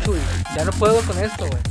[0.00, 0.18] Chuy,
[0.56, 1.62] ya no puedo con esto, güey.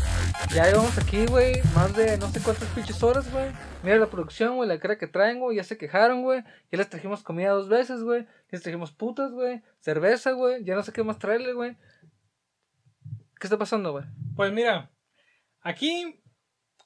[0.54, 3.52] Ya llevamos aquí, güey, más de no sé cuántas pinches horas, güey.
[3.84, 6.44] Mira la producción, güey, la cara que traen, güey, ya se quejaron, güey.
[6.72, 8.24] Ya les trajimos comida dos veces, güey.
[8.24, 9.62] Ya les trajimos putas, güey.
[9.80, 10.64] Cerveza, güey.
[10.64, 11.78] Ya no sé qué más traerle, güey.
[13.40, 14.06] ¿Qué está pasando, güey?
[14.36, 14.92] Pues mira,
[15.62, 16.22] aquí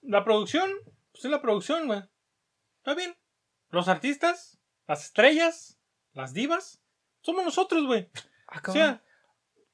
[0.02, 0.70] la producción,
[1.12, 2.04] pues es la producción, güey.
[2.78, 3.16] Está bien.
[3.70, 5.78] Los artistas, las estrellas,
[6.14, 6.81] las divas,
[7.22, 8.09] somos nosotros, güey.
[8.48, 9.04] Ah, O sea,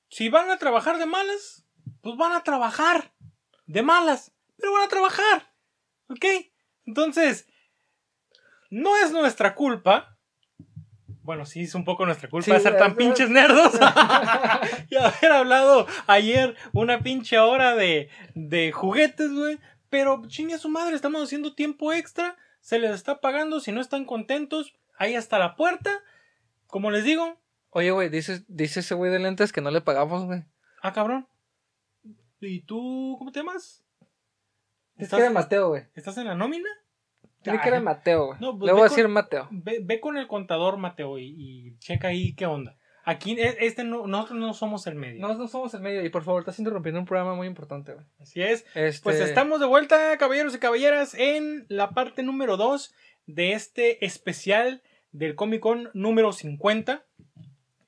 [0.10, 1.61] si van a trabajar de malas,
[2.02, 3.12] pues van a trabajar
[3.68, 5.54] de malas, pero van a trabajar.
[6.10, 6.26] ¿Ok?
[6.86, 7.48] Entonces,
[8.70, 10.18] no es nuestra culpa.
[11.24, 13.74] Bueno, sí es un poco nuestra culpa Sí, de ser tan es- pinches nerdos.
[14.90, 19.60] y haber hablado ayer una pinche hora de, de juguetes, güey.
[19.90, 22.38] Pero chingue a su madre, estamos haciendo tiempo extra.
[22.62, 23.60] Se les está pagando.
[23.60, 25.92] Si no están contentos, ahí está la puerta.
[26.68, 27.38] Como les digo,
[27.74, 30.44] Oye, güey, dice, dice ese güey de lentes que no le pagamos, güey.
[30.82, 31.28] Ah, cabrón.
[32.42, 33.84] ¿Y tú cómo te llamas?
[34.98, 35.84] Es ¿Estás, que era Mateo, güey.
[35.96, 36.70] ¿Estás en la nómina?
[37.48, 38.40] Ah, que era Mateo, güey.
[38.40, 39.48] No, pues le voy a decir con- Mateo.
[39.52, 42.78] Ve, ve con el contador, Mateo, y, y checa ahí qué onda.
[43.04, 45.22] Aquí, e- este no, nosotros no somos el medio.
[45.22, 46.06] No, no somos el medio.
[46.06, 48.06] Y por favor, estás interrumpiendo un programa muy importante, güey.
[48.20, 48.66] Así es.
[48.76, 49.02] Este...
[49.04, 52.94] Pues estamos de vuelta, caballeros y caballeras, en la parte número 2
[53.26, 57.06] de este especial del Comic Con número 50.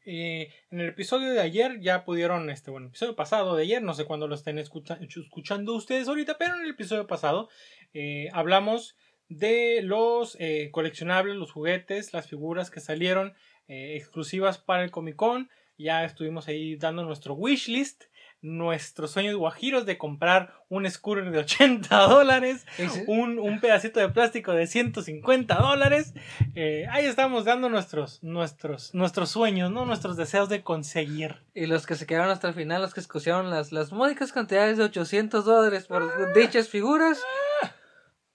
[0.05, 3.81] Eh, en el episodio de ayer ya pudieron, este, bueno, el episodio pasado de ayer,
[3.81, 7.49] no sé cuándo lo estén escucha- escuchando ustedes ahorita, pero en el episodio pasado
[7.93, 8.97] eh, hablamos
[9.29, 13.33] de los eh, coleccionables, los juguetes, las figuras que salieron
[13.67, 15.49] exclusivas para el Comic Con.
[15.77, 18.03] Ya estuvimos ahí dando nuestro wish list,
[18.43, 22.65] nuestros sueños guajiros de comprar un scooter de 80 dólares,
[23.07, 26.13] un, un pedacito de plástico de 150 dólares.
[26.53, 29.85] Eh, ahí estamos dando nuestros, nuestros, nuestros sueños, ¿no?
[29.85, 31.41] Nuestros deseos de conseguir.
[31.55, 34.77] Y los que se quedaron hasta el final, los que escogieron las, las módicas cantidades
[34.77, 37.21] de 800 dólares por dichas figuras.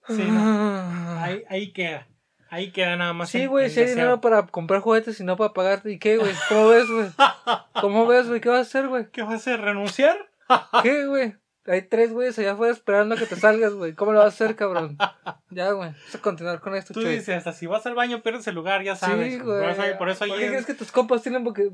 [0.09, 1.21] Sí, no.
[1.21, 2.09] Ahí, ahí queda.
[2.51, 3.31] Ahí queda nada más.
[3.31, 5.93] Sí, güey, sí hay dinero para comprar juguetes y no para pagarte.
[5.93, 6.33] ¿Y qué, güey?
[6.49, 7.09] ¿Cómo ves, güey?
[7.81, 8.41] ¿Cómo ves, güey?
[8.41, 9.11] ¿Qué vas a hacer, güey?
[9.11, 9.61] ¿Qué vas a hacer?
[9.61, 10.17] ¿Renunciar?
[10.83, 11.37] ¿Qué, güey?
[11.67, 13.93] Hay tres güeyes allá afuera esperando a que te salgas, güey.
[13.93, 14.97] ¿Cómo lo vas a hacer, cabrón?
[15.51, 15.91] Ya, güey.
[15.91, 18.83] Vamos a continuar con esto, Tú dices, hasta si vas al baño pierdes el lugar,
[18.83, 19.33] ya sabes.
[19.33, 19.99] Sí, Por güey.
[19.99, 21.71] por eso ahí ¿Por qué es que tus compas tienen porque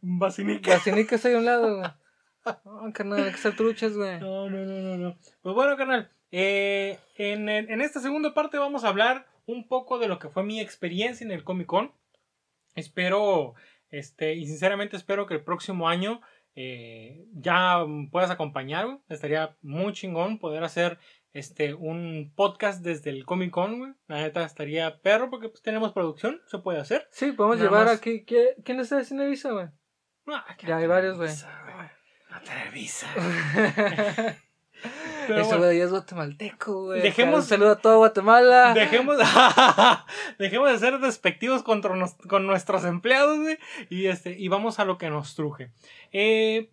[0.00, 0.72] vacinica.
[0.72, 1.90] vacinicas ahí a un lado, güey?
[2.64, 4.18] No, carnal, hay que ser truchas, güey.
[4.18, 5.18] No, no, no, no, no.
[5.42, 10.08] Pues bueno, carnal, eh, en, en esta segunda parte vamos a hablar un poco de
[10.08, 11.92] lo que fue mi experiencia en el Comic Con.
[12.74, 13.54] Espero,
[13.90, 16.20] este, y sinceramente espero que el próximo año
[16.54, 18.98] eh, ya puedas acompañar, güey.
[19.08, 20.98] Estaría muy chingón poder hacer
[21.32, 23.92] este un podcast desde el Comic Con, güey.
[24.06, 27.08] La neta estaría perro porque pues tenemos producción, se puede hacer.
[27.10, 27.98] Sí, podemos Nada llevar más.
[27.98, 28.24] aquí.
[28.24, 29.66] ¿qué- ¿Quién está haciendo visa, güey?
[30.26, 31.30] Ah, Ya hay varios, güey.
[31.30, 31.88] Güey.
[32.30, 32.42] La
[35.34, 35.64] Ese Pero bueno.
[35.64, 37.02] güey es guatemalteco, güey.
[37.02, 38.74] Dejemos- Un saludo a todo Guatemala.
[38.74, 39.16] Dejemos,
[40.38, 43.58] dejemos de ser despectivos contra nos- con nuestros empleados, güey.
[43.90, 45.70] Y, este, y vamos a lo que nos truje.
[46.12, 46.70] Eh,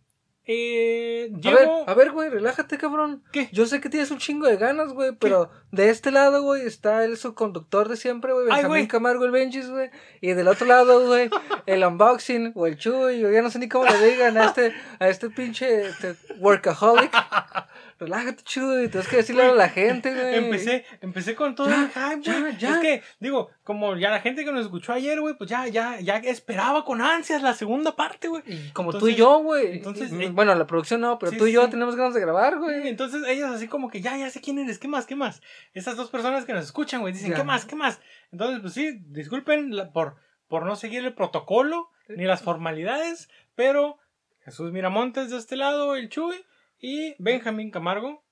[0.48, 3.24] eh, A ver, a ver, güey, relájate, cabrón.
[3.32, 3.50] ¿Qué?
[3.52, 7.04] Yo sé que tienes un chingo de ganas, güey, pero de este lado, güey, está
[7.04, 8.88] el subconductor de siempre, güey, Ay, Benjamín güey.
[8.88, 9.90] Camargo, el Benjis, güey.
[10.22, 11.32] Y del otro lado, güey,
[11.66, 15.08] el unboxing o el chuy, ya no sé ni cómo le digan a este, a
[15.10, 17.12] este pinche este, workaholic.
[17.98, 20.36] Relájate, chuy, tienes que decirle a la gente, güey.
[20.36, 22.58] Empecé, empecé con todo Ya, el hype, ya, güey.
[22.58, 22.72] ya.
[22.72, 26.02] Es que, digo, como ya la gente que nos escuchó ayer, güey, pues ya, ya,
[26.02, 28.44] ya esperaba con ansias la segunda parte, güey.
[28.48, 29.78] Y como tú y yo, güey.
[29.78, 31.72] entonces, Y- eh, bueno, la producción no, pero sí, tú y yo sí.
[31.72, 32.88] tenemos ganas de grabar, güey.
[32.90, 35.42] Entonces ellos así como que ya, ya sé quién eres, ¿qué más, qué más?
[35.74, 37.38] Esas dos personas que nos escuchan, güey, dicen, Ya.
[37.38, 38.02] ¿qué más, qué más?
[38.34, 40.18] Entonces, pues sí, disculpen la- por,
[40.50, 43.98] por no seguir el protocolo ni las formalidades, pero
[44.44, 46.36] Jesús Miramontes de este lado, el Chuy,
[46.80, 48.24] y Benjamín Camargo,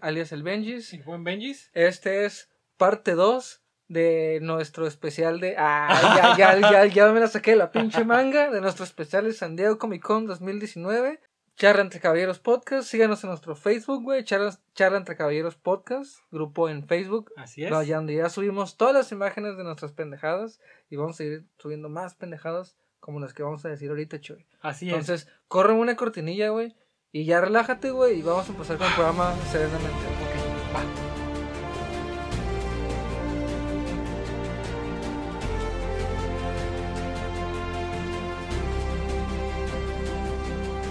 [0.00, 0.92] alias el Benjis.
[0.92, 1.70] el buen Benjis.
[1.74, 5.56] Este es parte 2 de nuestro especial de.
[5.58, 8.50] Ah, ya, ya, ya, ya me la saqué la pinche manga.
[8.50, 11.20] De nuestro especial de San Diego Comic Con 2019.
[11.56, 12.88] Charla entre Caballeros Podcast.
[12.88, 14.22] Síganos en nuestro Facebook, güey.
[14.22, 16.20] Charla, Charla entre Caballeros Podcast.
[16.30, 17.32] Grupo en Facebook.
[17.36, 17.70] Así es.
[17.70, 20.60] Donde ya subimos todas las imágenes de nuestras pendejadas.
[20.88, 24.46] Y vamos a seguir subiendo más pendejadas como las que vamos a decir ahorita, Chuy.
[24.60, 24.92] Así es.
[24.92, 26.76] Entonces, corre una cortinilla, güey.
[27.10, 28.18] Y ya relájate, güey.
[28.18, 29.88] Y vamos a empezar con el programa serenamente.
[29.88, 30.82] Ok, va.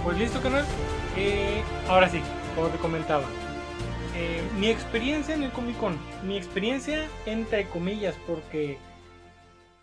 [0.03, 0.65] Pues listo, canal.
[1.15, 2.19] Eh, ahora sí,
[2.55, 3.25] como te comentaba.
[4.15, 5.99] Eh, mi experiencia en el Comic Con.
[6.25, 8.79] Mi experiencia entre comillas, porque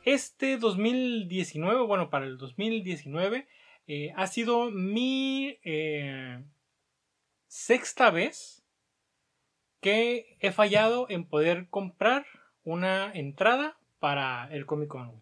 [0.05, 3.47] este 2019, bueno, para el 2019,
[3.87, 6.43] eh, ha sido mi, eh,
[7.47, 8.63] sexta vez
[9.81, 12.25] que he fallado en poder comprar
[12.65, 15.13] una entrada para el Comic Con.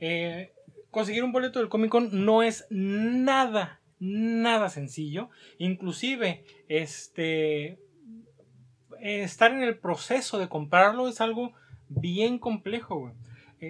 [0.00, 0.52] Eh,
[0.90, 5.30] conseguir un boleto del Comic Con no es nada, nada sencillo.
[5.56, 7.78] Inclusive, este,
[9.00, 11.54] estar en el proceso de comprarlo es algo
[11.88, 13.14] bien complejo.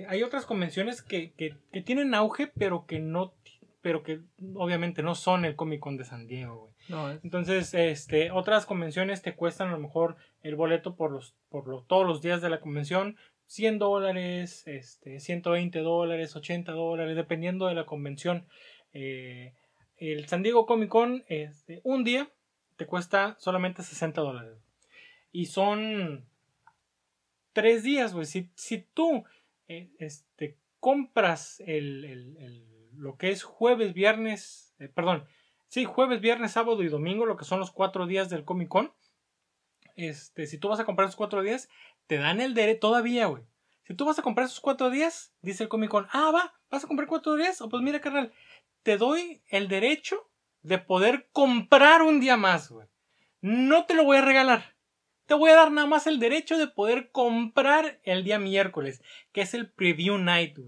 [0.08, 3.32] Hay otras convenciones que, que, tienen auge, pero que no,
[3.88, 4.20] pero que
[4.54, 6.74] obviamente no son el Comic Con de San Diego.
[7.22, 12.06] Entonces, este, otras convenciones te cuestan a lo mejor el boleto por los, por todos
[12.06, 17.86] los días de la convención, 100 dólares, este, 120 dólares, 80 dólares, dependiendo de la
[17.86, 18.46] convención.
[18.92, 19.54] Eh,
[19.96, 22.28] el San Diego Comic Con, este, un día
[22.76, 24.58] te cuesta solamente 60 dólares.
[25.32, 26.26] Y son
[27.54, 28.26] tres días, güey.
[28.26, 29.24] Si, si tú
[29.66, 32.04] eh, este, compras el,
[32.98, 35.26] lo que es jueves, viernes, eh, perdón,
[35.68, 38.92] sí, jueves, viernes, sábado y domingo, lo que son los cuatro días del Comic Con.
[39.96, 41.68] Este, si tú vas a comprar esos cuatro días,
[42.06, 43.44] te dan el derecho, todavía, güey.
[43.84, 46.84] Si tú vas a comprar esos cuatro días, dice el Comic Con, ah, va, vas
[46.84, 48.32] a comprar cuatro días, o pues mira, carnal,
[48.82, 50.28] te doy el derecho
[50.62, 52.88] de poder comprar un día más, güey.
[53.40, 54.74] No te lo voy a regalar.
[55.28, 59.42] Te voy a dar nada más el derecho de poder comprar el día miércoles, que
[59.42, 60.58] es el preview night.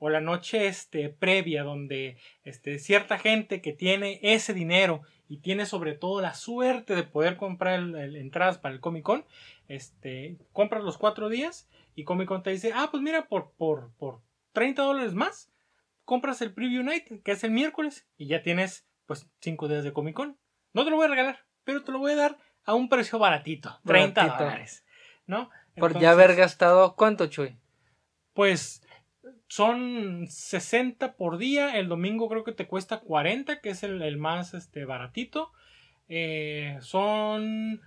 [0.00, 5.66] O la noche este, previa, donde este, cierta gente que tiene ese dinero y tiene
[5.66, 9.24] sobre todo la suerte de poder comprar entradas para el Comic Con,
[9.68, 13.92] este, compras los cuatro días y Comic Con te dice, ah, pues mira, por, por,
[13.98, 15.48] por 30 dólares más,
[16.04, 19.92] compras el preview night, que es el miércoles, y ya tienes pues cinco días de
[19.92, 20.36] Comic Con.
[20.72, 23.18] No te lo voy a regalar, pero te lo voy a dar a un precio
[23.18, 24.84] baratito, 30 dólares,
[25.26, 25.48] ¿no?
[25.74, 27.56] Por ya haber gastado, ¿cuánto, Chuy?
[28.34, 28.86] Pues
[29.46, 34.52] son 60 por día, el domingo creo que te cuesta 40, que es el, más
[34.52, 35.50] este, baratito.
[36.10, 37.80] Eh, son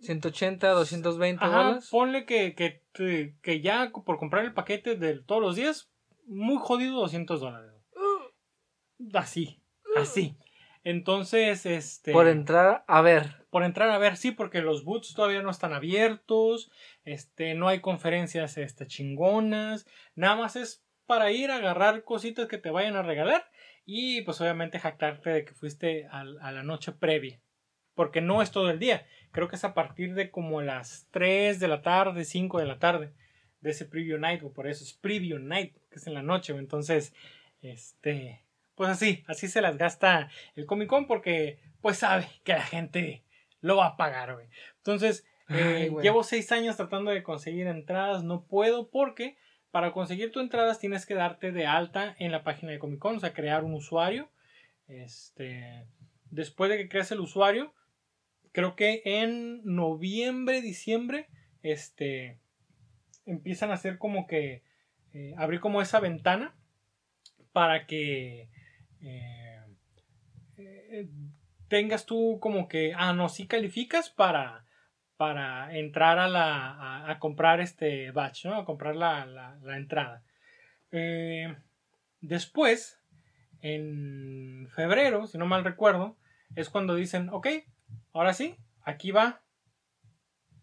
[0.00, 1.88] 180, 220 dólares.
[1.90, 5.90] Ponle que, que, que, ya por comprar el paquete de todos los días,
[6.24, 7.70] muy jodido 200 dólares.
[7.94, 9.10] Uh.
[9.12, 9.60] Así,
[9.94, 10.38] así.
[10.84, 12.12] Entonces, este.
[12.12, 13.41] Por entrar a ver.
[13.52, 16.70] Por entrar a ver, sí, porque los boots todavía no están abiertos.
[17.04, 19.86] Este, no hay conferencias este, chingonas.
[20.14, 23.50] Nada más es para ir a agarrar cositas que te vayan a regalar.
[23.84, 27.42] Y pues obviamente jactarte de que fuiste a, a la noche previa.
[27.94, 29.06] Porque no es todo el día.
[29.32, 32.78] Creo que es a partir de como las 3 de la tarde, 5 de la
[32.78, 33.12] tarde.
[33.60, 34.42] De ese preview night.
[34.44, 35.76] O por eso es preview night.
[35.90, 36.54] Que es en la noche.
[36.54, 37.12] Entonces,
[37.60, 42.62] este pues así, así se las gasta el Comic Con porque pues sabe que la
[42.62, 43.22] gente
[43.62, 44.46] lo va a pagar, güey.
[44.76, 49.36] Entonces, eh, llevo seis años tratando de conseguir entradas, no puedo porque
[49.70, 53.16] para conseguir tu entradas tienes que darte de alta en la página de Comic Con,
[53.16, 54.28] o sea, crear un usuario.
[54.86, 55.86] Este,
[56.30, 57.72] después de que creas el usuario,
[58.52, 61.28] creo que en noviembre, diciembre,
[61.62, 62.38] este,
[63.24, 64.62] empiezan a hacer como que
[65.14, 66.54] eh, abrir como esa ventana
[67.52, 68.48] para que
[69.00, 69.60] eh,
[71.72, 74.66] tengas tú como que, ah, no, si calificas para,
[75.16, 78.56] para entrar a, la, a, comprar este batch, ¿no?
[78.56, 80.22] A comprar la, la, entrada.
[80.90, 81.56] Eh,
[82.20, 83.00] después,
[83.62, 86.18] en febrero, si no mal recuerdo,
[86.56, 87.48] es cuando dicen, ok,
[88.12, 89.40] ahora sí, aquí va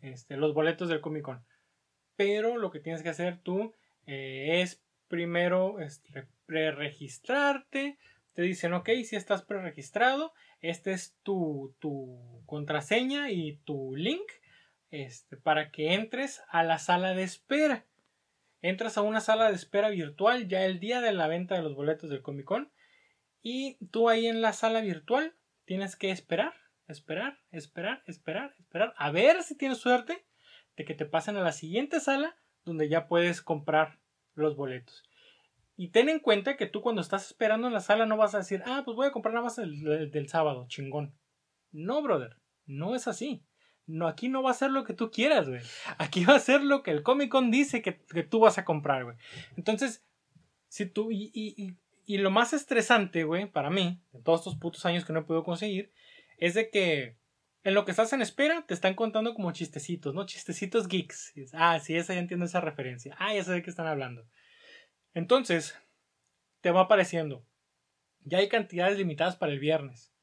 [0.04, 1.44] este, los boletos del Comic Con.
[2.18, 3.74] Pero lo que tienes que hacer tú
[4.06, 7.98] es primero este, pre-registrarte,
[8.34, 14.24] te dicen, ok, si estás preregistrado, este es tu, tu contraseña y tu link
[14.92, 17.86] este, para que entres a la sala de espera.
[18.62, 21.76] Entras a una sala de espera virtual ya el día de la venta de los
[21.76, 22.72] boletos del Comic Con
[23.42, 25.34] y tú ahí en la sala virtual
[25.66, 26.54] tienes que esperar,
[26.88, 30.26] esperar, esperar, esperar, esperar, a ver si tienes suerte
[30.76, 34.00] de que te pasen a la siguiente sala donde ya puedes comprar
[34.34, 35.09] los boletos.
[35.80, 38.40] Y ten en cuenta que tú cuando estás esperando en la sala no vas a
[38.40, 41.16] decir, ah, pues voy a comprar nada más el, del sábado, chingón.
[41.72, 43.46] No, brother, no es así.
[43.86, 45.62] No, aquí no va a ser lo que tú quieras, güey.
[45.98, 47.94] Aquí va a ser lo que el Comic Con dice que,
[48.24, 49.16] tú vas a comprar, güey.
[49.56, 50.06] Entonces,
[50.68, 51.14] si tú.
[51.14, 55.14] Y, y, y, lo más estresante, güey, para mí, en todos estos putos años que
[55.14, 55.94] no he podido conseguir,
[56.40, 57.16] es de que
[57.64, 60.26] en lo que estás en espera te están contando como chistecitos, ¿no?
[60.26, 61.32] Chistecitos geeks.
[61.54, 63.16] Ah, sí, esa ya entiendo esa referencia.
[63.18, 64.28] Ah, ya sé de qué están hablando.
[65.14, 65.78] Entonces,
[66.62, 67.46] te va apareciendo.
[68.24, 70.14] Ya hay cantidades limitadas para el viernes.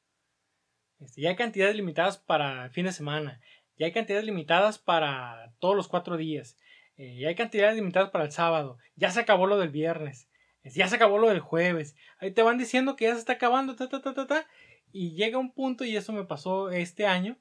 [0.99, 3.41] Este, ya hay cantidades limitadas para el fin de semana.
[3.77, 6.57] Ya hay cantidades limitadas para todos los cuatro días.
[6.97, 8.77] Eh, ya hay cantidades limitadas para el sábado.
[8.95, 10.29] Ya se acabó lo del viernes.
[10.63, 11.95] Ya se acabó lo del jueves.
[12.19, 13.75] Ahí te van diciendo que ya se está acabando.
[13.75, 14.47] Ta, ta, ta.
[14.91, 17.37] Y llega un punto, y eso me pasó este año,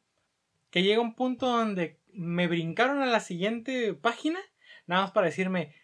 [0.70, 4.40] que llega un punto donde me brincaron a la siguiente página,
[4.86, 5.74] nada más para decirme,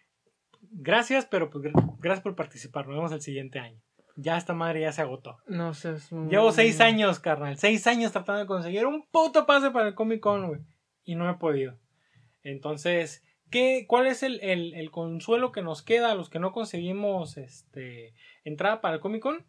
[0.73, 3.79] gracias, pero pues gra- gracias por participar, nos vemos el siguiente año.
[4.15, 5.37] Ya esta madre ya se agotó.
[5.47, 5.95] No sé.
[6.29, 7.57] Llevo seis años, carnal.
[7.57, 10.61] Seis años tratando de conseguir un puto pase para el Comic Con, güey.
[11.03, 11.79] Y no he podido.
[12.43, 16.51] Entonces, ¿qué, ¿cuál es el, el- el consuelo que nos queda a los que no
[16.51, 18.13] conseguimos este,
[18.43, 19.45] entrada para el Comic Con?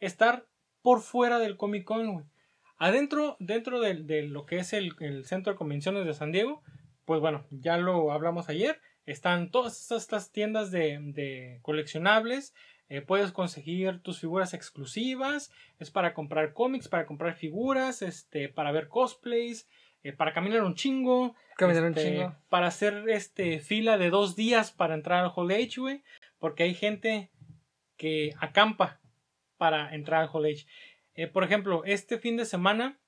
[0.00, 0.46] Estar
[0.82, 2.24] por fuera del Comic Con, güey.
[2.78, 6.62] Adentro, dentro de, de lo que es el, el Centro de Convenciones de San Diego,
[7.06, 8.78] pues bueno, ya lo hablamos ayer.
[9.06, 12.54] Están todas estas tiendas de, de coleccionables.
[12.88, 15.52] Eh, puedes conseguir tus figuras exclusivas.
[15.78, 19.68] Es para comprar cómics, para comprar figuras, este, para ver cosplays,
[20.02, 21.34] eh, para caminar un chingo.
[21.56, 22.36] Caminar un este, chingo.
[22.48, 26.02] Para hacer este fila de dos días para entrar al Hall H, güey.
[26.38, 27.30] Porque hay gente
[27.96, 29.00] que acampa
[29.56, 30.66] para entrar al Hall H.
[31.14, 32.98] Eh, por ejemplo, este fin de semana,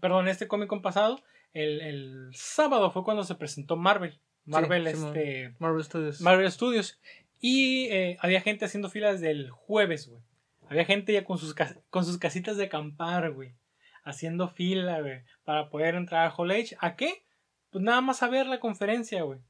[0.00, 4.18] perdón, este Comic Con pasado, el, el sábado fue cuando se presentó Marvel.
[4.44, 5.54] Marvel, sí, este.
[5.58, 6.20] Marvel Studios.
[6.20, 7.00] Marvel Studios.
[7.40, 10.22] Y eh, había gente haciendo filas del jueves, güey.
[10.68, 11.54] Había gente ya con sus,
[11.90, 13.52] con sus casitas de acampar, güey.
[14.04, 15.20] Haciendo fila, güey.
[15.44, 16.76] Para poder entrar a Hall H.
[16.80, 17.24] ¿A qué?
[17.70, 19.40] Pues nada más a ver la conferencia, güey.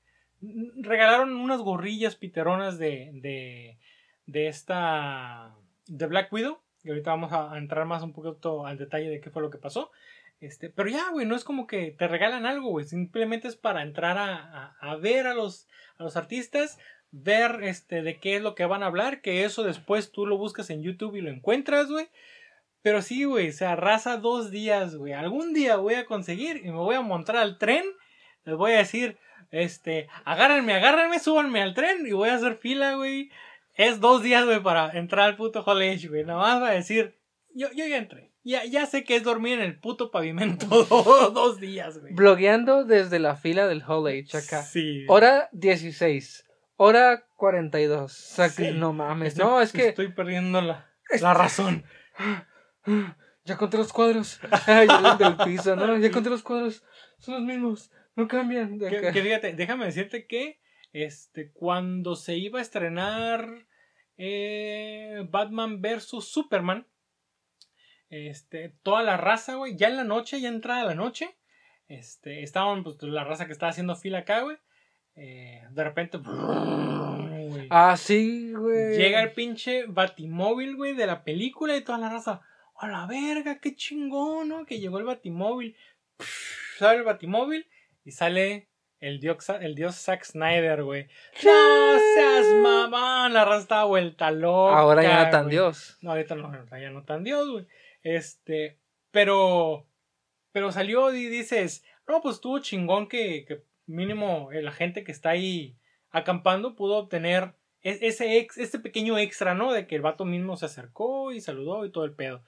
[0.43, 3.79] N- Regalaron unas gorrillas piteronas de, de,
[4.27, 5.55] de esta.
[5.87, 6.59] de Black Widow.
[6.85, 9.51] Y ahorita vamos a, a entrar más un poquito al detalle de qué fue lo
[9.51, 9.91] que pasó.
[10.43, 12.85] Este, pero ya, güey, no es como que te regalan algo, güey.
[12.85, 15.69] Simplemente es para entrar a, a- ver a los,
[15.99, 16.79] a los artistas,
[17.13, 20.37] ver este, de qué es lo que van a hablar, que eso después tú lo
[20.39, 22.09] buscas en YouTube y lo encuentras, güey.
[22.83, 25.13] Pero sí, güey, se arrasa dos días, güey.
[25.13, 27.85] Algún día voy a conseguir y me voy a montar al tren.
[28.45, 29.19] Les voy a decir,
[29.53, 33.31] este, agárrenme, agárrenme, súbanme al tren y voy a hacer fila, güey.
[33.77, 36.25] Es dos días, güey, para entrar al puto H, güey.
[36.25, 37.17] Nada más va a decir,
[37.55, 38.32] yo, yo ya entré.
[38.45, 42.13] Ya, ya sé que es dormir en el puto pavimento dos, dos días, güey.
[42.13, 44.63] Blogueando desde la fila del Hall H acá.
[44.63, 45.05] Sí.
[45.09, 46.45] Hora 16.
[46.77, 48.03] Hora 42.
[48.03, 48.73] O sea, que- Sí.
[48.73, 49.35] no mames.
[49.35, 49.89] Estoy- no, es que.
[49.89, 51.85] Estoy perdiendo la, la razón.
[53.45, 54.39] Ya conté los cuadros.
[54.67, 54.87] Ay,
[55.19, 55.99] del piso, ¿no?
[55.99, 56.85] Ya conté los cuadros.
[57.19, 57.91] Son los mismos.
[58.15, 58.79] No cambian.
[58.79, 59.13] de Que, acá.
[59.13, 60.61] que fíjate, déjame decirte que
[60.93, 63.67] este, cuando se iba a estrenar
[64.17, 66.87] eh, Batman vs Superman,
[68.13, 71.35] este, toda la raza, güey, ya en la noche, ya entrada la noche,
[71.89, 74.59] este, estaban pues, la raza que estaba haciendo fila acá, güey.
[75.17, 76.19] eh, de repente,
[77.71, 78.97] Ah, sí, güey.
[78.97, 82.43] llega el pinche batimóvil, güey, de la película y toda la raza.
[82.77, 84.67] A la verga, qué chingón, ¿no?
[84.67, 85.77] Que llegó el batimóvil.
[86.79, 87.67] Sale el batimóvil
[88.05, 91.07] y sale el dios, el dios Zack Snyder, güey.
[91.45, 94.79] No seas mamón, la raza estaba vuelta loca.
[94.79, 95.49] Ahora ya no tan.
[95.49, 95.99] Dios.
[96.01, 97.67] No, ahorita no, ya no tan Dios, güey.
[98.03, 98.79] Este,
[99.11, 99.87] pero,
[100.53, 105.77] pero salió y dices, no, pues estuvo chingón que, mínimo la gente que está ahí
[106.11, 109.73] acampando pudo obtener e- ese ex, este pequeño extra, ¿no?
[109.73, 112.43] De que el vato mismo se acercó y saludó y todo el pedo.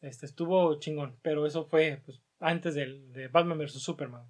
[0.00, 3.82] Este, estuvo chingón, pero eso fue pues, antes del, de Batman vs.
[3.82, 4.28] Superman.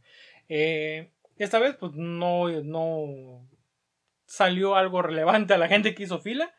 [0.49, 3.49] Eh, esta vez, pues no, no
[4.27, 6.55] salió algo relevante a la gente que hizo fila.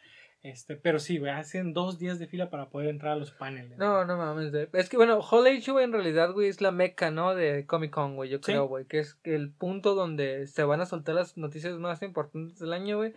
[0.45, 3.79] Este, pero sí, güey, hacen dos días de fila para poder entrar a los paneles.
[3.79, 4.53] No, no mames.
[4.73, 7.33] Es que, bueno, Hall H, güey, en realidad, güey, es la meca, ¿no?
[7.33, 8.43] De Comic Con, güey, yo Sí.
[8.43, 8.85] creo, güey.
[8.85, 12.97] Que es el punto donde se van a soltar las noticias más importantes del año,
[12.97, 13.13] güey.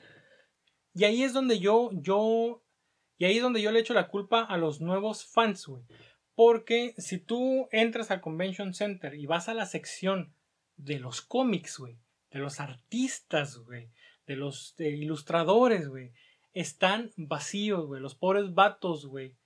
[0.94, 2.62] Y ahí es donde yo, yo,
[3.18, 5.82] y ahí es donde yo le echo la culpa a los nuevos fans, güey.
[6.34, 10.32] Porque si tú entras al Convention Center y vas a la sección
[10.78, 11.98] de los cómics, güey,
[12.30, 13.90] de los artistas, güey,
[14.26, 16.14] de los ilustradores, güey,
[16.60, 18.02] están vacíos, güey.
[18.02, 19.36] Los pobres vatos, güey.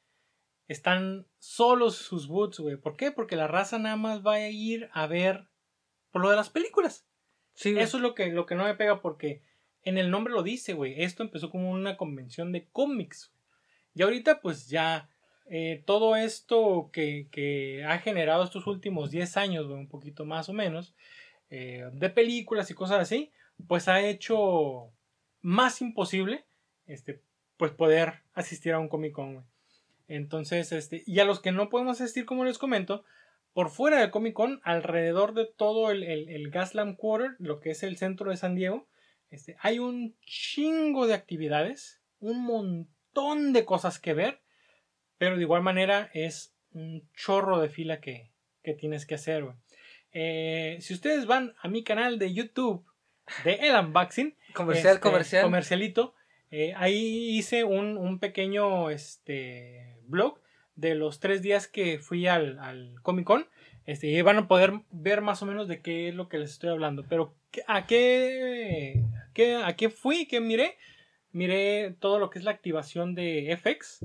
[0.66, 2.76] Están solos sus boots, güey.
[2.76, 3.10] ¿Por qué?
[3.10, 5.46] Porque la raza nada más va a ir a ver
[6.10, 7.06] por lo de las películas.
[7.52, 7.74] Sí.
[7.78, 9.42] Eso es lo que, lo que no me pega porque
[9.82, 11.02] en el nombre lo dice, güey.
[11.02, 13.30] Esto empezó como una convención de cómics.
[13.94, 15.10] Y ahorita pues ya
[15.44, 20.48] eh, todo esto que, que ha generado estos últimos 10 años, güey, un poquito más
[20.48, 20.94] o menos,
[21.50, 23.32] eh, de películas y cosas así,
[23.68, 24.94] pues ha hecho
[25.42, 26.46] más imposible
[26.92, 27.20] este,
[27.56, 29.46] pues poder asistir a un Comic Con, güey.
[30.08, 33.04] Entonces, este, y a los que no podemos asistir, como les comento,
[33.52, 37.70] por fuera del Comic Con, alrededor de todo el, el, el Gaslamp Quarter, lo que
[37.70, 38.88] es el centro de San Diego,
[39.30, 44.40] este, hay un chingo de actividades, un montón de cosas que ver,
[45.18, 48.30] pero de igual manera es un chorro de fila que,
[48.62, 49.44] que tienes que hacer.
[50.12, 52.84] Eh, si ustedes van a mi canal de YouTube
[53.44, 55.44] de El Unboxing, Comercial, este, comercial.
[55.44, 56.14] Comercialito.
[56.52, 60.38] Eh, ahí hice un, un pequeño este, blog
[60.76, 63.46] de los tres días que fui al, al Comic Con.
[63.86, 66.50] Este, y van a poder ver más o menos de qué es lo que les
[66.50, 67.04] estoy hablando.
[67.08, 67.34] Pero,
[67.66, 70.26] ¿a qué, qué, a qué fui?
[70.26, 70.76] ¿Qué miré?
[71.32, 74.00] Miré todo lo que es la activación de FX,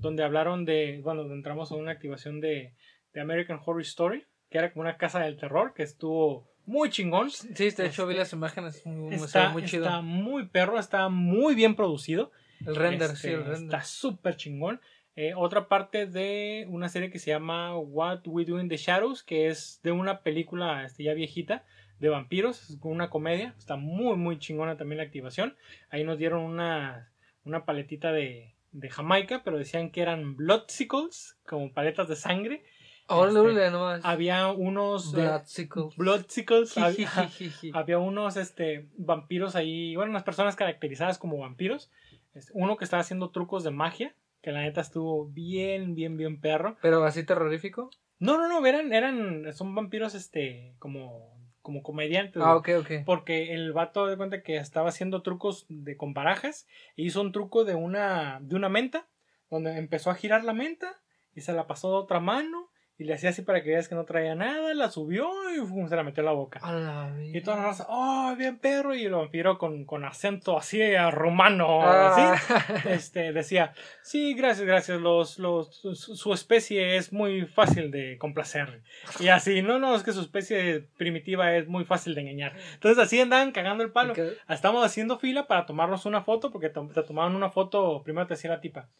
[0.00, 2.72] donde hablaron de, bueno, entramos a una activación de,
[3.12, 7.30] de American Horror Story, que era como una casa del terror, que estuvo muy chingón.
[7.30, 9.84] Sí, de hecho vi Este, las imágenes, muy, Está muy chido.
[9.84, 12.30] está muy perro, está muy bien producido.
[12.64, 13.64] el render, Este, sí, el render.
[13.64, 14.80] Está súper chingón.
[15.16, 19.22] Eh, otra parte de una serie que se llama What We Do in the Shadows,
[19.22, 21.64] que es de una película este, ya viejita
[21.98, 23.54] de vampiros, es una comedia.
[23.58, 25.56] Está muy, muy chingona también la activación.
[25.90, 27.10] Ahí nos dieron una,
[27.44, 32.62] una paletita de, de Jamaica, pero decían que eran Bloodsicles, como paletas de sangre.
[33.10, 34.00] Este, nomás.
[34.04, 35.82] Había unos eh, Bloodsicle.
[35.96, 37.70] Bloodsicles, hab- Jijijiji.
[37.74, 41.90] había unos este, vampiros ahí, bueno, unas personas caracterizadas como vampiros.
[42.34, 46.40] Este, uno que estaba haciendo trucos de magia, que la neta estuvo bien, bien, bien
[46.40, 46.76] perro.
[46.82, 47.90] Pero así terrorífico.
[48.18, 52.42] No, no, no, eran, eran, son vampiros, este, como, como comediantes.
[52.44, 52.90] Ah, ok, ok.
[53.04, 57.32] Porque el vato de cuenta que estaba haciendo trucos de con barajas e hizo un
[57.32, 59.06] truco de una, de una menta,
[59.50, 61.00] donde empezó a girar la menta
[61.34, 62.69] y se la pasó de otra mano
[63.00, 65.26] y le hacía así para que veas que no traía nada, la subió
[65.56, 66.60] y fum, se la metió en la boca.
[66.70, 70.82] La Y toda la raza, oh, bien perro, y el vampiro con, con acento así
[70.82, 72.34] eh, rumano, Ah.
[72.34, 78.82] así, este, decía, sí, gracias, gracias, los, los, su, especie es muy fácil de complacer.
[79.18, 82.52] Y así, no, no, es que su especie primitiva es muy fácil de engañar.
[82.74, 84.12] Entonces así andaban cagando el palo.
[84.12, 84.18] Ok.
[84.46, 88.34] Estamos haciendo fila para tomarnos una foto, porque te, te tomaban una foto, primero te
[88.34, 88.90] decía la tipa,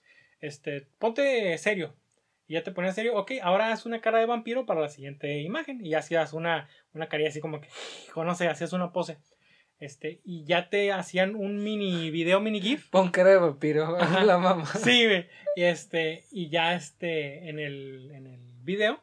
[0.41, 1.93] este, ponte serio.
[2.51, 5.39] Y ya te ponías serio, ok, ahora haz una cara de vampiro para la siguiente
[5.39, 5.87] imagen.
[5.87, 7.69] Y hacías una, una carilla así como que,
[8.09, 9.19] hijo, no sé, hacías una pose.
[9.79, 12.89] Este, y ya te hacían un mini video, mini GIF.
[12.91, 13.97] Pon cara de vampiro.
[14.01, 14.25] Ajá.
[14.25, 14.67] La mamá.
[14.67, 15.29] Sí, güey.
[15.55, 19.01] Y este, y ya este, en el, en el video,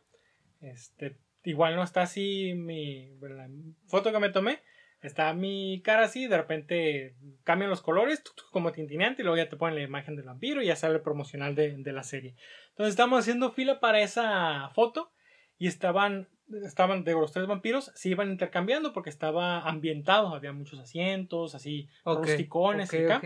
[0.60, 3.48] este, igual no está así mi, la
[3.86, 4.60] foto que me tomé,
[5.08, 9.38] está mi cara así, de repente cambian los colores, tuc, tuc, como tintineante, y luego
[9.38, 12.04] ya te ponen la imagen del vampiro y ya sale el promocional de, de la
[12.04, 12.36] serie.
[12.70, 15.12] Entonces estamos haciendo fila para esa foto
[15.58, 16.28] y estaban,
[16.64, 21.90] estaban, digo, los tres vampiros se iban intercambiando porque estaba ambientado, había muchos asientos, así,
[22.04, 23.22] Ok, rusticones y acá.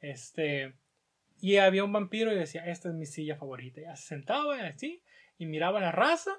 [0.00, 0.74] Este,
[1.40, 3.80] y había un vampiro y decía, esta es mi silla favorita.
[3.80, 5.02] Ya se sentaba así
[5.38, 6.32] y miraba la raza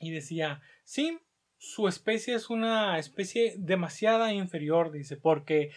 [0.00, 1.18] y decía, sí,
[1.58, 5.70] su especie es una especie demasiada inferior, dice, porque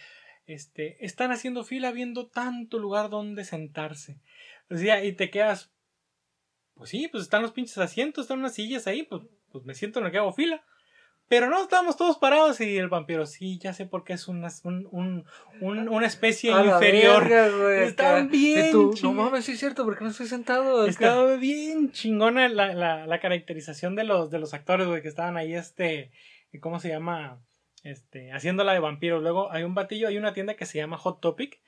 [0.46, 4.20] este, están haciendo fila viendo tanto lugar donde sentarse.
[4.68, 5.72] Decía, y te quedas,
[6.74, 9.98] pues sí, pues están los pinches asientos, están unas sillas ahí, pues, pues me siento
[9.98, 10.64] en el que hago fila.
[11.30, 14.48] Pero no, estábamos todos parados y el vampiro, sí, ya sé por qué es una,
[14.64, 15.24] un, un-
[15.60, 17.28] un- una especie A inferior.
[17.28, 18.26] verga, acá.
[18.28, 20.80] bien no mames, sí es cierto, porque no estoy sentado.
[20.82, 20.90] acá?
[20.90, 25.36] Estaba bien chingona la, la, la caracterización de los, de los actores, güey, que estaban
[25.36, 26.10] ahí, este,
[26.60, 27.38] ¿cómo se llama?
[27.84, 29.22] Este, haciéndola de vampiros.
[29.22, 31.60] Luego hay un batillo, hay una tienda que se llama Hot Topic,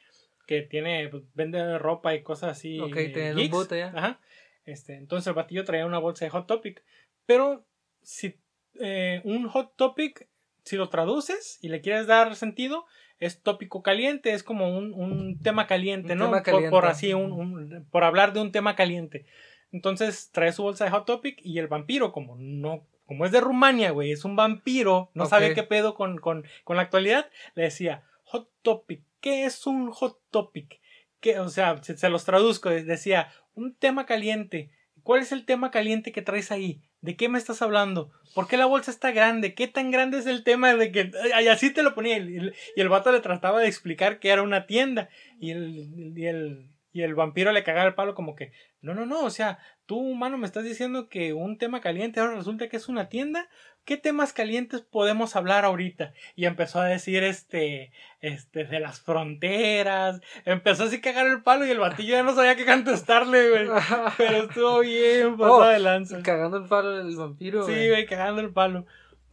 [0.49, 2.81] que tiene, pues, vende ropa y cosas así.
[2.81, 3.93] Ok, eh, tienen un boot allá.
[3.95, 4.21] Ajá.
[4.65, 6.83] Este, entonces el batillo traía una bolsa de Hot Topic.
[7.27, 7.65] Pero
[8.03, 8.37] si
[8.81, 10.29] eh, un Hot Topic,
[10.65, 12.85] si lo traduces y le quieres dar sentido,
[13.19, 16.43] es tópico caliente, es como un, un tema caliente, Un ¿no?
[16.43, 19.27] tema Por- así, un, un- por hablar de un tema caliente.
[19.71, 23.41] Entonces trae su bolsa de Hot Topic y el vampiro, como no, como es de
[23.41, 27.65] Rumania, güey, es un vampiro, no sabe qué pedo con, con, con la actualidad, le
[27.65, 30.81] decía, Hot Topic, ¿qué es un Hot Topic?
[31.21, 31.39] ¿Qué?
[31.39, 34.71] O sea, se, se los traduzco, decía, un tema caliente.
[35.05, 36.81] ¿Cuál es el tema caliente que traes ahí?
[37.03, 38.13] ¿De qué me estás hablando?
[38.33, 39.55] ¿Por qué la bolsa está grande?
[39.55, 41.11] ¿Qué tan grande es el tema de que...
[41.35, 42.17] Ay, así te lo ponía.
[42.19, 45.09] Y el, y vato le trataba de explicar que era una tienda.
[45.41, 48.53] Y el, y el, y el vampiro le cagaba el palo como que...
[48.81, 49.25] No, no, no.
[49.25, 52.89] O sea, tú, humano, me estás diciendo que un tema caliente ahora resulta que es
[52.89, 53.49] una tienda.
[53.85, 56.13] ¿Qué temas calientes podemos hablar ahorita?
[56.37, 57.93] Y empezó a decir este...
[58.21, 60.21] Este, de las fronteras.
[60.45, 63.69] Empezó así a cagar el palo y el batillo ya no sabía qué contestarle, güey.
[64.19, 66.23] Pero estuvo bien Oh, de lanza.
[66.23, 67.67] Cagando el palo del vampiro.
[67.67, 68.87] Sí, güey, cagando el palo.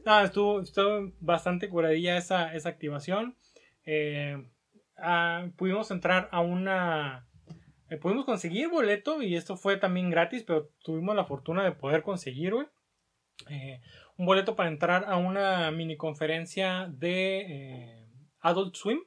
[0.06, 3.36] Ah, estuvo, estuvo bastante curadilla esa, esa activación.
[3.86, 4.44] Eh,
[4.98, 7.28] ah, pudimos entrar a una.
[7.90, 12.04] Eh, pudimos conseguir boleto y esto fue también gratis, pero tuvimos la fortuna de poder
[12.04, 12.68] conseguir, güey.
[13.50, 13.82] eh,
[14.18, 18.06] un boleto para entrar a una mini conferencia de eh,
[18.42, 19.00] Adult Swim.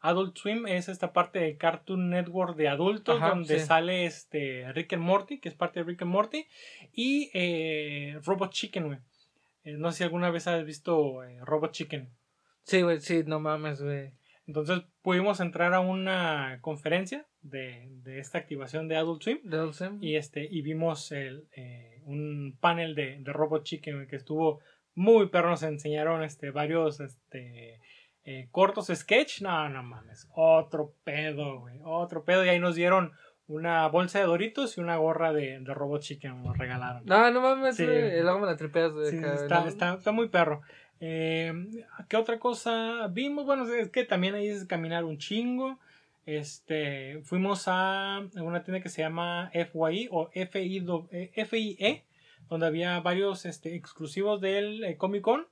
[0.00, 3.66] Adult Swim es esta parte de Cartoon Network de adultos Ajá, donde sí.
[3.66, 6.46] sale este Rick and Morty, que es parte de Rick and Morty,
[6.92, 8.98] y eh, Robot Chicken, güey.
[9.64, 12.10] No sé si alguna vez has visto Robot Chicken.
[12.64, 14.12] Sí, güey, sí, no mames, güey.
[14.46, 20.16] Entonces pudimos entrar a una conferencia de, de esta activación de Adult Swim De y
[20.16, 24.60] este y vimos el, eh, un panel de, de Robot Chicken que estuvo
[24.94, 25.50] muy perro.
[25.50, 27.80] Nos enseñaron este, varios este,
[28.24, 29.42] eh, cortos sketch.
[29.42, 30.26] No, no mames.
[30.34, 31.78] Otro pedo, güey.
[31.84, 32.44] Otro pedo.
[32.44, 33.12] Y ahí nos dieron
[33.46, 36.42] una bolsa de Doritos y una gorra de, de Robot Chicken.
[36.42, 37.04] Nos regalaron.
[37.04, 37.84] No, no mames, Sí.
[37.84, 39.10] Luego me la tripeas, güey.
[39.10, 40.62] Sí, acá, está, no- está, está muy perro.
[41.00, 41.52] Eh,
[42.08, 43.44] ¿Qué otra cosa vimos?
[43.44, 45.78] Bueno, es que también ahí es caminar un chingo.
[46.26, 52.04] Este, fuimos a una tienda que se llama FYE o FI, do- eh, FIE,
[52.48, 55.46] donde había varios este, exclusivos del eh, Comic Con,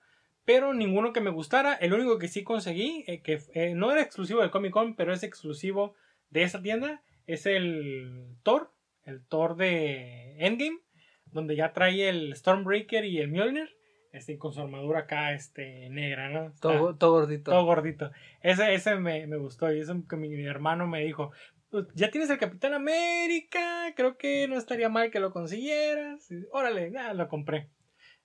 [0.45, 1.75] pero ninguno que me gustara.
[1.75, 3.41] El único que sí conseguí, eh, que
[3.75, 5.95] no era exclusivo del Comic Con, pero es exclusivo
[6.31, 8.71] de esa tienda, es el Thor,
[9.05, 10.79] el Thor de Endgame,
[11.27, 13.75] donde ya trae el Stormbreaker y el Mjolnir,
[14.13, 16.47] este, con su armadura acá este, negra, ¿no?
[16.47, 17.51] Está- todo, todo gordito.
[17.51, 18.11] todo gordito.
[18.43, 21.33] Ese, ese me, me gustó y eso que mi, mi hermano me dijo,
[21.71, 26.31] "Pues, ya tienes el Capitán América, creo que no estaría mal que lo consiguieras.
[26.31, 27.69] Y, órale, ya lo compré.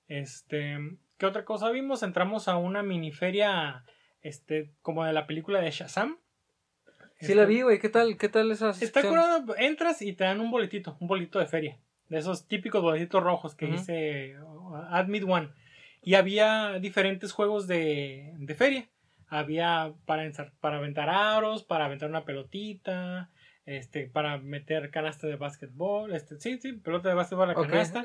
[0.08, 0.78] Este,
[1.18, 2.04] ¿qué otra cosa vimos?
[2.04, 3.84] Entramos a una miniferia,
[4.22, 6.18] este, como de la película de Shazam.
[7.20, 7.80] Sí la vi, güey.
[7.80, 11.40] ¿Qué tal, qué tal esa Está curado, entras y te dan un boletito, un boletito
[11.40, 11.80] de feria.
[12.10, 13.74] De esos típicos boletitos rojos que Ujú.
[13.76, 15.50] dice uh, Admit One.
[16.08, 18.88] Y había diferentes juegos de, de feria.
[19.28, 23.30] Había para, ensar- para aventar aros, para aventar una pelotita,
[23.66, 28.00] este, para meter canasta de básquetbol, este, sí, sí, pelota de básquetbol a la canasta.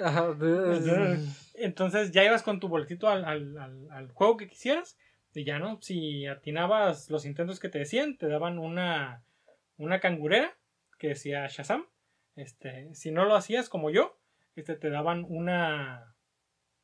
[1.55, 4.99] Entonces ya ibas con tu boletito al, al- al- al juego que quisieras.
[5.33, 9.23] Y ya no, si atinabas los intentos que te decían, te daban una,
[9.77, 10.57] una cangurera
[10.99, 11.87] que decía Shazam.
[12.35, 14.19] Este, si no lo hacías como yo,
[14.57, 16.12] este, te daban una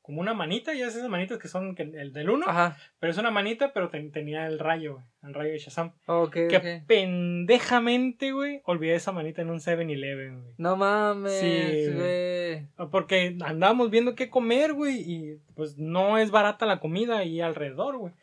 [0.09, 2.79] como una manita, ya esas manitas que son el del 1, Ajá.
[2.99, 5.93] pero es una manita, pero ten- tenía el rayo, güey, el rayo de Shazam.
[6.07, 10.55] Ok, Que pendejamente, güey, olvidé esa manita en un 7-Eleven, güey.
[10.57, 12.67] No mames, Sí, güey.
[12.91, 17.99] Porque andábamos viendo qué comer, güey, y pues no es barata la comida ahí alrededor,
[17.99, 18.15] güey.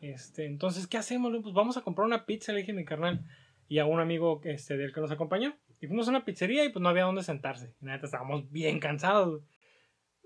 [0.00, 1.34] Este, entonces, ¿qué hacemos?
[1.42, 3.24] Pues vamos a comprar una pizza, le dije a mi carnal
[3.68, 5.54] y a un amigo este, del que nos acompañó.
[5.82, 7.74] Y fuimos a una pizzería y pues no había dónde sentarse.
[7.82, 9.42] Y neta, estábamos bien cansados, güey.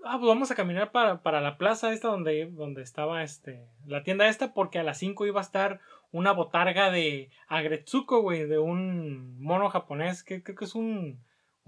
[0.03, 4.03] Ah, pues vamos a caminar para, para la plaza esta donde, donde estaba este, la
[4.03, 5.79] tienda esta, porque a las 5 iba a estar
[6.11, 11.19] una botarga de Agretsuko, güey, de un mono japonés, que creo que es un,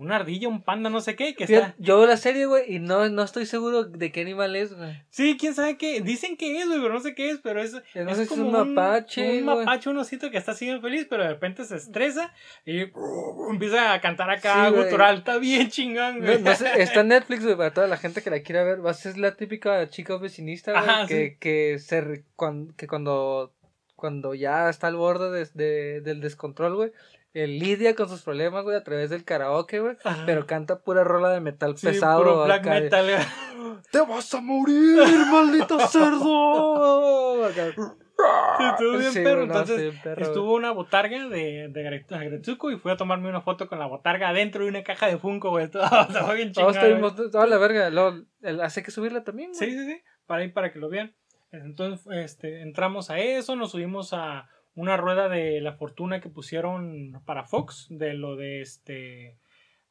[0.04, 1.74] una ardilla, un panda, no sé qué, que está...
[1.80, 5.02] Yo veo la serie, güey, y no, no estoy seguro de qué animal es, güey.
[5.10, 6.02] Sí, quién sabe qué.
[6.02, 7.74] Dicen que es, güey, pero no sé qué es, pero es.
[7.74, 9.58] No es sé si es un mapache, Un, güey.
[9.66, 12.34] mapache, un osito que está así bien feliz, pero de repente se estresa
[12.66, 12.82] y
[13.50, 15.18] empieza a cantar acá Sí, gutural.
[15.20, 16.42] Está bien chingón, güey.
[16.42, 18.86] no sé, está en Netflix, güey, para toda la gente que la quiera ver.
[18.86, 21.38] Va a ser la típica chica vecinista, güey, Ajá, que, sí.
[21.40, 23.54] que, se, re- cuan- que cuando,
[23.96, 26.92] cuando ya está al borde de- de- del descontrol, güey,
[27.34, 31.30] eh, lidia con sus problemas, güey, a través del karaoke, güey, pero canta pura rola
[31.30, 32.20] de metal Sí, pesado.
[32.20, 33.08] puro black acá metal.
[33.92, 34.98] ¡Te vas a morir,
[35.32, 37.48] maldito cerdo!
[37.48, 39.40] Estuvo bien Sí, perro.
[39.40, 43.42] no, Entonces, sí, perro, estuvo una botarga de, de Agretsuko y fui a tomarme una
[43.42, 45.68] foto con la botarga adentro de una caja de Funko, güey.
[45.72, 46.74] Todo, estaba bien chingón.
[47.32, 47.88] Todos la verga.
[48.42, 49.60] El- hace que subirla también, güey.
[49.72, 51.16] Sí, sí, sí, para ir para que lo vean.
[51.52, 57.22] Entonces, este, entramos a eso, nos subimos a una rueda de la fortuna que pusieron
[57.26, 59.38] para Fox, de lo de este,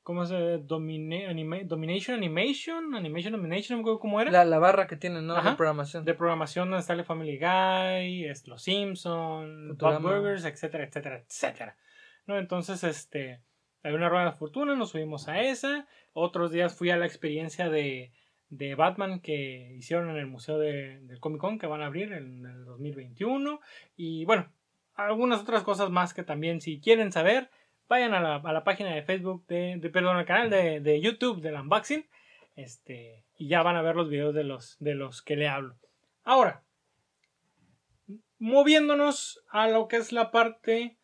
[0.02, 4.30] ¿cómo se Domine, anima- Domination Animation, Animation Domination, no me acuerdo cómo era.
[4.30, 5.36] La, la barra que tienen, ¿no?
[5.36, 5.50] Ajá.
[5.50, 6.04] De programación.
[6.04, 10.02] De programación donde sale Family Guy, es, Los Simpsons, Bob.
[10.02, 11.76] Burgers, etcétera, etcétera, etcétera.
[12.26, 12.38] ¿No?
[12.38, 13.40] Entonces, este,
[13.82, 15.86] había una rueda de fortuna, nos subimos a esa.
[16.12, 18.12] Otros días fui a la experiencia de,
[18.48, 22.12] de Batman que hicieron en el Museo de- del Comic Con que van a abrir
[22.12, 23.60] en el 2021.
[23.96, 24.52] Y bueno,
[24.94, 27.50] algunas otras cosas más que también, si quieren saber,
[27.88, 31.40] vayan a la, a la página de Facebook, de, perdón, al canal de, de YouTube
[31.40, 32.06] del unboxing.
[32.56, 35.76] Este, y ya van a ver los videos de los, de los que le hablo.
[36.24, 36.62] Ahora,
[38.38, 40.96] moviéndonos a lo que es la parte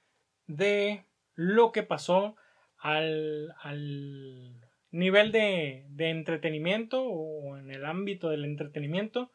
[0.46, 2.36] de lo que pasó
[2.78, 9.30] al, al nivel de, de entretenimiento o en el ámbito del entretenimiento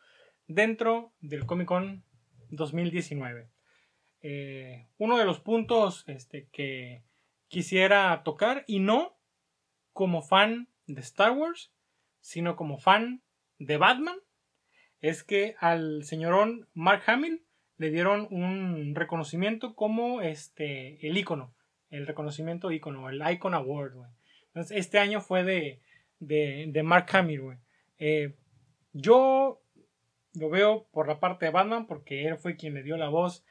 [0.48, 2.04] dentro del Comic Con
[2.50, 3.53] 2019.
[4.24, 7.04] Eh, uno de los puntos este, que
[7.50, 9.18] quisiera tocar y no
[9.92, 11.72] como fan de Star Wars,
[12.22, 13.22] sino como fan
[13.60, 14.18] de Batman,
[15.02, 17.44] es que al señorón Mark Hamill
[17.78, 21.54] le dieron un reconocimiento como este el icono,
[21.90, 23.94] el reconocimiento icono, el Icon Award.
[24.48, 25.82] Entonces, este año fue de,
[26.20, 27.58] de, de Mark Hamill.
[27.98, 28.36] Eh,
[28.94, 29.62] yo
[30.36, 33.44] lo veo por la parte de Batman porque él fue quien le dio la voz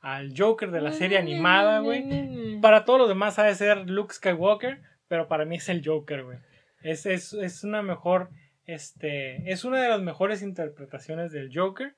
[0.00, 2.58] al Joker de la serie animada, güey.
[2.62, 6.24] Para todos los demás ha de ser Luke Skywalker, pero para mí es el Joker,
[6.24, 6.38] güey.
[6.82, 8.30] Es, es, es una mejor,
[8.66, 11.94] este, es una de las mejores interpretaciones del Joker,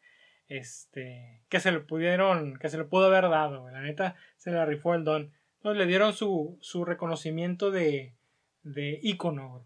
[0.49, 3.73] este, que se le pudieron, que se le pudo haber dado, güey.
[3.75, 5.33] La neta, se la rifó el don.
[5.59, 8.15] Entonces le dieron su, su reconocimiento de,
[8.63, 9.63] de ícono, güey.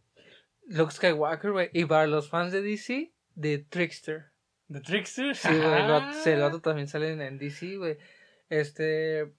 [0.68, 1.70] Luke Skywalker, güey.
[1.72, 4.27] Y para los fans de DC, de Trickster.
[4.68, 5.35] ¿De Trickster?
[5.37, 5.61] Sí, güey.
[5.61, 6.12] El Ah.
[6.40, 7.99] vato también sale en, en DC, güey.
[8.48, 9.32] Este.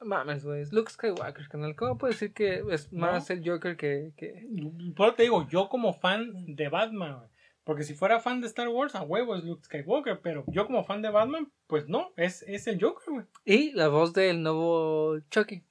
[0.00, 0.60] Mames, güey.
[0.60, 1.74] Es Luke Skywalker, canal.
[1.74, 4.12] ¿Cómo puedo decir que es más el Joker que.
[4.16, 4.46] que...
[4.94, 7.28] Por te digo, yo como fan de Batman, güey.
[7.64, 10.20] Porque si fuera fan de Star Wars, a huevo es Luke Skywalker.
[10.20, 13.26] Pero yo como fan de Batman, pues no, es, es el Joker, güey.
[13.44, 15.64] Y la voz del nuevo Chucky.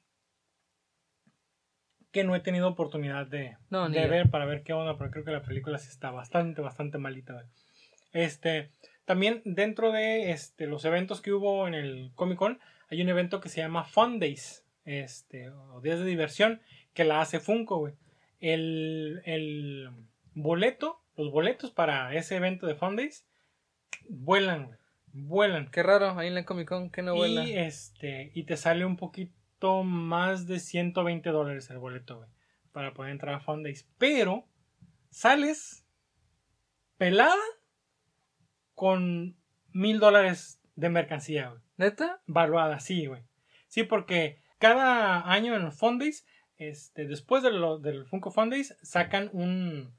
[2.11, 5.23] Que no he tenido oportunidad de, No, de ver para ver qué onda, pero creo
[5.23, 7.33] que la película sí está bastante, bastante malita.
[7.33, 7.45] güey.
[8.11, 8.71] Este,
[9.05, 13.39] también dentro de este, los eventos que hubo en el Comic Con, hay un evento
[13.39, 16.61] que se llama Fun Days, este, o días de diversión,
[16.93, 17.93] que la hace Funko, güey.
[18.39, 19.89] El, el
[20.33, 23.25] boleto, los boletos para ese evento de Fun Days,
[24.09, 24.77] vuelan, güey.
[25.13, 25.71] Vuelan.
[25.71, 27.45] Qué raro, ahí en la Comic Con que no vuela.
[27.45, 32.29] Y este, y te sale un poquito más de 120 dólares el boleto, güey.
[32.73, 33.87] Para poder entrar a Fun Days.
[33.97, 34.45] Pero
[35.09, 35.85] sales
[36.97, 37.35] pelada
[38.73, 39.37] con
[39.71, 41.64] mil dólares de mercancía, güey.
[41.77, 42.21] ¿Neta?
[42.27, 43.21] Valuada, sí, güey.
[43.67, 46.25] Sí, porque cada año en los Fun Days,
[46.57, 49.93] este, después de lo- del Funko Fun Days, sacan un,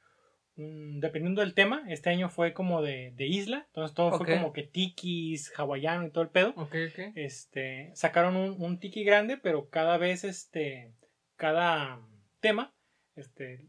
[0.56, 3.64] un- Dependiendo del tema, este año fue como de, de isla.
[3.68, 7.12] Entonces todo fue como que tikis, hawaiano y todo el pedo Ok, ok.
[7.14, 10.94] este, sacaron un, un tiki grande, pero cada vez, este,
[11.36, 12.00] cada
[12.40, 12.74] tema,
[13.16, 13.66] este,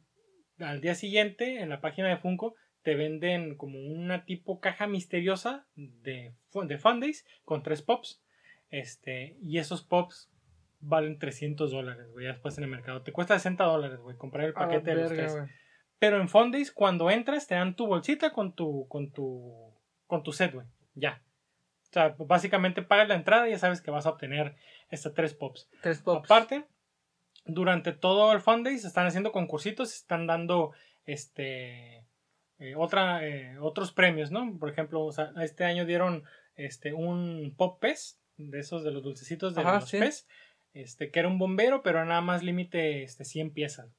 [0.59, 2.55] al día siguiente, en la página de Funko,
[2.87, 8.23] te venden como una tipo caja misteriosa de, de Fundays con tres pops,
[8.69, 10.31] este, y esos pops
[10.79, 13.01] valen 300 dólares, güey, después en el mercado.
[13.01, 15.35] Te cuesta 60 dólares, güey, comprar el paquete de los tres.
[15.99, 19.73] Pero en Fundays, cuando entras, te dan tu bolsita con tu, con tu,
[20.05, 20.65] con tu set, güey.
[20.93, 21.21] Ya.
[21.89, 24.55] O sea, básicamente pagas la entrada y ya sabes que vas a obtener
[24.89, 25.69] estos tres pops.
[25.81, 26.23] Tres pops.
[26.23, 26.63] Aparte,
[27.43, 30.71] durante todo el Fundays están haciendo concursitos, están dando
[31.05, 32.06] este
[32.59, 34.57] eh, otra, eh, otros premios, ¿no?
[34.57, 36.23] Por ejemplo, o sea, este año dieron
[36.55, 39.99] este un pop pez, de esos de los dulcecitos de Ajá, los sí.
[39.99, 40.27] pez,
[40.73, 43.91] este, que era un bombero, pero nada más límite este, 100 piezas.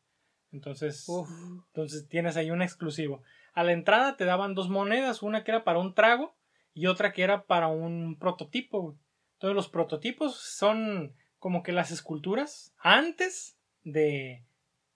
[0.52, 1.28] Entonces, Uf.
[1.66, 3.22] entonces tienes ahí un exclusivo.
[3.52, 6.36] A la entrada te daban dos monedas, una que era para un trago
[6.74, 8.96] y otra que era para un prototipo.
[9.34, 14.44] Entonces los prototipos son como que las esculturas antes de,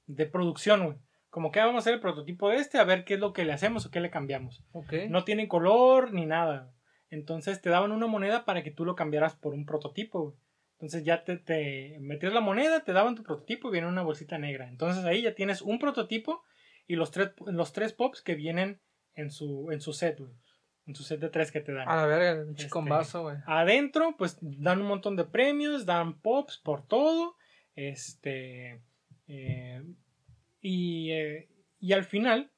[0.07, 0.99] de producción, güey.
[1.33, 3.33] Como que "Ah, vamos a hacer el prototipo de este, a ver qué es lo
[3.33, 4.63] que le hacemos o qué le cambiamos.
[4.73, 4.93] Ok.
[5.09, 6.71] No tiene color ni nada.
[7.09, 10.37] Entonces te daban una moneda para que tú lo cambiaras por un prototipo.
[10.75, 14.37] Entonces ya te, te metías la moneda, te daban tu prototipo y viene una bolsita
[14.37, 14.69] negra.
[14.69, 16.43] Entonces ahí ya tienes un prototipo
[16.87, 18.81] y los tres, los tres pops que vienen
[19.15, 20.33] en su, en su set, güey.
[20.85, 21.89] En su set de tres que te dan.
[21.89, 23.37] A la verga, un Este, chicombazo, güey.
[23.47, 27.37] Adentro, pues dan un montón de premios, dan pops por todo.
[27.75, 28.83] Este.
[29.29, 29.83] eh,
[30.63, 31.49] y, eh,
[31.81, 32.51] y al final,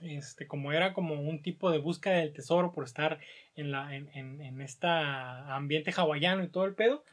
[0.00, 3.18] este, como era como un tipo de búsqueda del tesoro por estar
[3.54, 7.04] en la, en, en, en esta ambiente hawaiano y todo el pedo,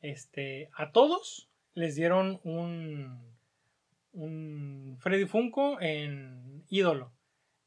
[0.00, 3.34] este, a todos les dieron un,
[4.12, 7.12] un Freddy Funko en ídolo.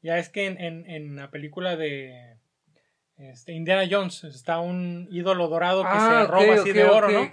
[0.02, 2.38] Ya es que en, en, en la película de
[3.16, 7.32] este, Indiana Jones está un ídolo dorado que Ah, se roba así de oro, ¿no?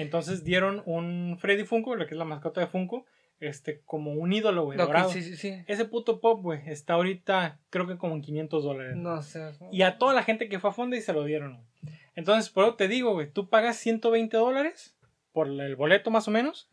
[0.00, 3.04] Entonces dieron un Freddy Funko, lo que es la mascota de Funko,
[3.40, 5.10] este, como un ídolo, güey, Ok, dorado.
[5.10, 5.54] sí, sí, sí.
[5.66, 8.96] Ese puto pop, güey, está ahorita creo que como en 500 dólares.
[8.96, 9.50] No sé.
[9.72, 11.54] Y a toda la gente que fue a Fonda y se lo dieron.
[11.82, 11.96] güey.
[12.14, 14.96] Entonces, por eso te digo, güey, tú pagas 120 dólares
[15.32, 16.68] por el boleto más o menos,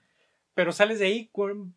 [0.54, 1.76] pero sales de ahí con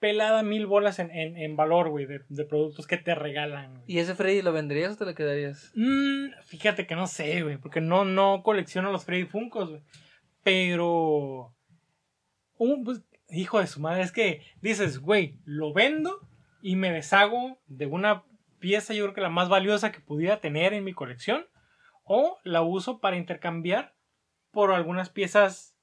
[0.00, 3.82] pelada mil bolas en, en, en valor, güey, de, de productos que te regalan.
[3.86, 5.72] ¿Y ese Freddy lo venderías o te lo quedarías?
[5.74, 9.82] Mm, fíjate que no sé, güey, porque no, no colecciono los Freddy Funkos, güey.
[10.42, 11.54] Pero...
[12.58, 13.02] un, pues,
[13.32, 16.26] hijo de su madre, es que dices, güey, lo vendo
[16.62, 18.24] y me deshago de una
[18.58, 21.46] pieza, yo creo que la más valiosa que pudiera tener en mi colección,
[22.04, 23.94] o la uso para intercambiar
[24.50, 25.76] por algunas piezas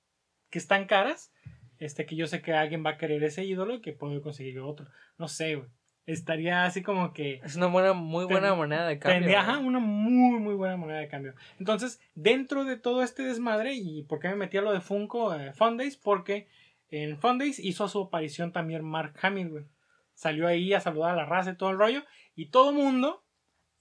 [0.49, 1.33] que están caras,
[1.79, 4.59] este que yo sé que alguien va a querer ese ídolo y que puedo conseguir
[4.59, 4.87] otro.
[5.17, 5.69] No sé, güey.
[6.05, 9.37] Estaría así como que Es una buena, muy buena Ten- moneda de cambio.
[9.37, 11.33] Ajá, una muy, muy buena moneda de cambio.
[11.59, 15.35] Entonces, dentro de todo este desmadre, ¿y por qué me metí a lo de Funko
[15.35, 15.97] eh, Fundays?
[15.97, 16.47] Porque
[16.89, 19.65] en Fundays hizo su aparición también Mark Hamill, güey.
[20.13, 22.03] Salió ahí a saludar a la raza y todo el rollo.
[22.35, 23.23] Y todo mundo,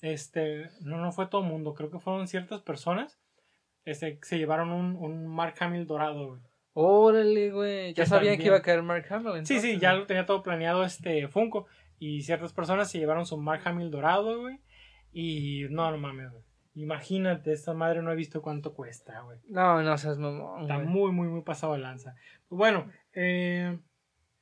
[0.00, 3.18] este, no, no fue todo mundo, creo que fueron ciertas personas,
[3.84, 6.40] este, se llevaron un, un Mark Hamill dorado, güey.
[6.78, 7.94] Órale, güey.
[7.94, 9.32] Ya sabían que iba a caer Mark Hamill.
[9.46, 10.00] Sí, entonces, sí, ya güey.
[10.00, 11.66] lo tenía todo planeado este Funko.
[11.98, 14.58] Y ciertas personas se llevaron su Mark Hamill dorado, güey.
[15.10, 16.44] Y no, no mames, güey.
[16.76, 19.38] Imagínate, esta madre no he visto cuánto cuesta, güey.
[19.48, 20.86] No, no seas mamón, Está güey.
[20.86, 22.14] muy, muy, muy pasado de lanza.
[22.50, 23.78] Bueno, eh,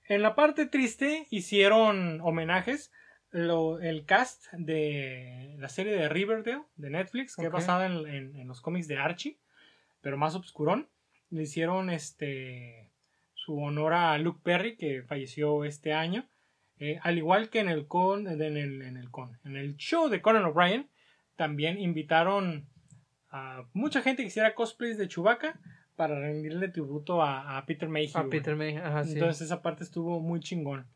[0.08, 2.92] en la parte triste hicieron homenajes.
[3.30, 8.36] Lo- el cast de la serie de Riverdale de Netflix, que es basada en, en-
[8.36, 9.38] en los cómics de Archie,
[10.02, 10.88] pero más obscurón.
[11.30, 12.90] Le hicieron este
[13.34, 16.26] su honor a Luke Perry, que falleció este año.
[16.78, 20.08] Eh, al igual que en el con, en el, en el con, en el show
[20.08, 20.88] de Conan O'Brien,
[21.36, 22.68] también invitaron
[23.30, 25.58] a mucha gente que hiciera cosplays de Chewbacca
[25.96, 28.18] para rendirle tributo a, a Peter Mayhew.
[28.18, 28.28] A.
[28.28, 29.12] Peter May, ajá, sí.
[29.12, 30.86] Entonces esa parte estuvo muy chingón.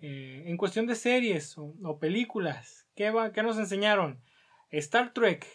[0.00, 4.20] Eh, en cuestión de series o, o películas, ¿qué, va, ¿qué nos enseñaron?
[4.70, 5.46] Star Trek,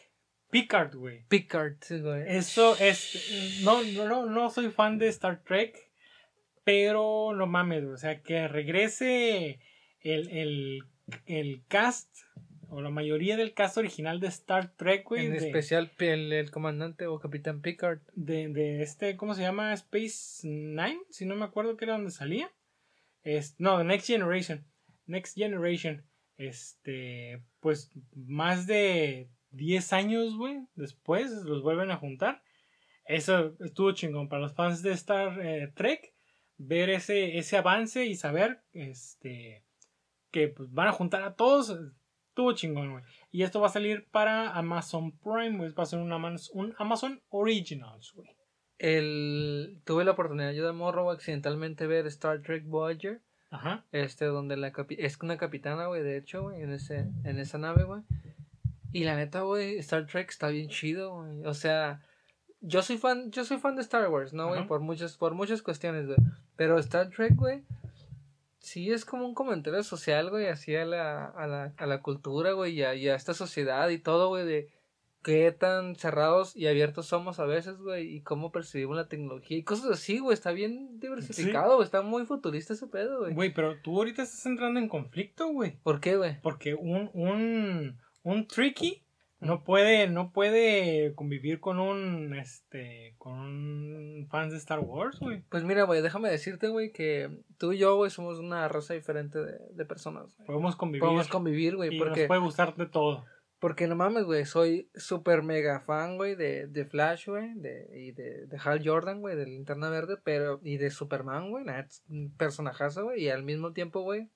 [0.50, 1.26] Picard, güey.
[1.30, 2.24] Picard, güey.
[2.28, 3.62] Eso es.
[3.64, 5.76] No, no, no, no soy fan de Star Trek,
[6.64, 9.60] pero no mames, o sea, que regrese
[10.02, 10.84] el, el,
[11.26, 12.10] el cast
[12.74, 15.28] o la mayoría del cast original de Star Trek, güey.
[15.28, 18.00] En de- especial el, el comandante o capitán Picard.
[18.16, 19.74] de, de este, ¿cómo se llama?
[19.74, 22.52] Space Nine, si no me acuerdo que era donde salía.
[23.22, 24.66] Es, no, Next Generation.
[25.06, 26.04] Next Generation.
[26.38, 32.44] Este, pues más de 10 años, güey, después los vuelven a juntar.
[33.06, 36.14] Eso estuvo chingón para los fans de Star eh, Trek.
[36.58, 39.64] Ver ese, ese avance y saber este,
[40.32, 41.78] que pues, van a juntar a todos.
[42.34, 43.04] Estuvo chingón, güey.
[43.32, 45.72] Y esto va a salir para Amazon Prime, güey.
[45.74, 48.28] Va a ser un Amazon, un Amazon Originals, güey.
[48.80, 53.22] El, tuve la oportunidad yo de morro accidentalmente ver Star Trek Voyager.
[53.52, 53.86] Ajá.
[53.92, 57.60] Este, donde la capi- es una capitana, güey, de hecho, güey, en, ese, en esa
[57.60, 58.02] nave, güey.
[58.92, 61.46] Y la neta, güey, Star Trek está bien chido, güey.
[61.46, 62.02] O sea,
[62.62, 64.66] yo soy fan, yo soy fan de Star Wars, ¿no, güey?
[64.68, 66.18] Por muchas, por muchas cuestiones, güey.
[66.56, 67.62] Pero Star Trek, güey,
[68.64, 72.54] sí es como un comentario social, güey, así a la, a la, a la cultura,
[72.54, 74.70] güey, y a, y a esta sociedad y todo, güey, de
[75.22, 79.64] qué tan cerrados y abiertos somos a veces, güey, y cómo percibimos la tecnología y
[79.64, 83.34] cosas así, güey, está bien diversificado, güey, está muy futurista ese pedo, güey.
[83.34, 85.78] Güey, pero tú ahorita estás entrando en conflicto, güey.
[85.84, 86.40] ¿Por qué, güey?
[86.42, 89.03] Porque un, un, un tricky
[89.44, 95.44] no puede, no puede convivir con un, este, con un fan de Star Wars, güey.
[95.50, 99.40] Pues mira, güey, déjame decirte, güey, que tú y yo, güey, somos una raza diferente
[99.40, 100.36] de, de personas.
[100.46, 101.02] Podemos convivir.
[101.02, 103.26] Podemos convivir, güey, porque, nos puede gustar de todo.
[103.60, 108.12] porque no mames, güey, soy súper mega fan, güey, de, de Flash, güey, de, y
[108.12, 111.66] de, de Hal Jordan, güey, de Linterna Verde, pero, y de Superman, güey,
[112.38, 114.30] personajazo, güey, y al mismo tiempo, güey,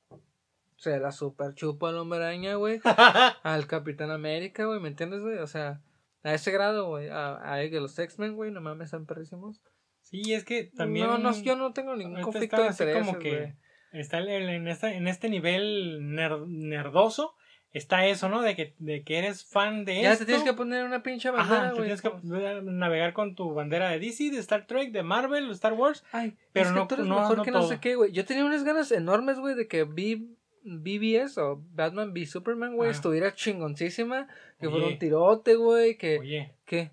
[0.77, 2.79] se la super chupa al hombre araña, güey,
[3.43, 5.37] al Capitán América, güey, ¿me entiendes, güey?
[5.39, 5.81] O sea,
[6.23, 9.61] a ese grado, güey, a, a los X-Men, güey, no mames, están perrísimos.
[10.01, 11.07] sí, es que también.
[11.07, 13.55] No, no, yo no tengo ningún conflicto de intereses, como que
[13.91, 17.33] está en, esta, en este nivel ner- nerdoso.
[17.73, 18.41] Está eso, ¿no?
[18.41, 20.23] De que, de que eres fan de Ya esto.
[20.25, 21.83] te tienes que poner una pinche Ajá, bandera, te güey.
[21.85, 25.73] tienes que navegar con tu bandera de DC, de Star Trek, de Marvel, de Star
[25.73, 26.03] Wars.
[26.13, 27.69] Ay, pero es que no- tú eres no- mejor no que no todo.
[27.69, 28.13] sé qué, güey.
[28.13, 30.25] Yo tenía unas ganas enormes, güey, de que B-
[30.67, 32.91] BBS o Batman v Superman, güey, Ah.
[32.91, 34.27] estuviera chingoncísima.
[34.59, 36.19] Que fuera un tirote, güey, que...
[36.19, 36.91] Oye, ¿Qué?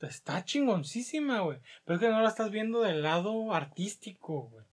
[0.00, 1.58] está chingoncísima, güey.
[1.84, 4.64] Pero es que no la estás viendo del lado artístico, güey.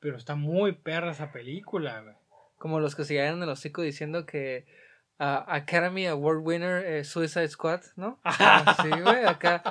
[0.00, 2.14] Pero está muy perra esa película, güey.
[2.58, 4.66] Como los que se llegan el hocico diciendo que
[5.18, 8.18] ah, Academy Award winner eh, Suicide Squad, ¿no?
[8.24, 9.62] Ah, sí, güey, acá...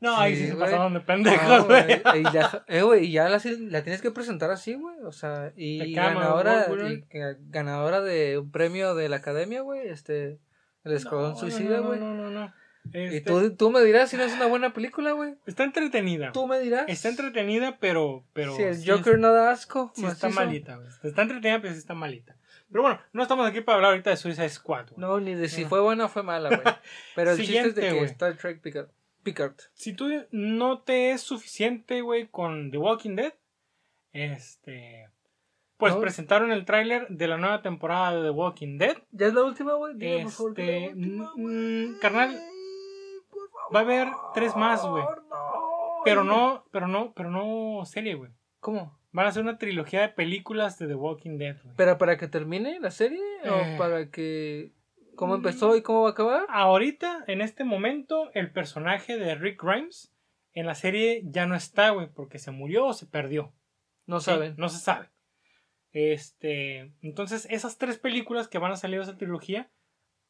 [0.00, 0.64] No, ahí sí, Sí, se güey.
[0.70, 2.02] pasaron de pendejos, güey.
[2.20, 4.96] y ya, eh, güey, y ya la, la tienes que presentar así, güey.
[5.04, 7.04] O sea, y ganadora, y
[7.50, 9.88] ganadora de un premio de la academia, güey.
[9.88, 10.38] Este,
[10.84, 12.00] el Escuadrón No, Suicida, güey.
[12.00, 12.46] No, no, no.
[12.46, 12.54] no.
[12.94, 15.34] Y Este, tú, tú me dirás si no es una buena película, güey.
[15.46, 16.32] Está entretenida.
[16.32, 16.84] Tú me dirás.
[16.88, 18.24] Está entretenida, pero.
[18.32, 19.92] pero si el sí Joker es- no da asco.
[19.94, 20.88] sí está malita, güey.
[21.02, 22.36] Está entretenida, pero sí está malita.
[22.72, 25.00] Pero bueno, no estamos aquí para hablar ahorita de Suicide Squad, güey.
[25.00, 25.68] No, ni de si No.
[25.68, 26.60] fue buena o fue mala, güey.
[27.16, 28.04] Pero el chiste es de que güey.
[28.06, 28.88] Star Trek Picard.
[29.22, 29.54] Picard.
[29.74, 33.34] Si tú no te es suficiente, güey, con The Walking Dead,
[34.12, 35.08] este.
[35.76, 36.00] Pues No.
[36.00, 38.96] presentaron el tráiler de la nueva temporada de The Walking Dead.
[39.12, 39.94] ¿Ya es la última, güey?
[39.98, 42.38] Este, mm, carnal,
[43.30, 45.02] Por favor, va a haber tres más, güey.
[45.04, 46.02] no.
[46.04, 48.30] Pero no, pero no, pero no serie, güey.
[48.60, 48.98] ¿Cómo?
[49.12, 51.74] Van a hacer una trilogía de películas de The Walking Dead, güey.
[51.76, 53.20] ¿Pero para que termine la serie?
[53.44, 53.74] Eh.
[53.74, 54.72] ¿O para que...
[55.20, 56.46] ¿Cómo empezó y cómo va a acabar?
[56.48, 60.14] Ahorita, en este momento, el personaje de Rick Grimes
[60.54, 63.52] en la serie ya no está, güey, porque se murió o se perdió.
[64.06, 64.24] No ¿sí?
[64.24, 64.54] saben.
[64.56, 65.10] No se sabe.
[65.92, 69.70] Este, entonces, esas tres películas que van a salir de esa trilogía,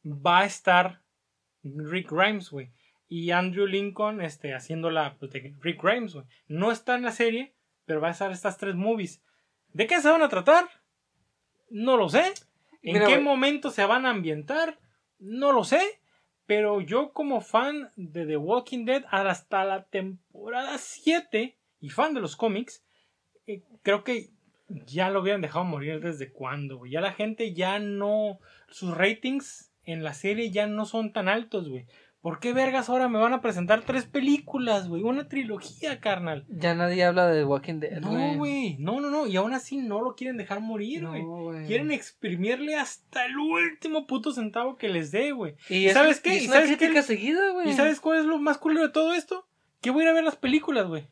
[0.05, 1.01] va a estar
[1.63, 2.73] Rick Grimes, güey.
[3.07, 6.25] y Andrew Lincoln este, haciéndola pues, de Rick Grimes, güey.
[6.47, 9.23] No está en la serie, pero va a estar estas tres movies.
[9.69, 10.67] ¿De qué se van a tratar?
[11.69, 12.33] No lo sé.
[12.81, 14.80] ¿En Mira, qué momento se van a ambientar?
[15.21, 15.79] No lo sé.
[16.45, 22.19] Pero yo como fan de The Walking Dead hasta la temporada 7 y fan de
[22.19, 22.83] los cómics,
[23.47, 24.31] eh, creo que
[24.85, 26.85] ya lo hubieran dejado morir desde cuando.
[26.85, 28.39] Ya la gente ya no...
[28.67, 31.85] Sus ratings en la serie ya no son tan altos, güey.
[32.21, 35.01] ¿Por qué vergas ahora me van a presentar tres películas, güey?
[35.01, 36.45] Una trilogía, carnal.
[36.49, 38.77] Ya nadie habla de Walking Dead, No, güey.
[38.77, 39.25] No, no, no.
[39.25, 41.23] Y aún así no lo quieren dejar morir, No, güey.
[41.23, 41.65] güey.
[41.65, 45.55] Quieren exprimirle hasta el último puto centavo que les dé, güey.
[45.67, 46.35] ¿Y es- sabes qué?
[46.35, 46.77] y es ¿Y una sabes qué?
[46.77, 47.69] crítica seguida, güey.
[47.69, 49.47] ¿Y sabes cuál es lo más culero de todo esto?
[49.81, 51.07] Que voy a ir a ver las películas, güey.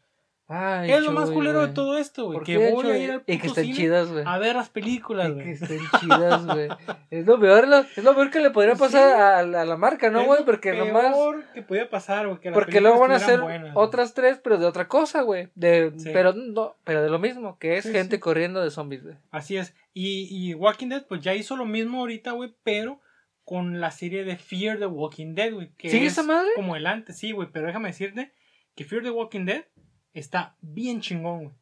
[0.52, 1.74] Ay, Es lo más culero de güey.
[1.76, 2.40] todo esto, güey.
[2.40, 2.98] ¿Por Que voy a Chuy?
[3.04, 4.24] ir al Y que estén cine chidas, güey.
[4.26, 5.52] a ver las películas, Y que güey.
[5.52, 6.68] estén chidas, güey.
[7.12, 9.78] Es lo peor, lo- es lo peor que le podría pasar a, la, a la
[9.78, 10.40] marca, ¿no, güey?
[10.40, 11.14] lo Porque nomás...
[11.14, 12.40] peor que podía pasar, güey.
[12.52, 13.86] Porque luego van a hacer buenas, güey.
[13.86, 15.50] otras tres, pero de otra cosa, güey.
[15.54, 16.10] De, Sí.
[16.14, 19.16] pero, no, pero de lo mismo, que es Sí, gente corriendo de zombies, güey.
[19.32, 19.76] Así es.
[19.94, 23.00] Y, y Walking Dead, pues ya hizo lo mismo ahorita, güey, pero
[23.44, 25.72] con la serie de Fear the Walking Dead, güey.
[25.80, 26.50] ¿Sigue es esa madre?
[26.56, 27.50] Como el antes, sí, güey.
[27.52, 28.32] Pero déjame decirte
[28.76, 29.66] que Fear the Walking Dead
[30.14, 31.56] está bien chingón, güey.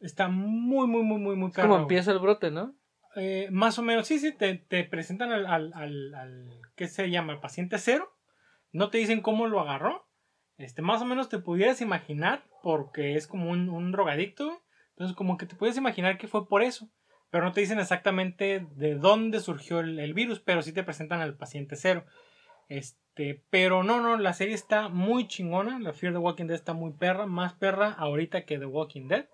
[0.00, 2.74] Está muy, muy, muy, muy, muy perro, como empieza el brote, ¿no?
[3.14, 7.10] Eh, más o menos, sí, sí, te, te presentan al, al, al, al- ¿qué se
[7.10, 7.34] llama?
[7.34, 8.16] Al paciente cero.
[8.72, 10.08] No te dicen cómo lo agarró.
[10.56, 14.46] Este, más o menos te pudieras imaginar, porque es como un, un drogadicto.
[14.46, 14.58] güey.
[14.90, 16.88] Entonces, como que te puedes imaginar que fue por eso.
[17.30, 21.20] Pero no te dicen exactamente de dónde surgió el, el virus, pero sí te presentan
[21.20, 22.04] al paciente cero.
[22.68, 25.78] Este, pero no, no, la serie está muy chingona.
[25.78, 29.26] La Fear the Walking Dead está muy perra, más perra ahorita que The Walking Dead.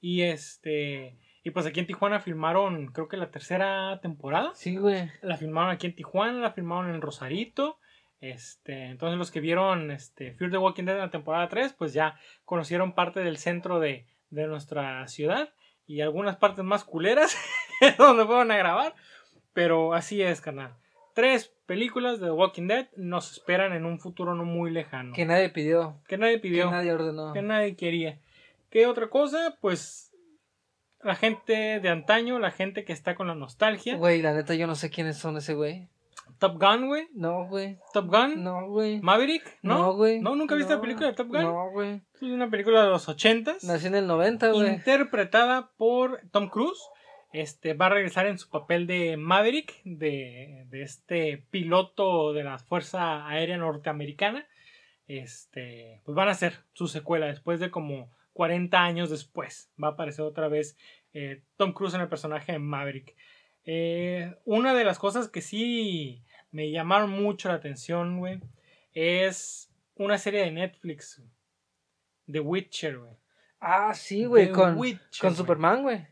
[0.00, 4.50] Y este, y pues aquí en Tijuana filmaron, creo que la tercera temporada.
[4.54, 5.10] Sí, güey.
[5.22, 7.78] La filmaron aquí en Tijuana, la filmaron en Rosarito.
[8.20, 11.92] Este, entonces los que vieron este, Fear the Walking Dead en la temporada 3, pues
[11.92, 15.52] ya conocieron parte del centro de, de nuestra ciudad
[15.86, 17.36] y algunas partes más culeras
[17.98, 18.94] donde fueron a grabar.
[19.52, 20.74] Pero así es, carnal.
[21.14, 25.12] Tres películas de The Walking Dead nos esperan en un futuro no muy lejano.
[25.14, 26.00] Que nadie pidió.
[26.08, 27.32] Que nadie Que pidió nadie ordenó.
[27.32, 28.18] que nadie quería.
[28.70, 29.56] ¿Qué otra cosa?
[29.60, 30.12] Pues
[31.02, 33.96] la gente de antaño, la gente que está con la nostalgia.
[33.96, 35.88] Güey, la neta, yo no sé quiénes son ese güey.
[36.38, 37.08] Top Gun, güey.
[37.14, 37.78] No, güey.
[37.94, 38.42] Top Gun.
[38.42, 39.00] No, güey.
[39.00, 39.78] Maverick, ¿no?
[39.78, 40.20] No, güey.
[40.20, 40.34] ¿No?
[40.36, 41.42] ¿Nunca viste No, la película de Top Gun?
[41.42, 42.02] No, güey.
[42.14, 43.64] Es una película de los ochentas.
[43.64, 44.68] Nací en el 90, güey.
[44.74, 46.78] Interpretada por Tom Cruise.
[47.32, 52.58] Este va a regresar en su papel de Maverick, de, de este piloto de la
[52.58, 54.46] Fuerza Aérea Norteamericana.
[55.06, 59.70] Este, pues van a hacer su secuela después de como 40 años después.
[59.82, 60.76] Va a aparecer otra vez
[61.12, 63.16] eh, Tom Cruise en el personaje de Maverick.
[63.64, 66.22] Eh, una de las cosas que sí
[66.52, 68.40] me llamaron mucho la atención, güey,
[68.92, 71.22] es una serie de Netflix,
[72.30, 73.12] The Witcher, güey.
[73.60, 74.50] Ah, sí, güey.
[74.52, 75.34] Con, Witcher, con.
[75.34, 76.06] Superman, güey.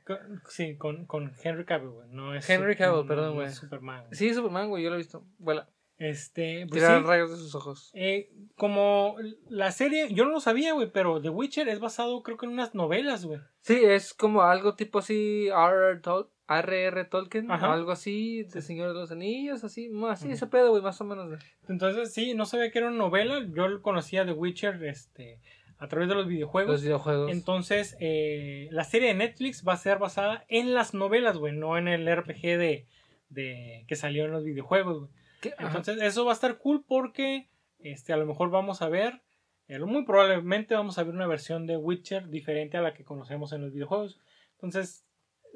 [0.48, 2.08] Sí, con, con Henry Cavill, güey.
[2.10, 3.48] No es Henry Cavill, perdón, güey.
[3.48, 4.04] es Superman.
[4.06, 4.14] güey.
[4.14, 4.82] Sí, Superman, güey.
[4.82, 5.24] Yo lo he visto.
[5.38, 5.68] Vuela.
[5.96, 7.90] Este, pues Tirar sí, rayos de sus ojos.
[7.94, 9.16] eh, como
[9.48, 12.52] la serie, yo no lo sabía, güey, pero The Witcher es basado, creo que en
[12.52, 13.38] unas novelas, güey.
[13.60, 15.46] Sí, es como algo tipo así.
[15.48, 16.00] R.R.
[16.02, 17.04] Tol- R.R.
[17.04, 17.50] Tolkien.
[17.50, 17.72] Ajá.
[17.72, 18.42] Algo así.
[18.42, 19.62] De Señor de los Anillos.
[19.64, 19.88] Así.
[19.88, 20.82] más Así, ese pedo, güey.
[20.82, 21.38] Más o menos.
[21.68, 23.40] Entonces, sí, no sabía que era una novela.
[23.54, 25.40] Yo conocía The Witcher, este,
[25.78, 26.72] a través de los videojuegos.
[26.72, 27.30] Los videojuegos.
[27.30, 31.76] Entonces, eh, la serie de Netflix va a ser basada en las novelas, güey, no
[31.78, 32.86] en el RPG de,
[33.28, 35.10] de que salió en los videojuegos, güey.
[35.40, 35.54] ¿Qué?
[35.58, 35.78] Ajá.
[35.78, 37.48] Entonces, eso va a estar cool porque
[37.84, 39.20] este, a lo mejor vamos a ver,
[39.68, 43.52] eh, muy probablemente vamos a ver una versión de Witcher diferente a la que conocemos
[43.52, 44.18] en los videojuegos.
[44.54, 45.04] Entonces,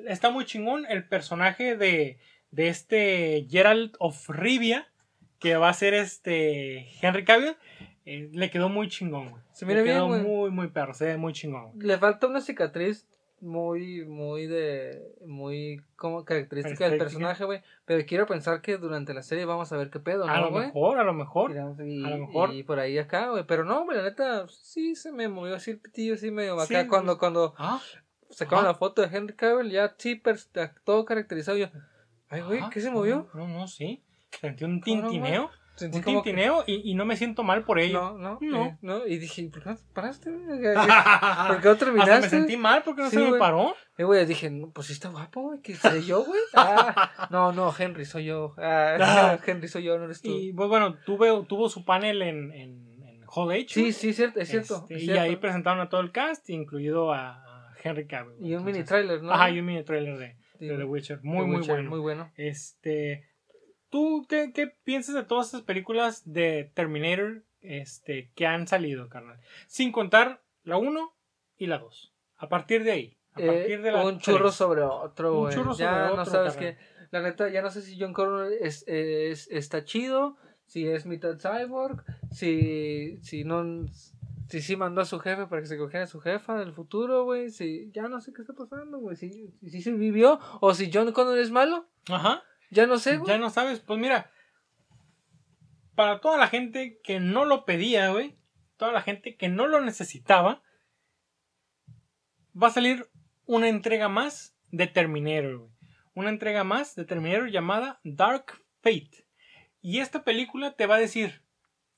[0.06, 2.18] está muy chingón el personaje de,
[2.50, 4.88] de este Geralt of Rivia,
[5.38, 7.56] que va a ser este Henry Cavill,
[8.14, 9.42] eh, le quedó muy chingón, güey.
[9.52, 11.86] Se mira Le quedó bien, muy, muy perro, se ve muy chingón, güey.
[11.86, 13.06] Le falta una cicatriz
[13.40, 17.62] muy, muy de, muy como característica del personaje, güey.
[17.84, 20.50] Pero quiero pensar que durante la serie vamos a ver qué pedo, A ¿no, lo
[20.50, 20.66] güey?
[20.66, 21.52] mejor, a lo mejor.
[21.52, 22.52] Y, a lo mejor.
[22.54, 23.44] y por ahí acá, güey.
[23.46, 26.88] Pero no, güey, la neta, sí se me movió así el pitillo, así medio acá.
[26.88, 27.80] Cuando, cuando Ah,
[28.30, 30.20] sacaron la foto de Henry Cavill, ya sí,
[30.84, 31.56] todo caracterizado.
[31.58, 31.66] Yo,
[32.28, 33.28] ay, güey, ¿qué se movió?
[33.34, 34.02] No, no, sí.
[34.40, 35.50] Sentí un ¿Cómo no, tintineo.
[35.78, 38.12] Sentí un como que- tintineo y, y no me siento mal por ello.
[38.18, 38.64] No, no, No.
[38.66, 39.06] eh, no.
[39.06, 40.30] Y dije, ¿por qué no te paraste?
[40.30, 42.12] ¿Por qué no terminaste?
[42.12, 43.38] Hasta me sentí mal porque no Sí, se me güey.
[43.40, 43.74] paró.
[43.96, 46.40] Eh, güey, dije, no, pues sí está guapo, güey, que soy yo, güey.
[46.54, 48.54] Ah, no, no, Henry, soy yo.
[48.58, 50.28] Ah, Henry, soy yo, no eres tú.
[50.30, 53.66] Y pues, bueno, tuve, tuvo su panel en, en, en Hall H.
[53.68, 54.76] Sí, sí, cierto, es cierto.
[54.82, 55.22] Este, es y cierto.
[55.22, 58.34] ahí presentaron a todo el cast, incluido a, a Henry Cavill.
[58.40, 59.32] Y un mini Entonces- trailer, ¿no?
[59.32, 60.84] Ajá, y un mini trailer de, Sí, de The.
[60.84, 61.20] Witcher.
[61.20, 61.90] The Muy, muy Witcher, bueno.
[61.90, 62.32] Muy bueno.
[62.36, 63.27] Este,
[63.90, 69.38] ¿tú qué, qué piensas de todas estas películas de Terminator este, que han salido, carnal.
[69.66, 71.12] Sin contar la 1
[71.56, 72.14] y la 2.
[72.36, 73.16] A partir de ahí.
[73.34, 75.54] A Eh, partir de la un churro sobre otro, Un güey.
[75.54, 76.76] churro Ya sobre no otro, sabes carnal.
[76.76, 76.98] que.
[77.10, 80.36] La neta, ya no sé si John Connor es, es- está chido,
[80.66, 83.86] si es mitad cyborg, si, si no.
[84.50, 87.24] Si sí mandó a su jefe para que se cogiera a su jefa del futuro,
[87.24, 87.50] güey.
[87.50, 89.14] Si, ya no sé qué está pasando, güey.
[89.16, 91.86] Si, si se vivió o si John Connor es malo.
[92.08, 92.42] Ajá.
[92.70, 93.28] Ya no sé, güey.
[93.28, 94.30] Ya no sabes, pues mira,
[95.94, 98.36] para toda la gente que no lo pedía, güey,
[98.76, 100.62] toda la gente que no lo necesitaba,
[102.60, 103.08] va a salir
[103.46, 105.70] una entrega más de Terminator, güey.
[106.14, 109.26] Una entrega más de Terminator llamada Dark Fate.
[109.80, 111.42] Y esta película te va a decir,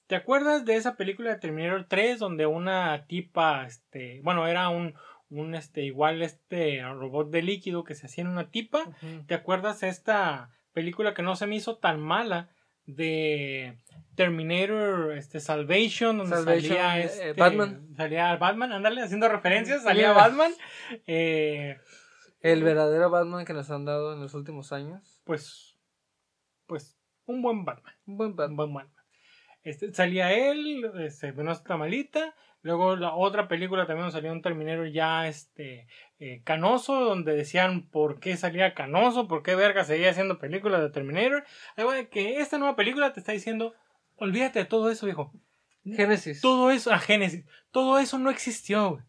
[0.06, 4.94] ¿te acuerdas de esa película de Terminator 3 donde una tipa, este, bueno, era un,
[5.30, 8.84] un, este, igual este robot de líquido que se hacía en una tipa?
[9.26, 12.50] ¿Te acuerdas de esta película que no se me hizo tan mala
[12.86, 13.78] de
[14.16, 17.88] Terminator este, Salvation, donde Salvation, salía eh, este, Batman.
[17.96, 20.12] Salía Batman, ándale, haciendo referencias, salía Yeah.
[20.12, 20.52] Batman.
[21.06, 21.78] Eh,
[22.40, 25.20] El verdadero Batman que nos han dado en los últimos años.
[25.24, 25.78] pues,
[26.66, 26.96] pues,
[27.26, 27.94] un buen Batman.
[28.06, 28.56] Un buen Un Batman.
[28.56, 29.04] buen Batman.
[29.62, 32.34] Este, salía él, este, está malita.
[32.62, 35.86] Luego la otra película también salió un Terminator ya este
[36.18, 40.90] eh, canoso, donde decían por qué salía canoso, por qué verga seguía haciendo películas de
[40.90, 41.44] Terminator.
[41.76, 43.74] Ahí va, que esta nueva película te está diciendo,
[44.16, 45.32] olvídate de todo eso, hijo.
[45.84, 46.42] Génesis.
[46.42, 49.02] Todo eso, a Génesis, todo eso no existió, güey.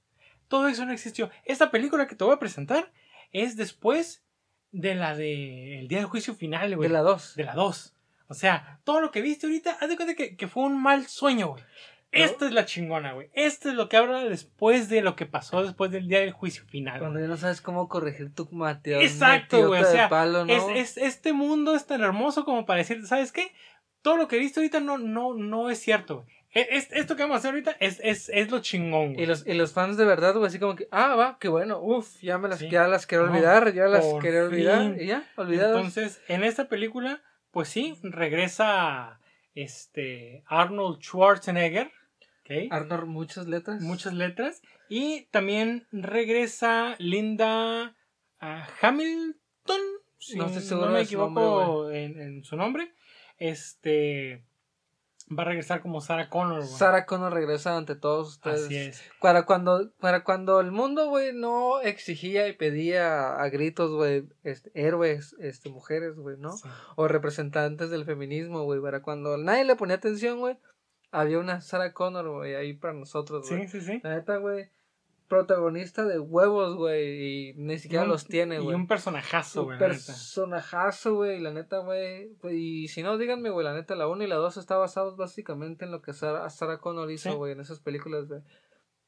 [0.48, 1.30] Todo eso no existió.
[1.46, 2.92] Esta película que te voy a presentar
[3.32, 4.24] es después
[4.72, 6.88] de la de El Día del Juicio Final, güey.
[6.88, 7.36] De la 2.
[7.36, 7.96] De la 2.
[8.28, 11.08] O sea, todo lo que viste ahorita, haz de cuenta que, que fue un mal
[11.08, 11.64] sueño, güey.
[12.12, 13.30] Esta es la chingona, güey.
[13.34, 16.66] Esto es lo que habla después de lo que pasó después del día del juicio
[16.66, 17.00] final.
[17.00, 19.00] Cuando ya no sabes cómo corregir tu mateo.
[19.00, 19.82] Exacto, güey.
[19.82, 20.52] O sea, palo, ¿no?
[20.52, 23.52] es, es- este mundo es tan hermoso como para decir, ¿sabes qué?
[24.02, 26.28] Todo lo que viste ahorita no, no, no es cierto, güey.
[26.54, 29.24] E- es- esto que vamos a hacer ahorita es, es, es lo chingón, güey.
[29.24, 31.80] Y los, y los fans de verdad, güey, así como que, ah, va, qué bueno,
[31.80, 32.70] uff, ya me las, Sí.
[32.70, 35.78] ya las quiero No, olvidar, ya las quiero olvidar, y ya, olvidados.
[35.78, 39.20] Entonces, en esta película, pues sí, regresa
[39.56, 41.92] este Arnold Schwarzenegger,
[42.70, 43.82] Arnold, muchas letras.
[43.82, 44.62] muchas letras.
[44.90, 47.96] Y también regresa Linda
[48.40, 49.82] ah, Hamilton,
[50.20, 52.94] si No no, estoy seguro me su nombre, equivoco en, en su nombre.
[53.38, 54.44] Este
[55.38, 56.68] va a regresar como Sarah Connor, güey.
[56.68, 58.66] Sarah Connor regresa ante todos ustedes.
[58.66, 59.04] Así es.
[59.20, 64.72] Para cuando, para cuando el mundo, güey, no exigía y pedía a gritos, güey, este,
[64.74, 66.52] héroes, este, mujeres, güey, ¿no?
[66.52, 66.68] Sí.
[66.96, 70.58] O representantes del feminismo, güey, para cuando nadie le ponía atención, güey,
[71.12, 73.68] había una Sarah Connor, güey, ahí para nosotros, güey.
[73.68, 74.00] Sí, sí, sí.
[74.04, 74.70] La neta, güey,
[75.28, 78.76] protagonista de huevos, güey, y ni siquiera Y un- los tiene, Y güey.
[78.76, 79.80] un personajazo, Un güey.
[79.80, 79.88] neta.
[79.90, 82.30] personajazo, güey, la neta, güey.
[82.42, 85.16] pues, Y si no, díganme, güey, la neta, la 1 y la 2 está basados
[85.18, 87.36] básicamente en lo que Sarah, Sarah Connor hizo, Sí.
[87.38, 88.42] güey, en esas películas, güey.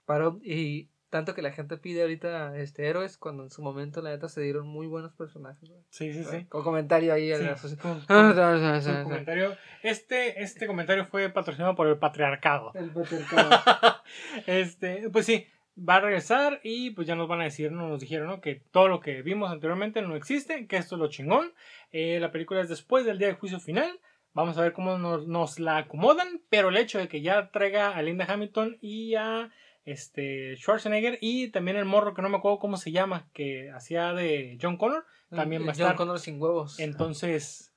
[0.06, 4.10] Paró, y tanto que la gente pide ahorita este héroes, cuando en su momento, la
[4.10, 5.84] neta, se dieron muy buenos personajes, güey.
[5.92, 6.46] Sí, sí, sí.
[6.46, 7.28] Con comentario ahí.
[7.28, 8.02] Sí, en la con-
[9.04, 9.56] comentario.
[9.84, 12.72] Este, este comentario fue patrocinado por el patriarcado.
[12.74, 14.02] El patriarcado.
[14.48, 15.46] este, pues sí,
[15.78, 18.42] va a regresar y pues ya nos van a decir, no nos dijeron, ¿no?
[18.42, 21.54] Que todo lo que vimos anteriormente no existe, que esto es lo chingón.
[21.92, 24.00] Eh, la película es después del día del juicio final.
[24.34, 27.96] Vamos a ver cómo nos, nos la acomodan, pero el hecho de que ya traiga
[27.96, 29.52] a Linda Hamilton y a
[29.86, 34.14] este Schwarzenegger y también el morro que no me acuerdo cómo se llama, que hacía
[34.14, 35.96] de John Connor, también va a John estar.
[35.96, 36.80] Connor sin huevos.
[36.80, 37.74] Entonces,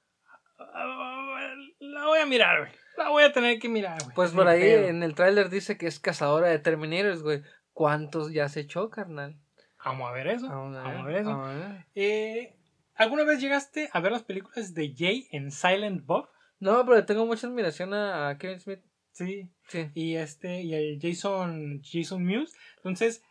[1.81, 2.73] la voy a mirar, güey.
[2.97, 4.15] La voy a tener que mirar, güey.
[4.15, 4.89] Pues por ahí pedo.
[4.89, 7.43] en el tráiler dice que es cazadora de Terminators, güey.
[7.73, 9.37] ¿Cuántos ya se echó, carnal?
[9.85, 10.49] Vamos a ver eso.
[10.49, 11.29] Vamos a ver, Vamos a ver eso.
[11.31, 11.87] vamos a ver.
[11.95, 12.57] Eh,
[12.95, 16.29] ¿Alguna vez llegaste a ver las películas de Jay en Silent Bob?
[16.59, 18.81] No, pero tengo mucha admiración a Kevin Smith.
[19.17, 19.49] Sí.
[19.69, 19.89] Sí.
[19.95, 22.53] Y este, y el Jason, Jason Mewes.
[22.77, 23.23] Entonces,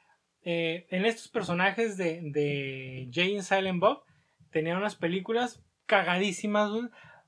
[0.41, 4.01] eh, en estos personajes de, de Jay en Silent Bob,
[4.49, 6.85] tenían unas películas cagadísimas, güey.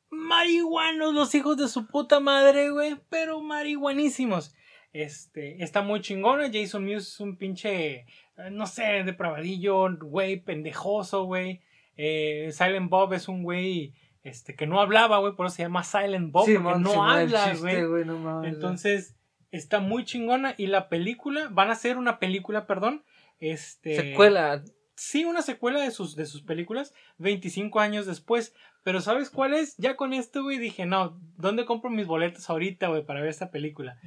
[0.09, 2.95] Marihuanos, los hijos de su puta madre, güey.
[3.09, 4.55] Pero marihuanísimos.
[4.91, 6.49] Este, está muy chingona.
[6.51, 8.05] Jason Mewes es un pinche, eh,
[8.49, 11.61] no sé, depravadillo, güey, pendejoso, güey.
[11.95, 13.93] Eh, Silent Bob es un güey
[14.23, 17.53] este, que no hablaba, güey, por eso se llama Silent Bob, porque Simón, no habla,
[17.55, 18.05] güey.
[18.05, 19.15] no Entonces,
[19.51, 20.55] está muy chingona.
[20.57, 23.03] Y la película, van a hacer una película, perdón.
[23.39, 23.95] Este.
[23.95, 24.63] Secuela.
[24.95, 28.55] Sí, una secuela de sus, de sus películas, 25 años después.
[28.83, 29.75] Pero ¿sabes cuál es?
[29.77, 33.51] Ya con esto, güey, dije, no, ¿dónde compro mis boletos ahorita, güey, para ver esta
[33.51, 33.99] película?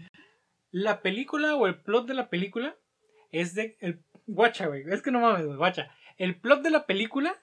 [0.71, 2.77] La película o el plot de la película
[3.31, 3.77] es de...
[3.81, 5.91] El, guacha, güey, es que no mames, güey, guacha.
[6.17, 7.35] El plot de la película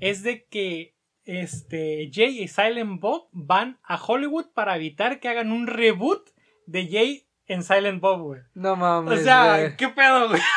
[0.00, 0.95] es de que
[1.26, 6.30] este, Jay y Silent Bob van a Hollywood para evitar que hagan un reboot
[6.66, 8.40] de Jay en Silent Bob, güey.
[8.54, 9.20] No mames.
[9.20, 9.76] O sea.
[9.76, 10.40] ¿qué pedo, güey?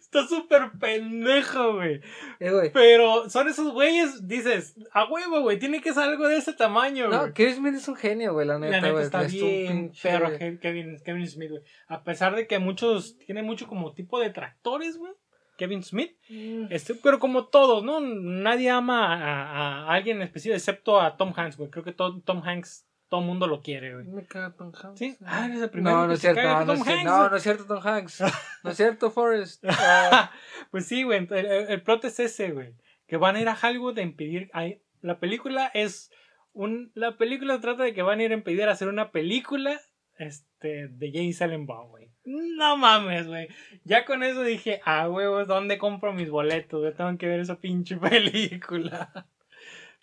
[0.00, 2.00] Está súper pendejo, güey.
[2.40, 2.72] Eh, güey.
[2.72, 7.06] Pero son esos güeyes, dices, a huevo, güey, tiene que ser algo de ese tamaño,
[7.08, 7.18] güey.
[7.18, 9.04] No, Kevin Smith es un genio, güey, la neta, güey.
[9.04, 11.62] está bien perro Ke- Kevin, Kevin Smith, güey.
[11.88, 15.12] A pesar de que muchos, tiene mucho como tipo de tractores, güey.
[15.60, 16.16] Kevin Smith.
[16.30, 16.66] Mm.
[16.70, 18.00] Este, pero como todos, ¿no?
[18.00, 21.70] Nadie ama a, a alguien en específico excepto a Tom Hanks, güey.
[21.70, 24.06] Creo que to- Tom Hanks, todo el mundo lo quiere, güey.
[24.06, 24.98] Me caga Tom Hanks.
[24.98, 25.16] ¿Sí?
[25.20, 25.30] güey.
[25.32, 27.42] Ah, eres el primero No, no es cierto, no, no, es Hanks, no, no es
[27.42, 28.20] cierto, Tom Hanks.
[28.64, 29.64] No es cierto, Forrest.
[29.68, 30.32] Ah,
[30.70, 31.26] Pues sí, güey.
[31.30, 32.74] El, el- plot es ese, güey.
[33.06, 34.48] Que van a ir a Hollywood a impedir.
[34.52, 36.10] ay, la película es.
[36.52, 39.78] Un, la película trata de que van a ir a impedir hacer una película
[40.18, 42.09] este, de Jay Silent Bob, güey.
[42.24, 43.48] No mames, güey.
[43.84, 46.80] Ya con eso dije, ah, huevos, ¿dónde compro mis boletos?
[46.80, 46.94] güey?
[46.94, 49.26] Tengo que ver esa pinche película.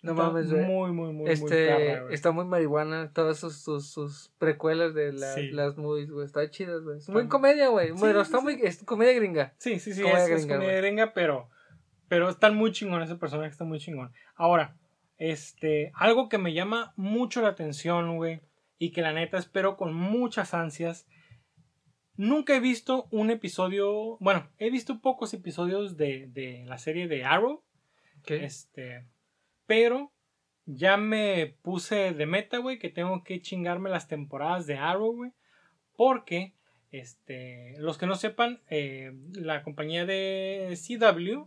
[0.02, 0.64] no Está mames, güey.
[0.64, 2.14] Muy, muy, muy, muy Este, güey.
[2.14, 5.50] está muy marihuana, todas sus, sus, sus precuelas de la- Sí.
[5.50, 6.98] las movies, güey, está chidas, güey.
[6.98, 8.44] Es muy muy- comedia, güey, Sí, bueno, está sí.
[8.44, 9.54] muy, es comedia gringa.
[9.58, 11.48] Sí, sí, sí, Comedia es, es gringa, comedia gringa, pero,
[12.08, 14.12] pero están muy chingón, ese personaje está muy chingón.
[14.34, 14.76] Ahora,
[15.18, 18.40] este, algo que me llama mucho la atención, güey,
[18.78, 21.06] y que la neta espero con muchas ansias.
[22.18, 27.24] Nunca he visto un episodio, bueno, he visto pocos episodios de, de la serie de
[27.24, 27.62] Arrow,
[28.26, 29.06] este,
[29.66, 30.10] pero
[30.66, 35.30] ya me puse de meta, güey, que tengo que chingarme las temporadas de Arrow, güey,
[35.94, 36.54] porque,
[36.90, 41.46] este, los que no sepan, eh, la compañía de CW,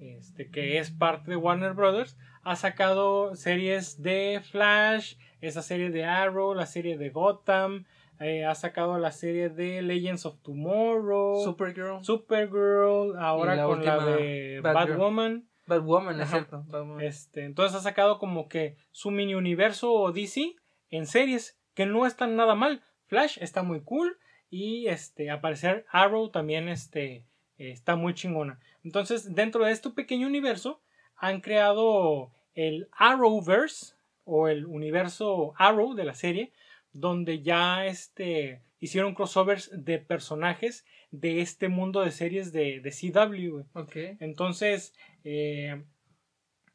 [0.00, 6.06] este, que es parte de Warner Brothers, ha sacado series de Flash, esa serie de
[6.06, 7.84] Arrow, la serie de Gotham,
[8.20, 14.04] eh, ha sacado la serie de Legends of Tomorrow, Supergirl, Supergirl, ahora la con la
[14.04, 14.60] de.
[14.62, 15.48] Batwoman.
[15.66, 16.64] Batwoman, es cierto.
[16.66, 17.00] Batwoman.
[17.02, 20.56] Este, entonces ha sacado como que su mini universo DC
[20.90, 22.82] en series, que no están nada mal.
[23.06, 24.18] Flash está muy cool
[24.50, 27.24] y este, aparecer Arrow también este,
[27.56, 28.60] está muy chingona.
[28.84, 30.80] Entonces, dentro de este pequeño universo,
[31.16, 33.94] han creado el Arrowverse
[34.24, 36.52] o el universo Arrow de la serie,
[36.92, 43.62] donde ya este, hicieron crossovers de personajes de este mundo de series de, de CW.
[44.20, 45.82] Entonces, eh,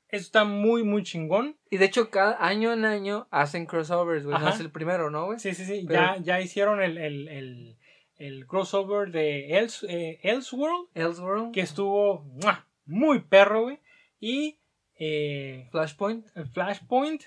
[0.10, 1.58] eso está muy, muy chingón.
[1.70, 4.38] Y de hecho, cada año en año hacen crossovers, güey.
[4.40, 5.40] No es el primero, ¿no, güey?
[5.40, 5.86] Sí, sí, sí.
[5.88, 7.78] Pero- Ya, ya hicieron el, el, el,
[8.18, 12.68] el crossover de Else, eh, Elseworld, Elseworld, que estuvo ¡mua!
[12.86, 13.80] muy perro, güey.
[14.20, 14.60] Y
[15.00, 16.28] eh, Flashpoint.
[16.54, 17.24] Flashpoint.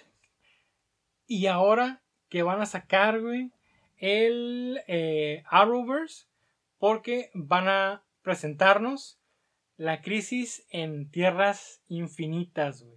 [1.26, 3.50] Y ahora que van a sacar, güey,
[3.98, 6.26] el eh, Arrowverse,
[6.78, 9.18] porque van a presentarnos
[9.76, 12.95] la crisis en tierras infinitas, güey.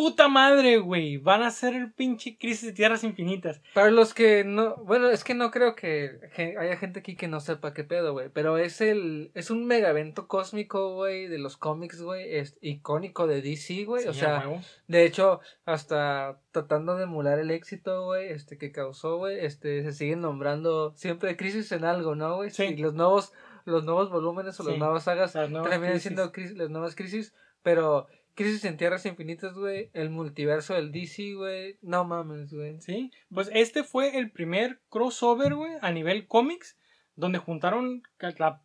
[0.00, 1.18] Puta madre, güey.
[1.18, 3.60] Van a hacer el pinche crisis de tierras infinitas.
[3.74, 6.18] Para los que no, bueno, es que no creo que
[6.58, 9.90] haya gente aquí que no sepa qué pedo, güey, pero es el, es un mega
[9.90, 14.38] evento cósmico, güey, de los cómics, güey, es icónico de DC, güey, o Sí, sea,
[14.38, 14.62] a huevo.
[14.88, 19.92] de hecho, hasta tratando de emular el éxito, güey, este, que causó, güey, este, se
[19.92, 22.50] siguen nombrando siempre crisis en algo, ¿no, güey?
[22.50, 22.64] Sí.
[22.64, 23.34] Y los nuevos,
[23.66, 24.78] los nuevos volúmenes o las Sí.
[24.78, 26.02] nuevas sagas Las nuevas terminan crisis.
[26.02, 31.34] siendo crisis- las nuevas crisis, pero crisis en tierras infinitas, güey, el multiverso del DC,
[31.34, 32.80] güey, no mames, güey.
[32.80, 36.78] Sí, pues este fue el primer crossover, güey, a nivel cómics,
[37.16, 38.02] donde juntaron,
[38.38, 38.62] la,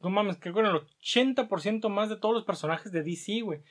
[0.00, 3.62] no mames, creo que era el 80% más de todos los personajes de DC, güey.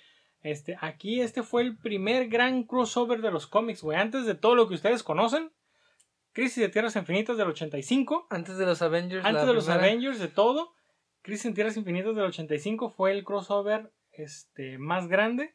[0.41, 3.97] Este, aquí este fue el primer gran crossover de los cómics, güey.
[3.97, 5.51] Antes de todo lo que ustedes conocen,
[6.33, 9.25] Crisis de Tierras Infinitas del 85, Antes de los Avengers.
[9.25, 10.73] antes de los Avengers, de todo,
[11.21, 15.53] Crisis en Tierras Infinitas del 85 fue el crossover este, más grande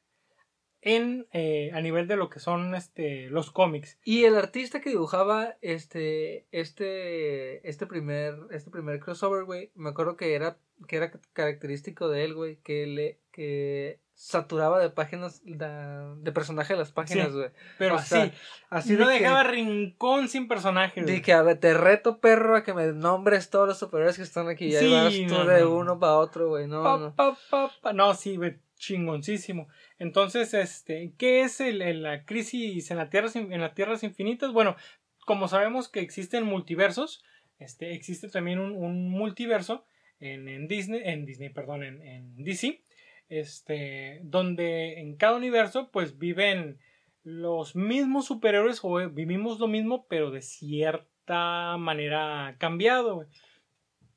[0.83, 3.99] en, eh, a nivel de lo que son este, los cómics.
[4.05, 10.17] Y el artista que dibujaba este, este, este primer, este primer crossover, güey, me acuerdo
[10.17, 10.59] que era,
[10.89, 16.77] que era característico de él, güey, que le, que saturaba de páginas, de, de personaje
[16.77, 17.51] las páginas, Sí, güey.
[17.79, 18.33] Pero O así, sea,
[18.69, 21.07] Así no de que- dejaba rincón sin personajes.
[21.07, 24.23] De que, a ver, te reto, perro, a que me nombres todos los superhéroes que
[24.23, 24.67] están aquí.
[24.67, 25.75] Y ahí Sí, vas tú no, de no.
[25.75, 26.67] uno para otro, güey.
[26.69, 27.15] No, Pa, no.
[27.15, 27.93] pa, pa.
[27.95, 29.69] No, sí, güey, chingoncísimo.
[29.99, 34.03] Entonces, este, ¿qué es el, el- la crisis en, la tierras, in- en las tierras
[34.03, 34.53] infinitas?
[34.53, 34.77] Bueno,
[35.25, 37.25] como sabemos que existen multiversos,
[37.59, 39.85] este, existe también un, un multiverso
[40.19, 42.83] en, en Disney, en Disney, perdón, en, en DC,
[43.31, 46.79] este, donde en cada universo, pues viven
[47.23, 53.27] los mismos superhéroes o vivimos lo mismo, pero de cierta manera cambiado.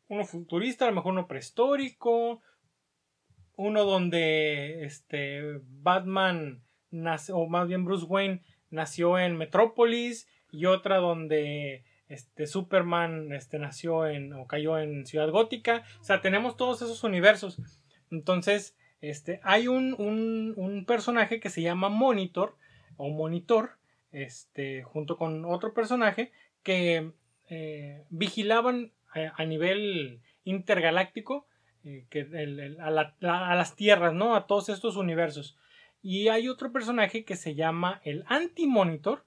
[0.08, 2.42] Uno futurista, a lo mejor uno prehistórico,
[3.56, 8.42] uno donde este Batman nace, o más bien Bruce Wayne
[8.72, 15.30] nació en Metrópolis y otra donde este Superman este nació en o cayó en Ciudad
[15.30, 15.84] Gótica.
[16.02, 17.60] O sea tenemos todos esos universos.
[18.10, 18.76] Entonces
[19.10, 22.56] este hay un, personaje que se llama Monitor
[22.98, 23.72] o Monitor
[24.12, 26.32] este junto con otro personaje
[26.64, 27.12] que
[27.50, 31.46] eh, vigilaban eh, a, nivel intergaláctico
[31.84, 32.06] eh,
[32.80, 35.58] a, las tierras a todos estos universos
[36.02, 39.26] y hay otro personaje que se llama el Anti-Monitor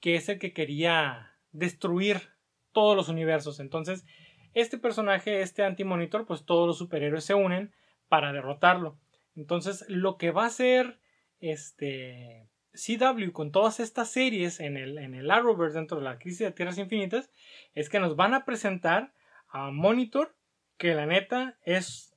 [0.00, 2.34] que es el que quería destruir
[2.72, 3.58] todos los universos.
[3.58, 4.04] Entonces,
[4.52, 7.72] este personaje, este anti-monitor, pues todos los superhéroes se unen
[8.08, 8.98] para derrotarlo.
[9.36, 11.00] Entonces, lo que va a hacer
[11.40, 16.40] este CW con todas estas series en el, en el Arrowverse dentro de la crisis
[16.40, 17.30] de Tierras Infinitas
[17.74, 19.12] es que nos van a presentar
[19.48, 20.34] a Monitor
[20.76, 22.14] que la neta es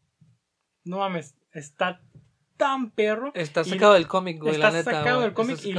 [0.88, 2.02] no mames, está
[2.56, 3.32] tan perro.
[3.36, 4.56] Está sacado del cómic, güey.
[4.56, 5.74] Está sacado del cómic y,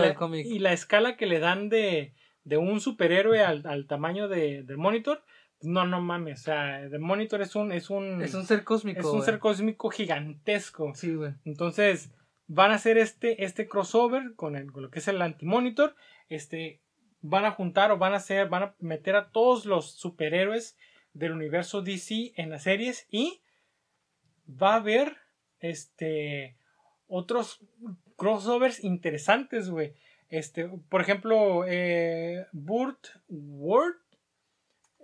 [0.59, 2.14] la, escala que le dan de,
[2.45, 5.24] de un superhéroe al, al tamaño de, de, Monitor.
[5.61, 6.41] No, no mames.
[6.41, 7.73] O sea, The Monitor es un.
[7.73, 9.01] Es un, es un ser cósmico.
[9.01, 10.93] Es un ser cósmico gigantesco.
[10.95, 11.33] Sí, güey.
[11.45, 12.11] Entonces,
[12.47, 15.95] van a hacer este, este crossover con, el, con lo que es el anti-monitor.
[16.29, 16.81] Este.
[17.21, 18.49] Van a juntar o van a hacer.
[18.49, 20.77] Van a meter a todos los superhéroes
[21.13, 23.07] del universo DC en las series.
[23.11, 23.41] Y
[24.49, 25.17] va a haber.
[25.61, 26.59] Este
[27.09, 27.61] otros
[28.17, 29.95] crossovers interesantes, güey.
[30.29, 33.97] Este, por ejemplo, eh, Burt Ward.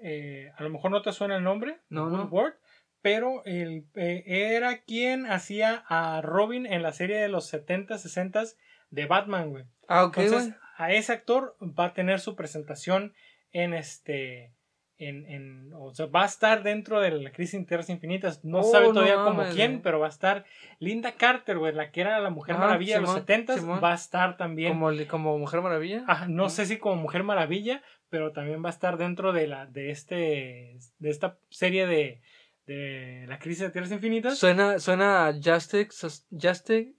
[0.06, 1.80] Eh, a lo mejor no te suena el nombre.
[1.88, 2.54] No, Burt Ward.
[3.00, 8.44] Pero él eh, era quien hacía a Robin en la serie de los 70, 60
[8.90, 9.64] de Batman, güey.
[9.88, 10.18] Ah, ok.
[10.18, 13.14] Entonces, a ese actor va a tener su presentación
[13.52, 14.52] en este
[14.96, 18.44] en, en, o sea, va a estar dentro de la crisis Tierras Infinitas.
[18.44, 20.44] No oh, sabe todavía como quién, pero va a estar
[20.78, 24.36] Linda Carter, güey, la que era la Mujer Maravilla de los 70 va a estar
[24.36, 24.72] también.
[24.72, 26.04] ¿Como, como Mujer Maravilla?
[26.06, 29.66] Ah, no sé si como Mujer Maravilla, pero también va a estar dentro de la
[29.66, 32.20] de este de esta serie de,
[32.66, 34.38] de la crisis de Tierras Infinitas.
[34.38, 36.94] Suena suena Justice Justice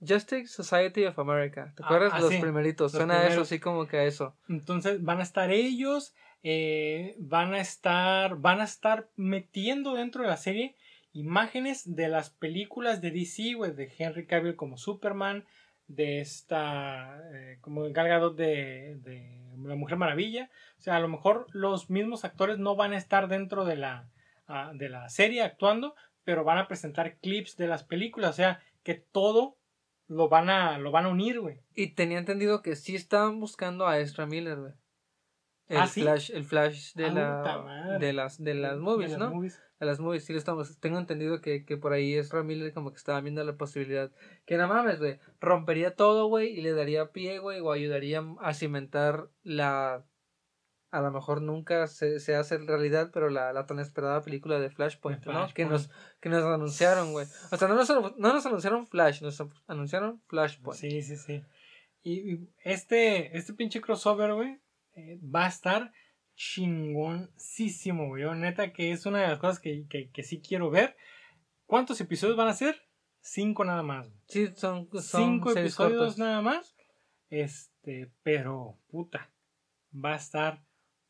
[0.00, 1.72] Justice Society of America.
[1.76, 2.12] ¿Te acuerdas?
[2.14, 2.92] Ah, los primeritos.
[2.92, 4.36] Suena eso, así como que eso.
[4.48, 10.28] Entonces van a estar ellos eh, van a estar van a estar metiendo dentro de
[10.28, 10.76] la serie
[11.14, 15.46] imágenes de las películas de DC, de Henry Cavill como Superman,
[15.86, 20.50] de esta, eh, como encargado de, de la Mujer Maravilla.
[20.78, 24.08] O sea, a lo mejor los mismos actores no van a estar dentro de la,
[24.46, 28.30] ah, de la serie actuando, pero van a presentar clips de las películas.
[28.30, 29.56] O sea, que todo
[30.08, 31.60] lo van a, lo van a unir, güey.
[31.74, 34.72] Y tenía entendido que sí estaban buscando a Ezra Miller, güey.
[35.66, 39.30] El ¿Ah, flash, el flash de la de las de las movies, ¿no?
[39.40, 40.78] De las movies, sí estamos.
[40.78, 44.12] Tengo entendido que, que por ahí es Miller como que estaba viendo la posibilidad.
[44.44, 45.18] Que nada mames, güey.
[45.40, 50.04] Rompería todo, güey, y le daría pie, güey, o ayudaría a cimentar la
[50.94, 54.70] a lo mejor nunca se, se hace realidad, pero la, la tan esperada película de
[54.70, 55.48] Flashpoint, ¿no?
[55.52, 55.90] Que nos,
[56.20, 57.26] que nos anunciaron, güey.
[57.50, 60.78] O sea, no nos, no nos anunciaron Flash, nos anunciaron Flashpoint.
[60.78, 61.42] Sí, sí, sí.
[62.04, 64.60] Y, este, este pinche crossover, güey,
[64.96, 65.92] eh, va a estar
[66.36, 68.24] chingoncísimo, güey.
[68.36, 70.96] Neta que es una de las cosas que, que, sí quiero ver.
[71.66, 72.82] ¿Cuántos episodios van a ser?
[73.20, 74.10] Cinco nada más.
[74.28, 76.76] Sí, son, cinco episodios nada más.
[77.30, 79.30] Este, pero puta,
[79.92, 80.64] va a estar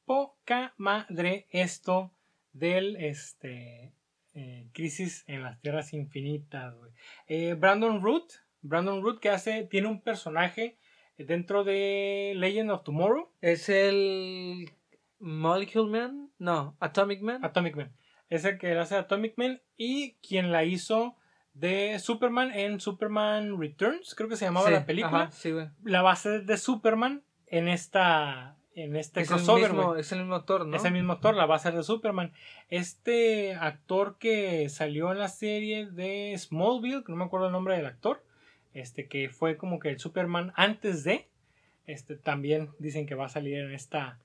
[0.04, 2.12] poca madre esto
[2.52, 3.92] del este
[4.34, 6.92] eh, crisis en las tierras infinitas, güey.
[7.26, 8.32] Eh, Brandon Root,
[8.62, 10.78] Brandon Root que hace, tiene un personaje
[11.18, 13.30] dentro de Legend of Tomorrow.
[13.40, 14.70] Es el
[15.18, 17.44] Molecule Man, no, Atomic Man.
[17.44, 17.92] Atomic Man.
[18.28, 21.16] Es el que hace Atomic Man y quien la hizo
[21.52, 25.30] de Superman en Superman Returns, creo que se llamaba la película.
[25.84, 30.34] la base de Superman en esta en este es crossover, el mismo, es el mismo
[30.34, 30.76] actor, ¿no?
[30.76, 32.32] Es el mismo actor, la base de Superman.
[32.70, 37.76] Este actor que salió en la serie de Smallville, que no me acuerdo el nombre
[37.76, 38.23] del actor,
[38.74, 41.28] este que fue como que el Superman antes de,
[41.86, 44.18] este también dicen que va a salir en esta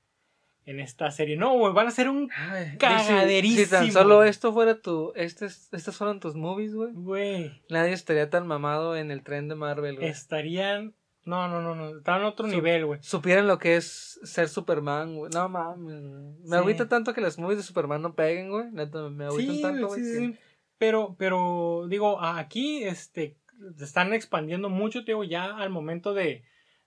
[0.66, 1.36] en esta serie.
[1.36, 2.30] No, güey, van a ser un
[2.78, 3.66] cagaderísimo.
[3.66, 6.92] Si, tan solo esto fuera tu estos estos fueran tus movies, güey.
[6.94, 7.62] Güey.
[7.70, 10.08] Nadie estaría tan mamado en el tren de Marvel, güey.
[10.08, 10.94] Estarían
[11.26, 13.04] no, no, no, no, estaban en otro nivel, güey.
[13.04, 15.32] Supieran lo que es ser Superman, güey.
[15.32, 16.02] No mames,
[16.44, 18.72] Me agüita tanto que las movies de Superman no peguen, güey.
[18.72, 20.04] me agüitan tanto, güey.
[20.04, 20.36] Sí, sí.
[20.80, 23.36] Pero, pero, digo, aquí, este,
[23.78, 26.44] se están expandiendo mucho, digo, ya al momento de,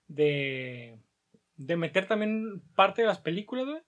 [0.07, 0.99] de,
[1.55, 3.81] de meter también parte de las películas, güey.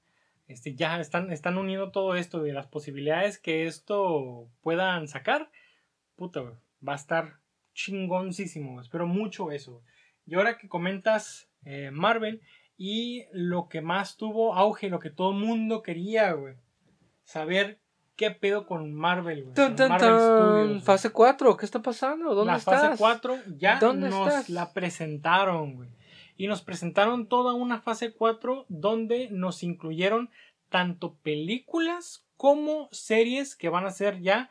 [0.48, 5.50] Este, ya están, están uniendo todo esto de las posibilidades que esto puedan sacar.
[6.16, 6.54] Puta, güey,
[6.88, 7.40] va a estar
[7.74, 9.84] chingoncísimo, espero mucho eso.
[10.26, 12.42] Y ahora que comentas eh, Marvel
[12.78, 16.56] Y lo que más tuvo auge, lo que todo el mundo quería, güey.
[17.24, 17.80] Saber
[18.16, 19.56] qué pedo con Marvel, güey.
[19.56, 20.20] Tun, Marvel.
[20.20, 20.84] Studios.
[20.84, 22.34] Fase 4, ¿qué está pasando?
[22.34, 22.82] ¿Dónde la estás?
[22.82, 24.50] fase 4 ya ¿Dónde nos estás?
[24.50, 25.90] la presentaron, güey.
[26.38, 30.30] Y nos presentaron toda una fase 4 donde nos incluyeron
[30.70, 34.50] tanto películas como series que van a ser ya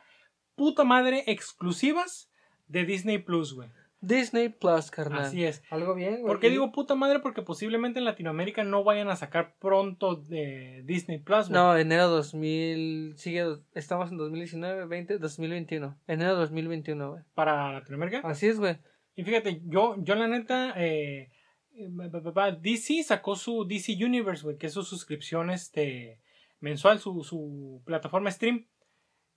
[0.55, 2.29] puta madre exclusivas
[2.67, 3.69] de Disney Plus, güey.
[4.01, 5.21] Disney Plus, carnal.
[5.21, 5.63] Así es.
[5.69, 6.25] Algo bien, güey.
[6.25, 7.19] ¿Por qué digo puta madre?
[7.19, 11.53] Porque posiblemente en Latinoamérica no vayan a sacar pronto de Disney Plus, güey.
[11.53, 13.15] No, enero 2000.
[13.17, 15.99] Sigue, estamos en 2019, 20, 2021.
[16.07, 17.23] Enero 2021, güey.
[17.33, 18.21] Para Latinoamérica.
[18.23, 18.77] Así es, güey.
[19.15, 21.31] Y fíjate, yo, yo la neta, eh,
[21.73, 26.19] eh, DC sacó su DC Universe, güey, que es su suscripción este,
[26.59, 28.67] mensual, su, su plataforma stream.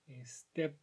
[0.06, 0.76] Este,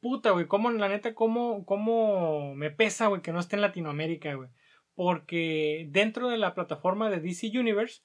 [0.00, 4.34] puta, güey, cómo, la neta, cómo, cómo me pesa, güey, que no esté en Latinoamérica,
[4.34, 4.48] güey.
[4.94, 8.02] Porque dentro de la plataforma de DC Universe,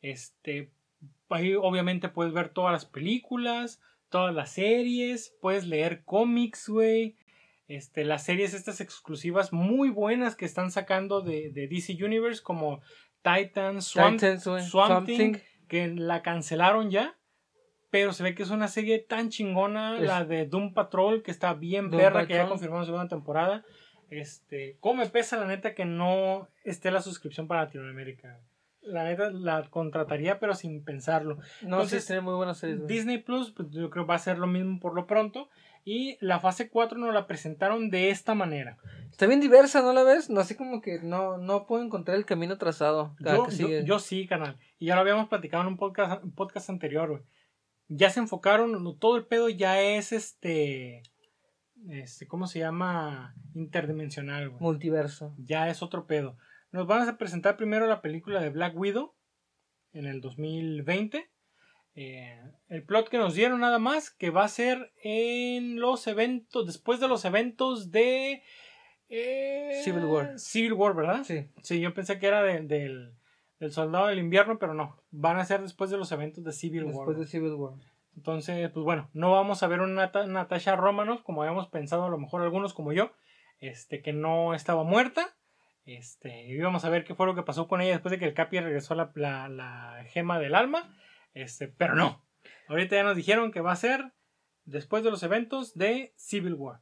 [0.00, 0.70] este,
[1.28, 7.16] ahí obviamente puedes ver todas las películas, todas las series, puedes leer cómics, güey.
[7.66, 12.80] Este, las series estas exclusivas muy buenas que están sacando de, de DC Universe como
[13.22, 14.18] Titans, Swamp.
[14.20, 15.36] Swamp Swamp Thing, Thing.
[15.68, 17.17] que la cancelaron ya.
[17.90, 21.30] Pero se ve que es una serie tan chingona, Es- la de Doom Patrol, que
[21.30, 23.64] está bien Doom perra, que ya confirmaron segunda temporada.
[24.10, 28.40] Este, ¿cómo me pesa la neta que no esté la suscripción para Latinoamérica?
[28.80, 31.36] La neta la contrataría, pero sin pensarlo.
[31.62, 32.86] No, Entonces, sí, tiene muy buenas series.
[32.86, 35.48] Disney Plus, pues yo creo que va a ser lo mismo por lo pronto.
[35.84, 38.78] Y la fase 4 nos la presentaron de esta manera.
[39.10, 40.30] Está bien diversa, ¿no la ves?
[40.30, 43.14] No, así como que no, no puedo encontrar el camino trazado.
[43.22, 43.84] cada Yo, que yo, sigue.
[43.84, 44.56] yo sí, canal.
[44.78, 47.22] Y ya lo habíamos platicado en un podcast, un podcast anterior, güey.
[47.88, 51.02] Ya se enfocaron, todo el pedo ya es este.
[51.88, 53.34] Este, ¿cómo se llama?
[53.54, 54.60] Interdimensional, güey.
[54.62, 55.34] Multiverso.
[55.38, 56.36] Ya es otro pedo.
[56.70, 59.14] Nos van a presentar primero la película de Black Widow
[59.92, 61.30] en el 2020.
[61.94, 66.66] Eh, el plot que nos dieron nada más que va a ser en los eventos,
[66.66, 68.42] después de los eventos de
[69.08, 70.38] eh, Civil War.
[70.38, 71.24] Civil War, ¿verdad?
[71.24, 71.46] Sí.
[71.62, 73.14] Sí, yo pensé que era de- del,
[73.60, 75.02] del Soldado del Invierno, pero no.
[75.10, 76.94] Van a ser después de los eventos de Civil War.
[76.94, 77.74] Después de Civil War.
[78.16, 82.10] Entonces, pues bueno, no vamos a ver una Nata- Natasha Romanoff como habíamos pensado a
[82.10, 83.12] lo mejor algunos como yo,
[83.60, 85.36] este que no estaba muerta.
[85.84, 88.26] Este, y vamos a ver qué fue lo que pasó con ella después de que
[88.26, 90.94] el Capi regresó la, la, la gema del alma.
[91.32, 92.24] Este, pero no.
[92.68, 94.12] Ahorita ya nos dijeron que va a ser
[94.64, 96.80] después de los eventos de Civil War.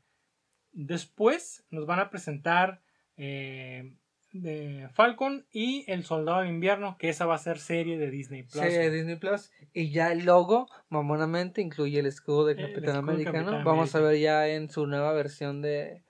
[0.72, 2.82] Después nos van a presentar
[3.16, 3.94] eh,
[4.40, 8.42] de Falcon y El Soldado de Invierno, que esa va a ser serie de Disney
[8.42, 8.62] Plus.
[8.62, 9.52] Sí, de Disney Plus.
[9.72, 13.44] Y ya el logo, mamonamente, incluye el escudo de Capitán escudo de América, ¿no?
[13.44, 16.02] Capitán Vamos a ver ya en su nueva versión de.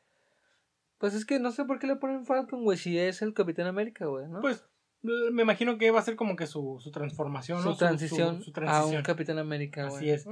[0.99, 3.67] Pues es que no sé por qué le ponen Falcon, güey, si es el Capitán
[3.67, 4.41] América, güey, ¿no?
[4.41, 4.67] Pues
[5.03, 7.77] me imagino que va a ser como que su, su transformación, su, ¿no?
[7.77, 8.97] transición su a transición.
[8.97, 9.97] un Capitán América, güey.
[9.97, 10.27] Así es.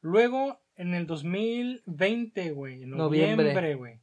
[0.00, 3.36] Luego, en el 2020, güey, en Noviembre.
[3.36, 4.00] noviembre, güey.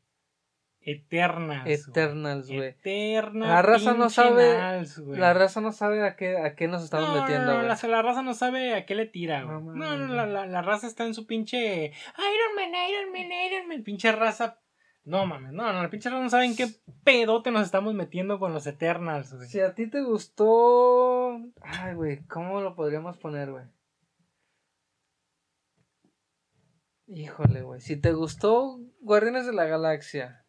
[0.87, 1.63] Eternals.
[1.65, 1.73] güey.
[1.73, 2.67] Eternals, güey.
[2.69, 3.47] Eterna.
[3.47, 5.19] La raza no sabe- Nals, güey.
[5.19, 7.67] La raza no sabe a qué, a qué nos estamos no, metiendo, no, no, güey.
[7.81, 9.55] la, la raza no sabe a qué le tira, güey.
[9.57, 10.33] No, No, no, la, güey.
[10.35, 13.83] la, la raza está en su pinche Iron Man, Iron Man, Iron Man.
[13.83, 14.59] Pinche raza.
[15.05, 16.67] No mames, no, no, la pinche raza no sabe en qué
[17.03, 19.47] pedote nos estamos metiendo con los Eternals, güey.
[19.47, 21.37] Si a ti te gustó.
[21.61, 23.65] Ay, güey, ¿cómo lo podríamos poner, güey?
[27.07, 27.81] Híjole, güey.
[27.81, 30.44] Si te gustó Guardianes de la Galaxia,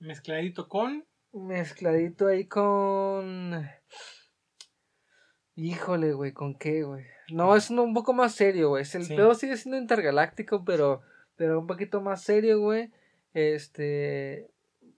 [0.00, 1.04] Mezcladito con.
[1.32, 3.66] mezcladito ahí con.
[5.54, 7.04] Híjole, güey, ¿con qué, güey?
[7.32, 8.82] No, es uno un poco más serio, güey.
[8.94, 9.14] El Sí.
[9.14, 11.02] pedo sigue siendo intergaláctico, pero,
[11.36, 12.90] pero un poquito más serio, güey.
[13.34, 14.50] Este.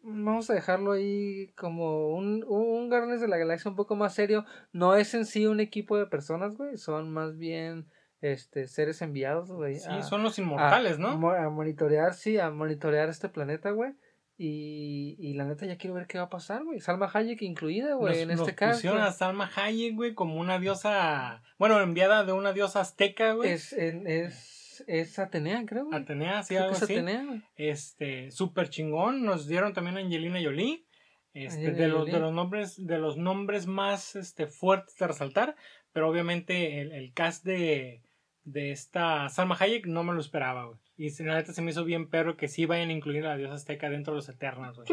[0.05, 4.45] Vamos a dejarlo ahí como un, un Guardianes de la Galaxia un poco más serio.
[4.73, 6.77] No es en sí un equipo de personas, güey.
[6.77, 7.87] Son más bien
[8.21, 9.79] este seres enviados, güey.
[9.79, 11.31] Sí, a- son los inmortales, a, ¿no?
[11.31, 13.93] A monitorear, sí, a monitorear este planeta, güey.
[14.39, 16.81] Y, y la neta ya quiero ver qué va a pasar, güey.
[16.81, 18.79] Salma Hayek incluida, güey, en nos este caso.
[18.79, 21.43] pusieron a Salma Hayek, güey, como una diosa.
[21.59, 23.51] Bueno, enviada de una diosa azteca, güey.
[23.53, 26.01] Es, en- es, es Atenea, creo, güey.
[26.01, 26.93] Atenea, sí, Creo que algo es así.
[26.95, 27.43] Atenea, güey.
[27.57, 29.23] Este, súper chingón.
[29.25, 30.87] Nos dieron también a Angelina Jolie.
[31.35, 32.13] Este, Angelina de, los, Jolie.
[32.15, 35.57] de los nombres, de los nombres más este, fuertes de resaltar.
[35.93, 38.03] Pero obviamente el, el cast de,
[38.45, 40.79] de esta Salma Hayek no me lo esperaba, güey.
[40.97, 43.37] Y la neta se me hizo bien perro que sí vayan a incluir a la
[43.37, 44.89] diosa azteca dentro de los Eternos, güey.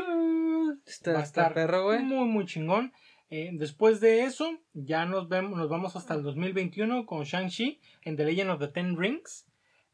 [0.86, 2.00] Está, Va a estar perro, güey.
[2.00, 2.93] Muy, muy chingón.
[3.30, 8.16] Eh, después de eso, ya nos, vemos, nos vamos hasta el 2021 con Shang-Chi en
[8.16, 9.45] The Legend of the Ten Rings.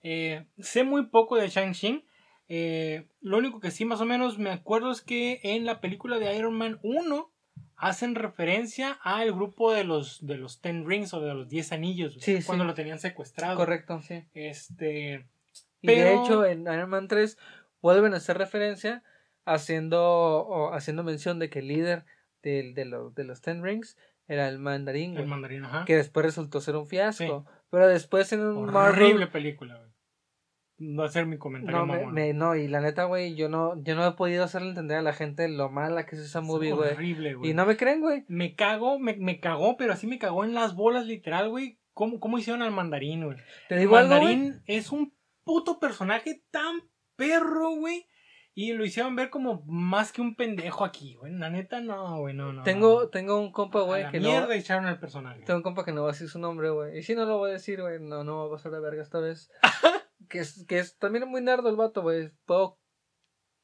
[0.04, 2.06] Eh, sé muy poco de Shang-Chi.
[2.48, 6.20] Eh, lo único que sí más o menos me acuerdo es que en la película
[6.20, 7.32] de Iron Man 1
[7.76, 12.16] hacen referencia al grupo de los de los Ten Rings o de los Diez Anillos,
[12.22, 12.68] Sí, cuando sí.
[12.68, 13.58] lo tenían secuestrado.
[13.58, 14.24] Correcto, sí.
[14.34, 15.26] Este,
[15.94, 17.38] Y de hecho, en Iron Man 3
[17.82, 19.04] vuelven a hacer referencia
[19.46, 22.06] haciendo, o haciendo mención de que el líder
[22.44, 25.86] del- de, los, de los Ten Rings era el mandarín, el mandarín, ajá.
[25.86, 27.46] que después resultó ser un fiasco.
[27.70, 29.30] Pero después en un Horrible Marvel...
[29.30, 29.92] película, güey.
[30.98, 33.96] Va a ser mi comentario, No, me- no, y la neta, güey, yo no, yo
[33.96, 36.74] no he podido hacerle entender a la gente lo mala que es esa Es movie,
[36.74, 36.92] güey.
[36.92, 37.52] horrible, güey.
[37.52, 38.26] Y no me creen, güey.
[38.28, 41.80] Me cago, me, me cagó, pero así me cagó en las bolas, literal, güey.
[41.94, 43.38] ¿Cómo, ¿Cómo hicieron al mandarín, güey?
[43.70, 44.36] Te El digo algo, güey.
[44.36, 45.14] mandarín es un
[45.46, 46.82] puto personaje tan
[47.16, 48.06] perro, güey.
[48.58, 51.34] Y lo hicieron ver como más que un pendejo aquí, güey.
[51.34, 52.64] La neta, no, güey, no, no.
[52.64, 53.10] Tengo, no.
[53.10, 54.30] tengo un compa, güey, que no...
[54.30, 55.42] mierda echaron al personaje.
[55.42, 56.98] Tengo un compa que no va a decir su nombre, güey.
[56.98, 59.02] Y si no lo voy a decir, güey, no, no va a pasar de verga
[59.02, 59.52] esta vez.
[60.30, 62.32] que es, que es también muy nerdo el vato, güey.
[62.46, 62.80] Puedo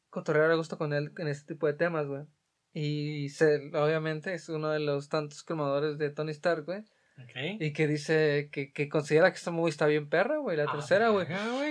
[0.10, 2.26] cotorrear a gusto con él en este tipo de temas, güey.
[2.74, 6.84] Y se, obviamente es uno de los tantos cromadores de Tony Stark, güey.
[7.60, 10.58] Y que dice que, que considera que esta movie está bien perra, güey.
[10.58, 11.28] La Ah, tercera, güey.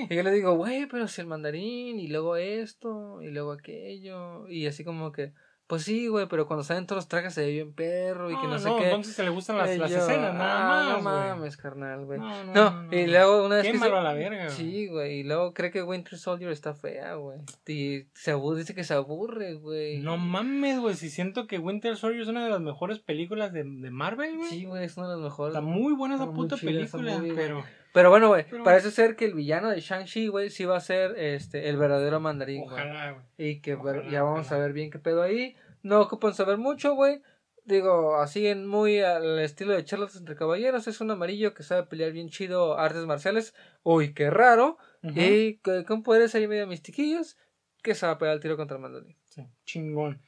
[0.09, 4.49] Y yo le digo, güey, pero si el mandarín, y luego esto, y luego aquello.
[4.49, 5.33] Y así como que,
[5.71, 8.43] pues sí, güey, pero cuando salen todos los trajes se ve bien perro y que
[8.43, 8.87] no, No, sé no, qué.
[8.87, 11.03] entonces se le gustan las, Y las yo, escenas, nada ah, más, No
[11.37, 12.19] mames, carnal, güey.
[12.19, 13.13] No, no, No, no, no, y no.
[13.13, 14.51] luego una vez que Quémalo se- a la verga.
[14.51, 17.39] Sí, güey, y luego cree que Winter Soldier está fea, güey.
[17.69, 20.01] Y se aburre, dice que se aburre, güey.
[20.01, 20.97] No mames, güey.
[20.97, 24.51] Si siento que Winter Soldier es una de las mejores películas de, de Marvel, güey.
[24.51, 25.55] Sí, güey, es una de las mejores.
[25.55, 27.63] Está muy buena esa puta película, pero
[27.93, 30.81] Pero bueno, güey, Pero- parece ser que el villano de Shang-Chi, güey, sí va a
[30.81, 32.73] ser este, el verdadero mandarín, güey.
[32.75, 33.25] ojalá, güey.
[33.39, 34.61] Y que Ojalá, ya vamos ojalá.
[34.61, 35.57] a ver bien qué pedo ahí.
[35.83, 37.21] No ocupan saber mucho, güey.
[37.65, 40.87] Digo, así en muy al estilo de charlas entre caballeros.
[40.89, 43.55] Es un amarillo que sabe pelear bien chido artes marciales.
[43.83, 44.79] Uy, qué raro.
[45.03, 47.37] Y que- con poderes ahí medio mistiquillos.
[47.83, 49.17] Que se va a pegar el tiro contra el mandarín.
[49.25, 50.21] Sí, chingón.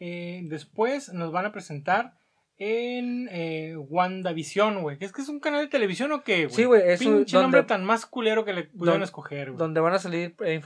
[0.00, 2.14] Eh, después nos van a presentar
[2.60, 4.96] en eh, WandaVision, güey.
[5.00, 6.54] ¿Es que es un canal de televisión o qué, güey?
[6.56, 9.58] Sí, güey, es un- Pinche nombre donde- tan más culero que le pudieron escoger, güey.
[9.58, 10.60] Donde van a salir eh,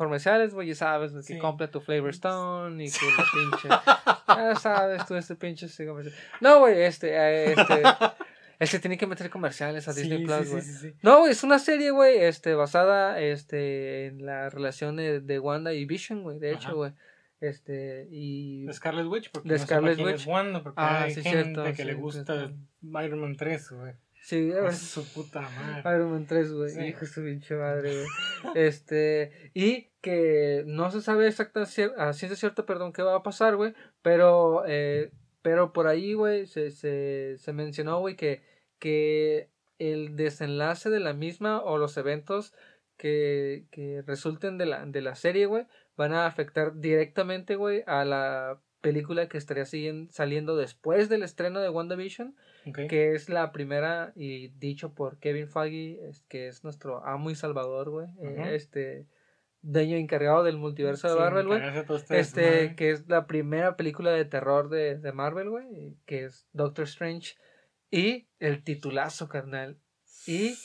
[0.52, 1.38] güey, ya sabes, de que Sí.
[1.38, 3.68] compra tu Flavor Stone y que la pinche.
[4.28, 6.14] ya sabes, tú este pinche sí, comercial.
[6.40, 7.82] No, güey, este, eh, este.
[8.58, 10.62] este tiene que meter comerciales a Sí, Disney sí, Plus, sí, güey.
[10.62, 10.94] sí, sí.
[11.02, 15.74] No, güey, es una serie, güey, este, basada, este, en la relación de, de Wanda
[15.74, 16.58] y Vision, güey, de Ajá.
[16.68, 16.92] hecho, güey.
[17.42, 18.64] Este, y...
[18.66, 20.26] De Scarlet Witch, porque De no Scarlet quién Witch.
[20.28, 23.02] Wanda, porque Ah, hay sí, gente cierto, que sí, le gusta cierto.
[23.04, 23.94] Iron Man 3, güey.
[24.22, 25.80] Sí, Es su puta madre.
[25.96, 26.80] Iron Man 3, güey, Sí.
[26.84, 28.06] hijo de su pinche madre, güey.
[28.54, 33.22] Este, y que no se sabe exacta, cier- a ciencia cierta, perdón, qué va a
[33.24, 35.10] pasar, güey, pero, eh,
[35.42, 38.42] pero por ahí, güey, se, se, se mencionó, güey, que,
[38.78, 42.54] que el desenlace de la misma o los eventos
[42.96, 45.66] que, que resulten de la, de la serie, güey,
[46.02, 49.64] van a afectar directamente, güey, a la película que estaría
[50.10, 52.34] saliendo después del estreno de WandaVision,
[52.66, 52.80] Ok.
[52.88, 57.90] que es la primera y dicho por Kevin Feige, que es nuestro amo y salvador,
[57.90, 59.06] güey, eh, este
[59.60, 61.60] dueño encargado del multiverso de Sí, Marvel, güey.
[62.10, 66.84] este que es la primera película de terror de, de Marvel, güey, que es Doctor
[66.84, 67.34] Strange.
[67.90, 69.76] Y el titulazo, carnal.
[70.26, 70.56] Y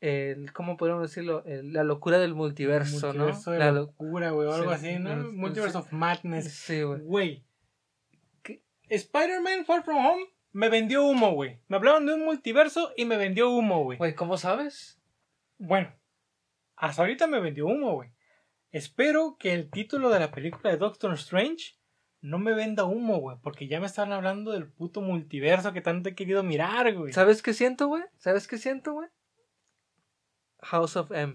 [0.00, 1.44] el, ¿cómo podemos decirlo?
[1.44, 3.52] El- la locura del multiverso, Multiverso ¿no?
[3.54, 5.12] de La lo- locura, güey, o algo Sí, así, ¿no?
[5.12, 6.52] el- Multiverse of Madness.
[6.52, 7.44] Sí, güey.
[8.88, 11.60] Spider-Man Far From Home me vendió humo, güey.
[11.68, 13.98] Me hablaron de un multiverso y me vendió humo, güey.
[13.98, 15.00] Güey, ¿cómo sabes?
[15.58, 15.92] Bueno,
[16.76, 18.10] hasta ahorita me vendió humo, güey.
[18.72, 21.76] Espero que el título de la película de Doctor Strange
[22.20, 23.36] no me venda humo, güey.
[23.42, 27.12] Porque ya me están hablando del puto multiverso que tanto he querido mirar, güey.
[27.12, 28.02] ¿Sabes qué siento, güey?
[28.18, 29.08] ¿Sabes qué siento, güey?
[30.62, 31.34] House of M.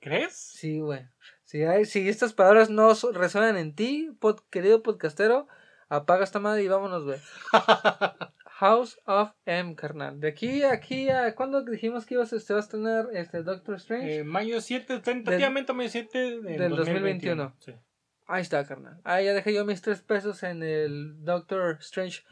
[0.00, 0.34] ¿Crees?
[0.34, 1.06] Sí, güey.
[1.44, 5.46] Si, hay, si estas palabras no resuenan en ti, pod- querido podcastero,
[5.88, 7.18] apaga esta madre y vámonos, güey.
[8.60, 10.20] House of M, carnal.
[10.20, 11.34] De aquí a aquí a...
[11.34, 14.18] ¿Cuándo dijimos que ibas, a- se va a estrenar este Doctor Strange?
[14.18, 17.56] Eh, mayo 7, tentativamente mayo 7 del, del 2021.
[17.58, 17.74] Sí.
[18.26, 19.00] Ahí está, carnal.
[19.04, 22.22] Ahí ya dejé yo mis tres pesos en el Doctor Strange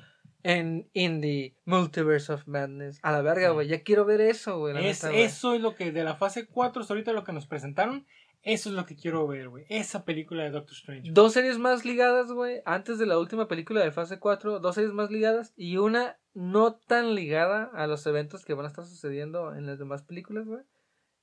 [0.42, 2.98] en Indie Multiverse of Madness.
[3.02, 3.68] A la verga, güey.
[3.68, 4.86] Ya quiero ver eso, güey.
[4.86, 8.06] Es, eso es lo que de la fase 4 hasta ahorita lo que nos presentaron.
[8.42, 9.66] Eso es lo que quiero ver, güey.
[9.68, 11.10] Esa película de Doctor Strange.
[11.10, 12.62] Dos series más ligadas, güey.
[12.64, 16.76] Antes de la última película de fase 4, dos series más ligadas y una no
[16.76, 20.62] tan ligada a los eventos que van a estar sucediendo en las demás películas, güey.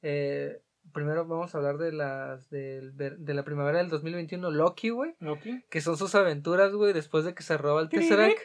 [0.01, 0.61] Eh,
[0.93, 5.15] primero vamos a hablar de las del de la primavera del 2021, Loki, güey.
[5.19, 5.63] Loki.
[5.69, 8.37] Que son sus aventuras, güey, después de que se roba el Tesseract.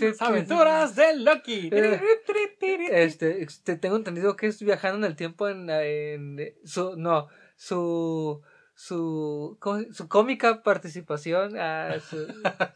[0.00, 1.68] Las aventuras de Loki.
[1.72, 2.00] Eh,
[2.90, 8.40] Este, este, tengo entendido que es viajando en el tiempo en, en su, no, su,
[8.74, 9.58] su,
[9.92, 12.26] su cómica participación, a su-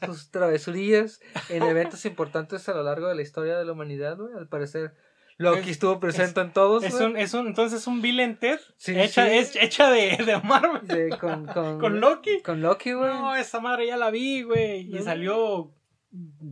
[0.07, 4.35] sus travesurías en eventos importantes a lo largo de la historia de la humanidad, güey.
[4.35, 4.95] Al parecer,
[5.39, 8.39] Loki Es- estuvo presente en todos, Es un, es un, entonces es un Bill and
[8.39, 9.33] Ted Sí, hecha, sí.
[9.37, 10.87] es hecha de, de Marvel.
[10.87, 12.41] De- con, con, Con Loki.
[12.43, 13.09] Con Loki, güey.
[13.13, 14.83] No, esa madre ya la vi, güey.
[14.95, 15.75] Y salió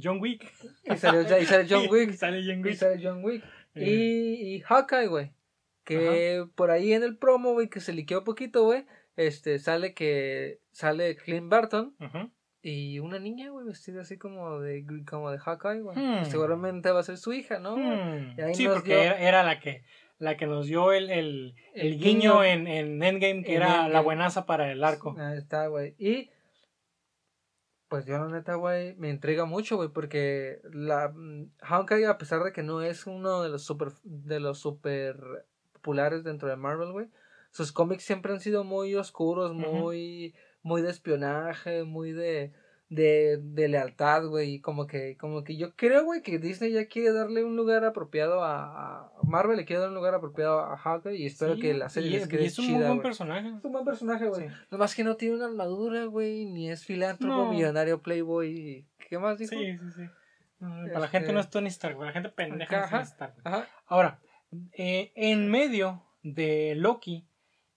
[0.03, 0.51] John Wick.
[0.85, 2.13] Y salió, y sale John Y Wick.
[2.15, 2.75] sale John Y Wick.
[2.77, 3.45] sale John Wick.
[3.75, 3.85] Eh.
[3.89, 5.33] Y, y Hawkeye, güey.
[5.85, 8.85] Que por ahí en el promo, güey, que se liqueó poquito, güey.
[9.17, 12.31] Este, sale que sale Clint Barton Ujú.
[12.63, 15.97] Y una niña, güey, vestida así como de, como de Hawkeye, güey.
[15.99, 16.25] Hmm.
[16.27, 17.77] Seguramente va a ser su hija, ¿no?
[17.77, 18.37] Hmm.
[18.55, 19.85] Sí, porque dio- era, era la que
[20.19, 22.45] la que nos dio el, el, el El guiño, guiño.
[22.45, 25.17] en, en Endgame, que En era la buenaza para el arco.
[25.19, 25.97] Ahí está, güey.
[25.99, 26.31] Y
[27.89, 32.43] pues yo la neta, güey, me intriga mucho, güey, porque la mm, Hawkeye, a pesar
[32.43, 35.17] de que no es uno de los super de los super
[35.73, 37.09] populares dentro de Marvel, güey,
[37.51, 42.53] sus cómics siempre han sido muy oscuros, muy muy de espionaje, muy de
[42.89, 46.89] de, de lealtad, güey, y como que como que yo creo, güey, que Disney ya
[46.89, 50.77] quiere darle un lugar apropiado a, a Marvel le quiere dar un lugar apropiado a
[50.77, 52.77] Hawkeye y espero Sí, que la serie y, les es- quede y es un chida,
[52.77, 53.49] muy buen personaje.
[53.49, 54.47] Es un buen personaje, güey.
[54.47, 54.55] Sí.
[54.71, 57.51] Nomás que no tiene una armadura, güey, ni es filántropo, No.
[57.51, 58.87] millonario, playboy.
[59.09, 59.53] ¿Qué más dijo?
[59.57, 60.03] Sí, sí, sí.
[60.61, 62.97] Para la Este- gente no es Tony Stark, para la gente pendeja no es Ajá.
[62.99, 63.35] Tony Stark.
[63.43, 63.55] güey.
[63.55, 63.69] Ajá.
[63.87, 64.21] Ahora,
[64.77, 67.27] eh, en medio de Loki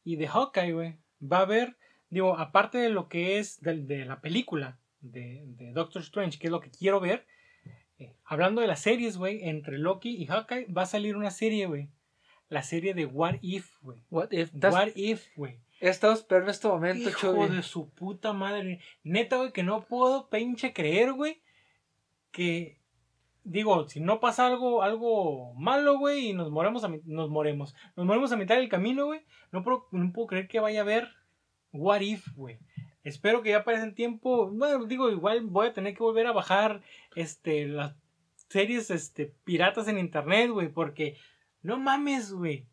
[0.04, 1.78] y de Hawkeye, güey, va a haber,
[2.10, 6.48] digo, aparte de lo que es de, de la película de, de Doctor Strange, que
[6.48, 7.26] es lo que quiero ver,
[8.00, 11.66] eh, hablando de las series, güey, entre Loki y Hawkeye, va a salir una serie,
[11.68, 11.90] güey.
[12.50, 14.00] La serie de What If, güey.
[14.12, 14.52] What if?
[14.54, 15.60] That's- What If, güey.
[15.82, 18.80] He estado esperando este momento, Hijo de su puta madre.
[19.04, 21.42] Neta, güey, que no puedo pinche creer, güey.
[22.32, 22.80] Que,
[23.44, 27.76] digo, si no pasa algo, algo malo, güey, y nos moremos a, nos moremos.
[27.96, 29.22] Nos moremos a mitad del camino, güey.
[29.52, 31.10] No puedo, no puedo creer que vaya a haber
[31.76, 32.60] What If, güey.
[33.04, 36.32] Espero que ya para ese tiempo, bueno, digo, igual voy a tener que volver a
[36.32, 36.82] bajar,
[37.16, 37.96] este, las
[38.50, 41.16] series, este, piratas en internet, güey, porque,
[41.62, 42.66] no mames, güey.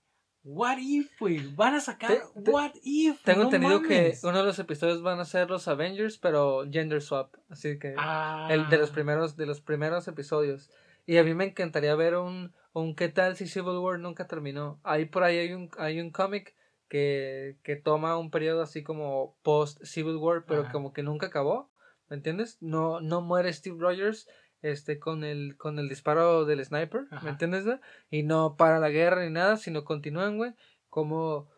[0.44, 1.54] What if, güey?
[1.54, 3.22] Van a sacar Te- te- What if.
[3.22, 4.20] Tengo no entendido mames.
[4.22, 7.34] que uno de los episodios van a ser los Avengers, pero gender swap.
[7.48, 8.48] Así que Ah.
[8.50, 10.70] el de los primeros, de los primeros episodios.
[11.06, 14.80] Y a mí me encantaría ver un, un qué tal si Civil War nunca terminó.
[14.82, 16.56] Ahí por ahí hay un, hay un cómic
[16.92, 20.72] que, que toma un periodo así como post Civil War, pero Ajá.
[20.72, 21.70] como que nunca acabó.
[22.10, 22.58] ¿Me entiendes?
[22.60, 24.28] No, no muere Steve Rogers
[24.60, 27.24] este con el con el disparo del sniper, Ajá.
[27.24, 27.64] ¿me entiendes?
[28.10, 30.52] Y no para la guerra ni nada, sino continúan, güey,
[30.90, 31.48] como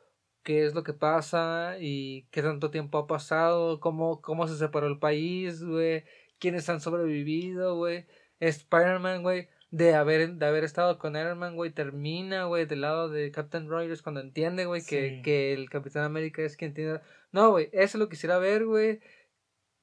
[0.44, 4.86] qué es lo que pasa y qué tanto tiempo ha pasado, cómo cómo se separó
[4.86, 6.04] el país, güey,
[6.38, 8.06] quiénes han sobrevivido, güey.
[8.38, 13.08] Spider-Man, güey, de haber de haber estado con Iron Man, güey, termina, güey, del lado
[13.08, 15.22] de Captain Rogers cuando entiende, güey, que, Sí.
[15.22, 17.00] que el Capitán América es quien tiene
[17.32, 19.00] No, güey, eso lo quisiera ver, güey.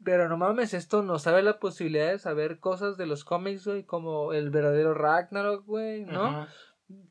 [0.04, 3.84] Pero no mames, esto nos abre la posibilidad de saber cosas de los cómics, güey,
[3.84, 6.24] como el verdadero Ragnarok, güey, ¿no?
[6.26, 6.48] Ajá.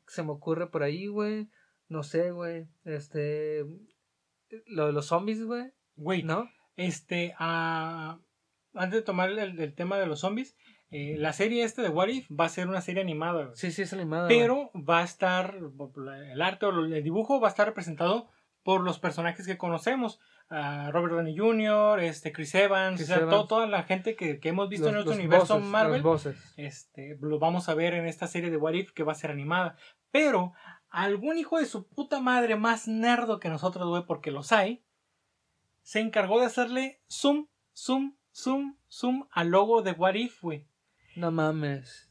[0.07, 1.49] Se me ocurre por ahí, güey.
[1.87, 2.67] No sé, güey.
[2.83, 3.63] Este.
[4.65, 6.49] Lo de los zombies, güey, Güey, ¿no?
[6.75, 8.19] este, ah,
[8.73, 10.57] antes de tomar el, el tema de los zombies,
[10.91, 13.55] eh, la serie este de What If va a ser una serie animada, güey.
[13.55, 14.25] Sí, sí, es animada.
[14.27, 14.39] güey.
[14.39, 15.57] pero va a estar,
[16.31, 18.29] el arte o el dibujo va a estar representado
[18.63, 20.19] por los personajes que conocemos.
[20.49, 23.35] Ah, Robert Downey Jr., este, Chris Evans, Chris o sea, Evans.
[23.41, 26.03] to- toda la gente que, que hemos visto Los- en nuestro universo voces, Marvel.
[26.57, 29.31] Este, lo vamos a ver en esta serie de What If que va a ser
[29.31, 29.77] animada.
[30.11, 30.51] Pero
[30.89, 34.83] algún hijo de su puta madre más nerdo que nosotros, güey, porque los hay,
[35.83, 40.67] se encargó de hacerle zoom, zoom, zoom, zoom al logo de What If, güey.
[41.15, 42.09] No mames.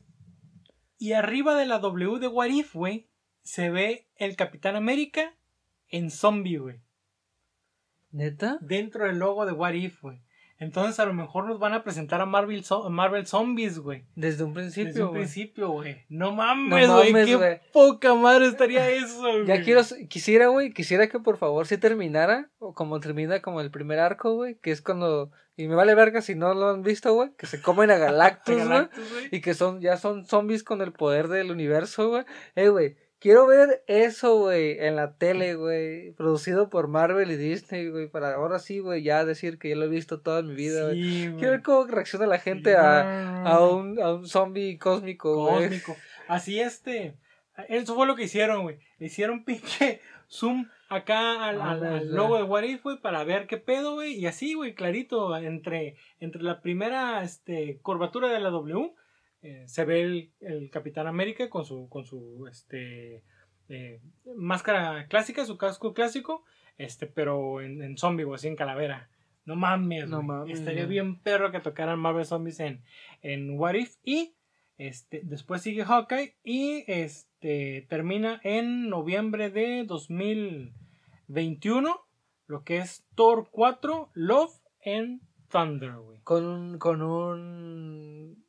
[0.98, 3.08] Y arriba de la W de What If, güey,
[3.42, 5.34] se ve el Capitán América
[5.88, 6.80] en zombie, güey.
[8.12, 8.58] ¿Neta?
[8.60, 10.20] Dentro del logo de What If, güey.
[10.58, 14.04] Entonces a lo mejor nos van a presentar a Marvel, Marvel Zombies, güey.
[14.14, 14.88] Desde un principio.
[14.92, 16.04] Desde un principio, güey.
[16.10, 17.12] No mames, No güey.
[17.12, 17.60] mames, qué güey.
[17.72, 19.46] poca madre estaría eso, güey.
[19.46, 23.70] Ya quiero, quisiera, güey, quisiera que por favor si terminara, o como termina como el
[23.70, 25.30] primer arco, güey, que es cuando,
[25.60, 28.66] y me vale verga si no lo han visto, güey, que se comen a Galactus,
[28.66, 28.88] güey,
[29.30, 32.24] y que son, ya son zombies con el poder del universo, güey.
[32.54, 37.90] Eh, güey, quiero ver eso, güey, en la tele, güey, producido por Marvel y Disney,
[37.90, 40.84] güey, para ahora sí, güey, ya decir que ya lo he visto toda mi vida,
[40.86, 41.02] güey.
[41.02, 41.34] Sí.
[41.38, 45.64] Quiero ver cómo reacciona la gente a, a un, a un zombie cósmico, güey.
[45.64, 45.96] cósmico.
[46.26, 47.16] Así este.
[47.68, 48.78] Eso fue lo que hicieron, güey.
[48.98, 50.00] Le hicieron pinche
[50.30, 54.14] zoom acá al, Ah, al logo de What If, güey, para ver qué pedo, güey.
[54.14, 58.92] Y así, güey, clarito, entre, entre la primera este, curvatura de la W,
[59.42, 63.24] eh, se ve el, el Capitán América con su, con su este,
[63.70, 64.00] eh,
[64.36, 66.44] máscara clásica, su casco clásico.
[66.76, 69.08] este, pero en, en zombie, güey, así en calavera.
[69.46, 72.82] No mames, No mames, Estaría bien perro que tocaran Marvel Zombies en,
[73.22, 73.96] en What If.
[74.04, 74.34] Y
[74.80, 82.00] este, después sigue Hawkeye y este, termina en noviembre de 2021,
[82.46, 85.20] lo que es Thor 4, Love and
[85.50, 86.20] Thunder, güey.
[86.22, 88.42] Con un, con un,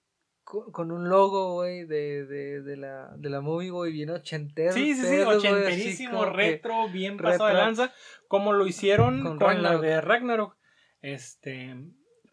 [0.46, 4.72] con, un logo, güey, de, de, de la, de la movie, güey, bien ochentero.
[4.72, 7.66] Sí, sí, sí, ochenterísimo, retro, bien pasado de retro.
[7.66, 7.94] lanza,
[8.30, 10.56] como lo hicieron Con con, la de Ragnarok.
[11.02, 11.76] Este,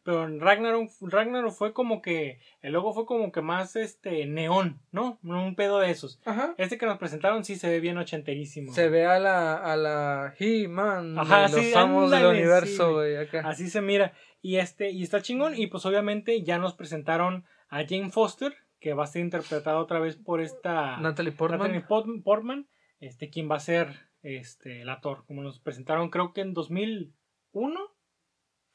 [0.09, 4.81] pero en Ragnarok, Ragnarok fue como que, el logo fue como que más este neón,
[4.91, 5.19] ¿no?
[5.23, 6.19] Un pedo de esos.
[6.25, 6.55] Ajá.
[6.57, 8.73] Este que nos presentaron sí se ve bien ochenterísimo.
[8.73, 13.43] Se ve a la, a la He-Man, Ajá, los amos del universo, sí, güey, acá.
[13.45, 14.15] Así se mira.
[14.41, 15.55] Y este, y está chingón.
[15.55, 20.01] Y pues obviamente ya nos presentaron a Jane Foster, que va a ser interpretada otra
[20.01, 21.61] vez por esta Natalie Portman.
[21.61, 22.67] Natalie Port- Portman,
[22.99, 25.27] este, quien va a ser este, la Thor.
[25.27, 27.79] Como nos presentaron, creo que en 2001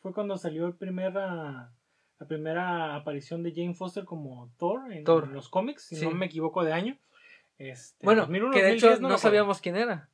[0.03, 1.73] fue cuando salió el primera,
[2.19, 5.23] la primera aparición de Jane Foster como Thor en, Thor.
[5.23, 6.05] en los cómics, si Sí.
[6.05, 6.99] no me equivoco de año.
[7.57, 10.09] Este, Bueno, 2001, que de 2010, hecho no, sabíamos quién era.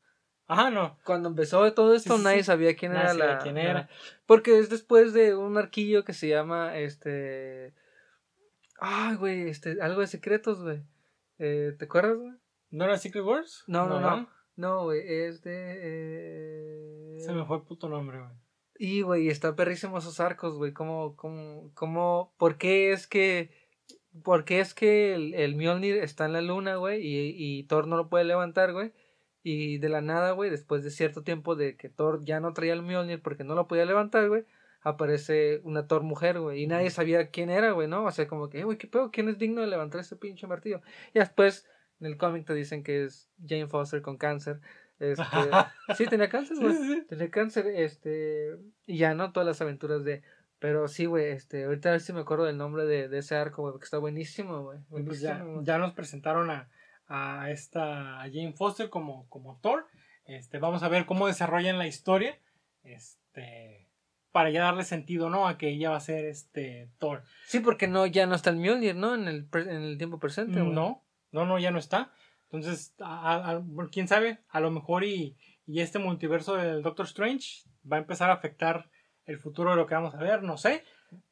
[0.47, 0.97] Ajá, no.
[1.03, 2.43] Cuando empezó todo esto, Sí, nadie sí.
[2.45, 3.37] sabía quién Nadie era sabía la.
[3.39, 3.89] quién la- era.
[4.25, 7.73] Porque es después de un arquillo que se llama este.
[8.79, 10.81] Ay, güey, este, algo de secretos, güey.
[11.37, 12.33] Eh, ¿Te acuerdas, güey?
[12.71, 13.63] ¿No era Secret Wars?
[13.67, 14.29] No, no, no.
[14.55, 15.77] No, güey, es de.
[15.81, 18.31] eh, Se me fue el puto nombre, güey.
[18.81, 20.71] Y, güey, está perrísimo esos arcos, güey.
[20.71, 23.51] ¿Cómo, cómo, cómo, por qué es que,
[24.23, 27.87] por qué es que el, el Mjolnir está en la luna, güey, y, y Thor
[27.87, 28.93] no lo puede levantar, güey?
[29.43, 32.71] Y de la nada, güey, después de cierto tiempo de que Thor ya no traía
[32.73, 34.45] el Mjolnir porque no lo podía levantar, güey,
[34.81, 38.05] aparece una Thor mujer, güey, y nadie sabía quién era, güey, ¿no?
[38.05, 40.47] O sea, como que, "Eh, güey, qué pedo, ¿quién es digno de levantar ese pinche
[40.47, 40.81] martillo?
[41.13, 41.67] Y después,
[41.99, 44.61] en el cómic te dicen que es Jane Foster con cáncer.
[44.99, 45.23] Este,
[45.97, 46.73] sí, tenía cáncer, güey.
[46.75, 47.05] sí, sí.
[47.07, 49.31] Tenía cáncer, este, y ya, ¿no?
[49.31, 50.21] Todas las aventuras de,
[50.59, 53.35] pero sí, güey, este, ahorita a ver si me acuerdo del nombre de, de ese
[53.35, 54.79] arco, güey, porque está buenísimo, güey.
[55.05, 56.69] Pues ya, ya nos presentaron a,
[57.07, 59.85] a esta a Jane Foster como, como Thor.
[60.25, 62.37] Este, vamos a ver cómo desarrollan la historia.
[62.83, 63.87] Este,
[64.31, 65.47] para ya darle sentido, ¿no?
[65.47, 67.23] A que ella va a ser este Thor.
[67.47, 69.15] Sí, porque no, ya no está el Mjolnir, ¿no?
[69.15, 70.73] En el, pre- en el tiempo presente, güey.
[70.73, 72.11] No, no, no, ya no está.
[72.51, 73.61] Entonces, a-
[73.91, 75.35] quién sabe, a lo mejor y,
[75.67, 77.61] y este multiverso del Doctor Strange
[77.91, 78.89] va a empezar a afectar
[79.25, 80.83] el futuro de lo que vamos a ver, no sé.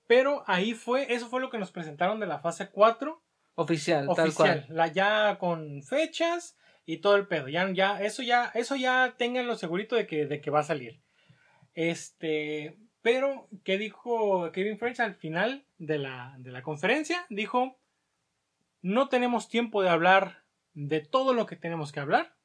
[0.05, 3.21] Pero ahí fue, eso fue lo que nos presentaron de la fase 4
[3.55, 4.77] Oficial, tal oficial, cual.
[4.77, 7.47] la ya con fechas y todo el pedo.
[7.49, 11.01] Ya, ya, eso ya, eso ya tenganlo segurito de que, de que va a salir.
[11.73, 17.25] Este, pero, ¿qué dijo Kevin Feige al final de la, de la conferencia?
[17.29, 17.77] Dijo,
[18.81, 20.43] no tenemos tiempo de hablar
[20.77, 22.35] de todo lo que tenemos que hablar.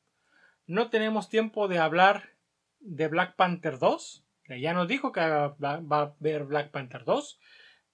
[0.67, 2.31] No tenemos tiempo de hablar
[2.81, 4.25] de Black Panther 2.
[4.45, 7.39] que Ya nos dijo que va va a haber Black Panther 2.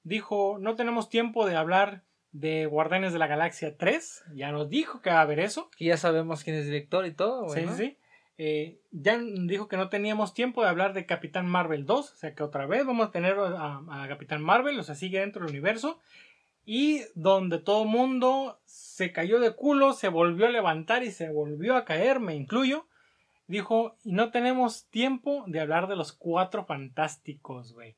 [0.04, 4.26] Dijo, no tenemos tiempo de hablar de Guardianes de la Galaxia 3.
[4.34, 5.70] Ya nos dijo que va a haber eso.
[5.76, 7.62] Y ya sabemos quién es director y todo, güey.
[7.62, 7.76] Sí, ¿no?
[7.76, 7.98] sí.
[8.40, 12.12] Eh, ya dijo que no teníamos tiempo de hablar de Capitán Marvel 2.
[12.12, 14.78] O sea que otra vez vamos a tener a, a Capitán Marvel.
[14.78, 15.98] O sea, sigue dentro del universo.
[16.70, 21.76] Y donde todo mundo se cayó de culo, se volvió a levantar y se volvió
[21.76, 22.86] a caer, me incluyo.
[23.46, 27.96] Dijo, y no tenemos tiempo de hablar de los cuatro fantásticos, güey.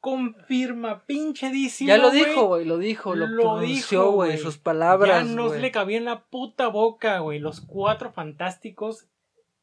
[0.00, 1.88] Confirma, pinchedísimo.
[1.88, 5.60] Ya lo dijo, güey, lo dijo, lo, Lo pronunció, güey, sus palabras, Ya nos güey.
[5.60, 7.40] le cabía en la puta boca, güey.
[7.40, 9.06] Los cuatro fantásticos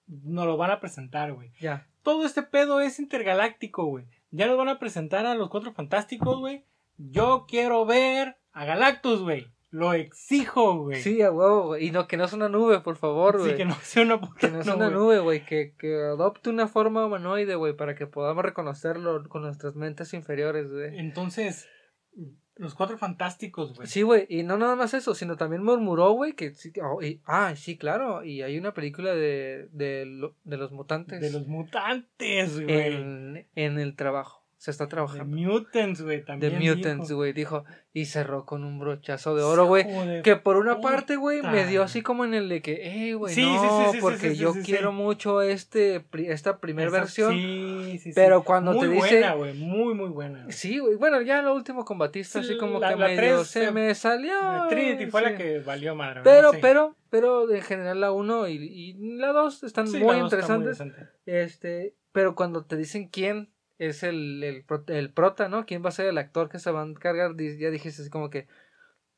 [0.06, 1.50] nos lo van a presentar, güey.
[1.60, 1.88] Ya.
[2.04, 4.06] Todo este pedo es intergaláctico, güey.
[4.30, 6.64] Ya nos van a presentar a los cuatro fantásticos, güey.
[6.98, 9.48] Yo quiero ver a Galactus, güey.
[9.72, 11.02] Lo exijo, güey.
[11.02, 11.88] Sí, a huevo, güey.
[11.88, 13.52] Y no, que no es una nube, por favor, güey.
[13.52, 16.50] Sí, que no sea una puta Que no es una nube, güey, que, que adopte
[16.50, 20.98] una forma humanoide, güey, para que podamos reconocerlo con nuestras mentes inferiores, güey.
[20.98, 21.68] Entonces,
[22.56, 23.86] los cuatro fantásticos, güey.
[23.86, 27.22] Sí, güey, y no nada más eso, sino también murmuró, güey, que sí, oh, y-
[27.26, 32.62] ah, sí, claro, y hay una película de, de, de los mutantes De los mutantes,
[32.62, 32.94] güey.
[32.96, 35.36] en, en el trabajo, se está trabajando.
[35.38, 36.18] Mutants, güey.
[36.18, 37.18] De También Mutants, dijo.
[37.18, 39.86] güey, dijo, y cerró con un brochazo de oro, güey.
[40.24, 40.90] Que por una puta.
[40.90, 43.62] parte, güey, me dio así como en el de que, eh, güey, Sí, sí, no,
[43.62, 44.66] sí, sí, sí, porque sí, yo sí, sí.
[44.66, 47.34] quiero mucho este, esta primera versión.
[47.34, 48.12] Sí, sí, sí.
[48.16, 49.54] pero cuando muy te dice- buena, güey.
[49.54, 50.40] Muy, muy buena.
[50.44, 50.52] güey.
[50.54, 51.86] Sí, güey, bueno, ya lo último
[52.40, 54.34] Sí, así como la- que la medio tres se se- me salió.
[54.70, 56.22] Trinity fue la que valió madre.
[56.24, 56.60] Pero, Sí.
[56.62, 60.58] pero, pero en general la 1 y, y la 2 están Sí, muy dos está
[60.58, 61.08] muy interesantes.
[61.26, 65.66] este, pero cuando te dicen quién es el, el, el prota, ¿no?
[65.66, 67.36] ¿Quién va a ser el actor que se va a encargar?
[67.36, 68.48] Ya dijiste así como que,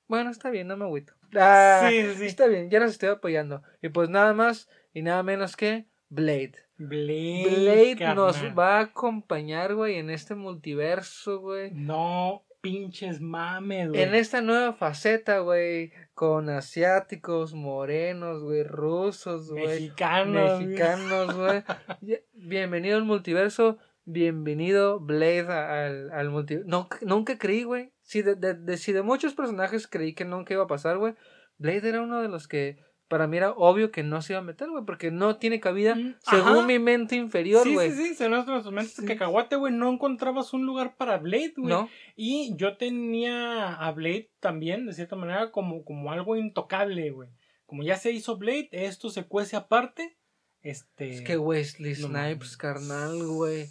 [0.08, 1.14] bueno, está bien, no me agüito.
[1.36, 2.26] Ah, Sí, sí.
[2.26, 3.62] Está bien, ya los estoy apoyando.
[3.82, 6.54] Y pues nada más y nada menos que Blade.
[6.78, 7.96] Blade.
[7.98, 11.72] Blade nos va a acompañar, güey, en este multiverso, güey.
[11.72, 14.02] No pinches mames, güey.
[14.02, 20.62] En esta nueva faceta, güey, con asiáticos, morenos, güey, rusos, güey, Mexicanos.
[20.62, 21.64] mexicanos, güey.
[22.34, 23.78] Bienvenido al multiverso,
[24.08, 26.68] bienvenido Blade al, al multiverso.
[26.70, 27.92] No, nunca creí, güey.
[28.02, 31.14] Si de, de, de- si de muchos personajes creí que nunca iba a pasar, güey.
[31.58, 32.78] Blade era uno de los que
[33.10, 35.96] para mí era obvio que no se iba a meter, güey, porque no tiene cabida
[35.96, 36.66] Mm, según ajá.
[36.68, 37.92] mi mente inferior, Sí, güey.
[37.92, 39.06] sí, sí, se nuestros mentes Sí.
[39.06, 39.74] cacahuate, güey.
[39.74, 41.70] No encontrabas un lugar para Blade, güey.
[41.70, 41.90] ¿No?
[42.16, 47.30] Y yo tenía a Blade también, de cierta manera, como, como algo intocable, güey.
[47.66, 50.18] Como ya se hizo Blade, esto se cuece aparte.
[50.62, 51.10] Este.
[51.12, 53.68] Es que Wesley Snipes, carnal, güey.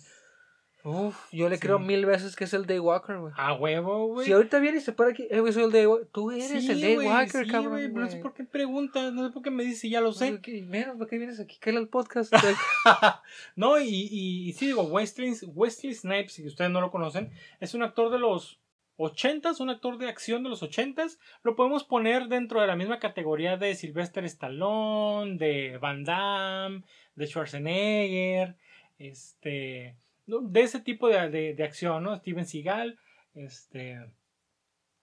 [0.88, 1.62] Uf, yo le Sí.
[1.62, 3.32] creo mil veces que es el Daywalker, güey.
[3.36, 4.24] A huevo, güey.
[4.26, 6.06] Si ahorita viene y se para aquí, eh, güey, soy el Daywalker.
[6.12, 7.72] Tú eres Sí, el Daywalker, sí, cabrón.
[7.72, 10.12] güey, pero No sé por qué preguntas, no sé por qué me dices, ya lo
[10.12, 10.38] sé.
[10.42, 11.56] Pues, Menos, ¿por qué vienes aquí?
[11.60, 12.32] ¿Qué era el podcast?
[13.56, 17.74] no, y, y, y sí, digo, Wesley, Wesley Snipes, si ustedes no lo conocen, es
[17.74, 18.60] un actor de los
[18.98, 21.18] 80s, un actor de acción de los 80s.
[21.42, 26.82] Lo podemos poner dentro de la misma categoría de Sylvester Stallone, de Van Damme,
[27.16, 28.56] de Schwarzenegger,
[28.98, 29.96] este,
[30.26, 32.16] de ese tipo de, de, de acción, ¿no?
[32.16, 32.98] Steven Seagal,
[33.34, 34.00] este.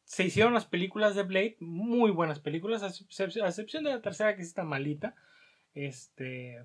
[0.06, 4.02] Se hicieron las películas de Blade, muy buenas películas, a excep- a excepción de la
[4.02, 5.16] tercera que sí está malita.
[5.74, 6.62] Este,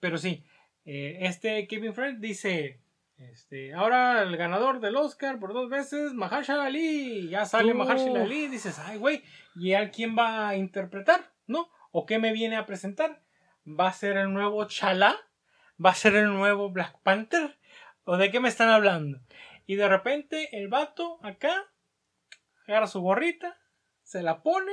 [0.00, 0.44] pero sí,
[0.84, 2.80] eh, este Kevin Friend dice,
[3.16, 7.78] este, ahora el ganador del Oscar por dos veces, Mahershala Ali, ya sale Tú.
[7.78, 9.22] Mahershala Ali, dices, ay güey,
[9.54, 11.32] ¿y a quién va a interpretar?
[11.46, 11.70] ¿No?
[11.92, 13.22] ¿O qué me viene a presentar?
[13.66, 15.16] ¿Va a ser el nuevo Chala?
[15.82, 17.56] ¿Va a ser el nuevo Black Panther?
[18.04, 19.20] ¿O de qué me están hablando?
[19.66, 21.70] Y de repente el vato acá
[22.66, 23.58] agarra su gorrita,
[24.02, 24.72] se la pone,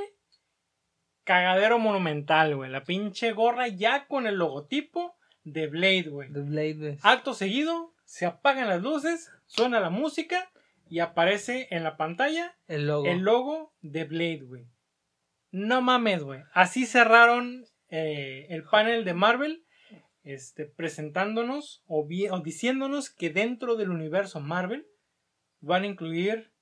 [1.24, 2.70] cagadero monumental, güey.
[2.70, 6.32] La pinche gorra ya con el logotipo de Blade, güey.
[6.32, 6.98] The Blade, güey.
[7.02, 10.50] Acto seguido, se apagan las luces, suena la música
[10.88, 13.06] y aparece en la pantalla El logo.
[13.06, 14.66] el logo de Blade, güey.
[15.52, 16.42] No mames, güey.
[16.52, 19.64] Así cerraron eh, el panel de Marvel,
[20.22, 24.86] este, presentándonos o, o diciéndonos que dentro del universo Marvel
[25.60, 26.52] van a incluir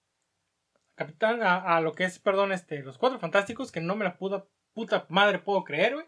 [0.94, 4.18] Capitán, a, a lo que es, perdón, este, los Cuatro Fantásticos, que no me la
[4.18, 6.06] puta, puta madre puedo creer, güey.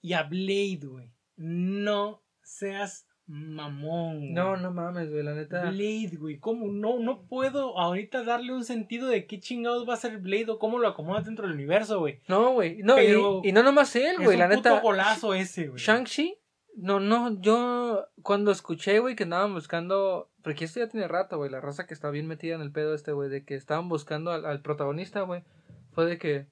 [0.00, 1.10] Y a Blade, güey.
[1.36, 4.34] No seas mamón.
[4.34, 5.70] No, no mames, güey, la neta.
[5.70, 6.38] Blade, güey.
[6.38, 6.66] ¿Cómo?
[6.66, 10.58] No, no puedo ahorita darle un sentido de qué chingados va a ser Blade o
[10.58, 12.20] cómo lo acomodas dentro del universo, güey.
[12.28, 12.82] No, güey.
[12.82, 14.80] No, y, y no nomás él, Es güey, un la puto neta.
[14.80, 15.80] golazo ese, güey.
[15.80, 16.36] Shang-Chi,
[16.76, 21.50] no, no, yo cuando escuché, güey, que andaban buscando, porque esto ya tiene rato, güey,
[21.50, 24.30] la raza que está bien metida en el pedo este, güey, de que estaban buscando
[24.32, 25.44] al, al protagonista, güey,
[25.92, 26.46] fue de que,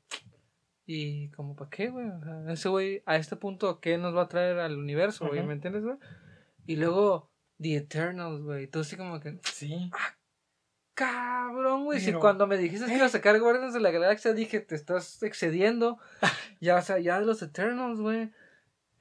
[0.87, 2.09] y como, ¿para qué, güey?
[2.09, 5.43] O sea, ese güey, a este punto, ¿qué nos va a traer al universo, güey?
[5.45, 5.97] ¿Me entiendes, güey?
[6.67, 7.31] Y luego,
[7.61, 9.91] The Eternals, güey, tú así como que, Sí.
[10.95, 14.61] cabrón, güey, si cuando me dijiste que iba a sacar Guardians de la Galaxia, dije,
[14.61, 15.99] te estás excediendo,
[16.61, 18.31] ya, o sea, ya de los Eternals, güey.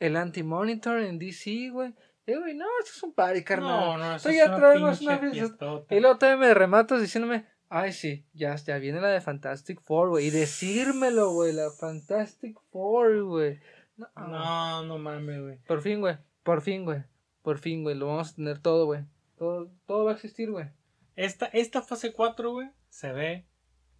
[0.02, 1.94] El Anti-Monitor en DC, güey.
[2.26, 3.80] Eh, güey, no, esto es un party, carnal.
[3.80, 5.84] No, no, eso ya traemos una fiesta.
[5.90, 10.10] Y luego todavía me rematas diciéndome, ay, sí, ya, ya viene la de Fantastic Four,
[10.10, 10.28] güey.
[10.28, 13.60] Y decírmelo, güey, la Fantastic Four, güey.
[13.98, 15.58] No, No, no mames, güey.
[15.68, 17.04] Por fin, güey, por fin, güey.
[17.42, 19.02] Por fin, güey, lo vamos a tener todo, güey.
[19.38, 20.68] Todo, todo va a existir, güey.
[21.16, 23.48] Esta, esta fase 4, güey, se ve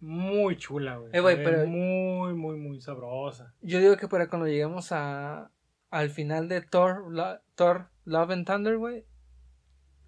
[0.00, 1.10] muy chula, güey.
[1.12, 3.54] Eh, güey, pero- Muy, muy, muy sabrosa.
[3.60, 5.50] Yo digo que para cuando lleguemos a
[5.92, 9.04] al final de Thor, Lo- Thor Love and Thunder, güey.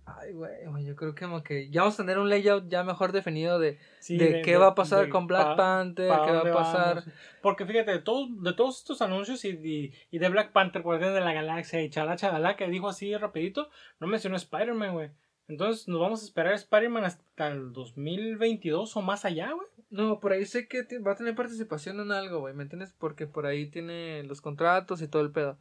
[0.07, 3.13] Ay, güey, yo creo que como que ya vamos a tener un layout ya mejor
[3.13, 6.41] definido de, Sí, de, qué va a pasar con Black pa- Panther, pa' qué va
[6.41, 6.95] a pasar.
[6.97, 7.11] vamos.
[7.41, 11.15] Porque fíjate, de todos, de todos estos anuncios y, y, y de Black Panther, Guardianes
[11.15, 15.11] de la Galaxia y Chala Chala, que dijo así rapidito, no mencionó Spider-Man, güey.
[15.49, 19.67] Entonces nos vamos a esperar a Spider-Man hasta el 2022 o más allá, güey.
[19.89, 22.95] No, por ahí sé que va a tener participación en algo, güey, ¿me entiendes?
[22.99, 25.59] Porque por ahí tiene los contratos y todo el pedo.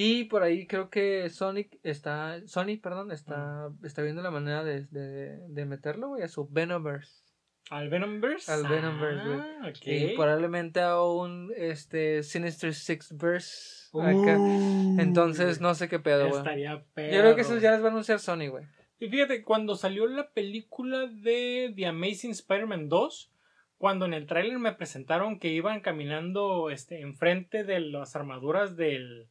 [0.00, 4.84] Y por ahí creo que Sonic está, Sony, perdón, está, está viendo la manera de,
[4.84, 7.24] de, de meterlo, güey, a su Venomverse.
[7.68, 8.52] Al Venomverse.
[8.52, 9.40] Al Venomverse, güey.
[9.40, 9.72] Ah.
[9.84, 14.38] Y probablemente a un este Sinister Six verse acá.
[14.38, 16.38] Uh, Entonces no sé qué pedo, güey.
[16.38, 17.12] Estaría perro.
[17.12, 18.66] Yo creo que eso ya les va a anunciar Sony, güey.
[19.00, 23.32] Y fíjate, cuando salió la película de The Amazing Spider-Man 2,
[23.78, 29.28] cuando en el tráiler me presentaron que iban caminando este, enfrente de las armaduras del,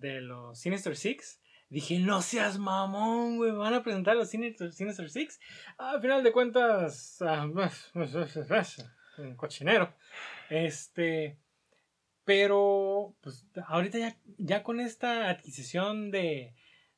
[0.00, 5.10] de los Sinister Six, dije, no seas mamón, güey, van a presentar los Sinister, Sinister
[5.10, 5.40] Six.
[5.78, 7.46] Al final de cuentas, ah,
[9.18, 9.94] un cochinero.
[10.50, 11.38] Este...
[12.26, 16.54] Pero, pues, ahorita ya, ya con esta adquisición de,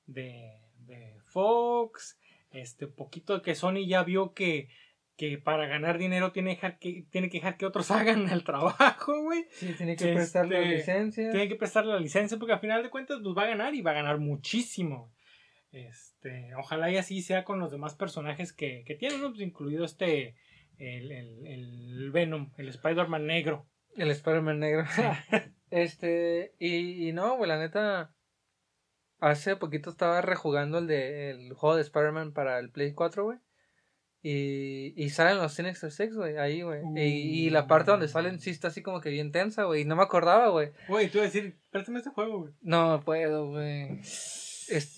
[0.06, 2.16] de, de Fox,
[2.52, 4.68] este, poquito que Sony ya vio que,
[5.16, 9.20] que para ganar dinero tiene, dejar que, tiene que dejar que otros hagan el trabajo,
[9.22, 9.46] güey.
[9.50, 11.30] Sí, tiene que prestarle la Este, licencia.
[11.30, 13.82] Tiene que prestarle la licencia porque al final de cuentas pues va a ganar y
[13.82, 15.12] va a ganar muchísimo.
[15.72, 19.30] Este, ojalá y así sea con los demás personajes que, que tienen, ¿no?
[19.30, 20.36] Pues incluido este,
[20.78, 23.66] el, el, el Venom, el Spider-Man negro.
[23.96, 24.84] El Spider-Man negro.
[25.70, 28.12] este, y, y no, güey, la neta.
[29.18, 33.38] Hace poquito estaba rejugando el de el juego de Spider-Man para el Play 4, güey.
[34.28, 36.80] Y, y salen los Sinister Six, güey, ahí, güey.
[36.96, 39.82] Y, y la parte donde salen sí está así como que bien tensa, güey.
[39.82, 40.72] Y no me acordaba, güey.
[40.88, 42.52] Güey, tú vas a decir, préstame este juego, güey.
[42.60, 44.00] No puedo, güey.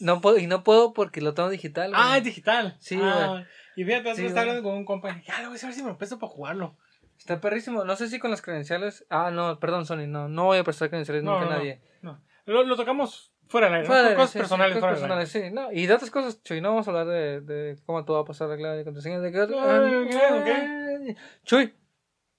[0.01, 2.01] No puedo, y no puedo porque lo tengo digital, güey.
[2.03, 2.77] Ah, es digital.
[2.81, 3.45] Sí, Ah,
[3.77, 4.39] Y fíjate, Sí, güey.
[4.39, 5.11] hablando con un compa.
[5.11, 6.79] y, Ya, lo voy a ver si me lo presto para jugarlo.
[7.19, 7.85] Está perrísimo.
[7.85, 9.05] No sé si con las credenciales.
[9.11, 10.07] Ah, no, perdón, Sony.
[10.07, 11.83] No, no voy a prestar credenciales No, nunca a no, nadie.
[12.01, 12.19] No.
[12.47, 13.71] Lo, lo tocamos fuera
[14.11, 15.43] de- cosas sí, sí, personales, cosas personales, sí.
[15.53, 18.23] No, y de otras cosas, Chuy, no vamos a hablar de, de cómo tú vas
[18.23, 19.21] a pasar la clave de contraseña.
[19.21, 19.43] De que...
[19.43, 21.75] ok, Chuy,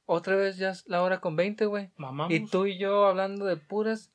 [0.06, 1.92] otra vez ya es la hora con 20, güey.
[1.98, 2.34] Mamamos.
[2.34, 4.12] Y tú y yo hablando de puras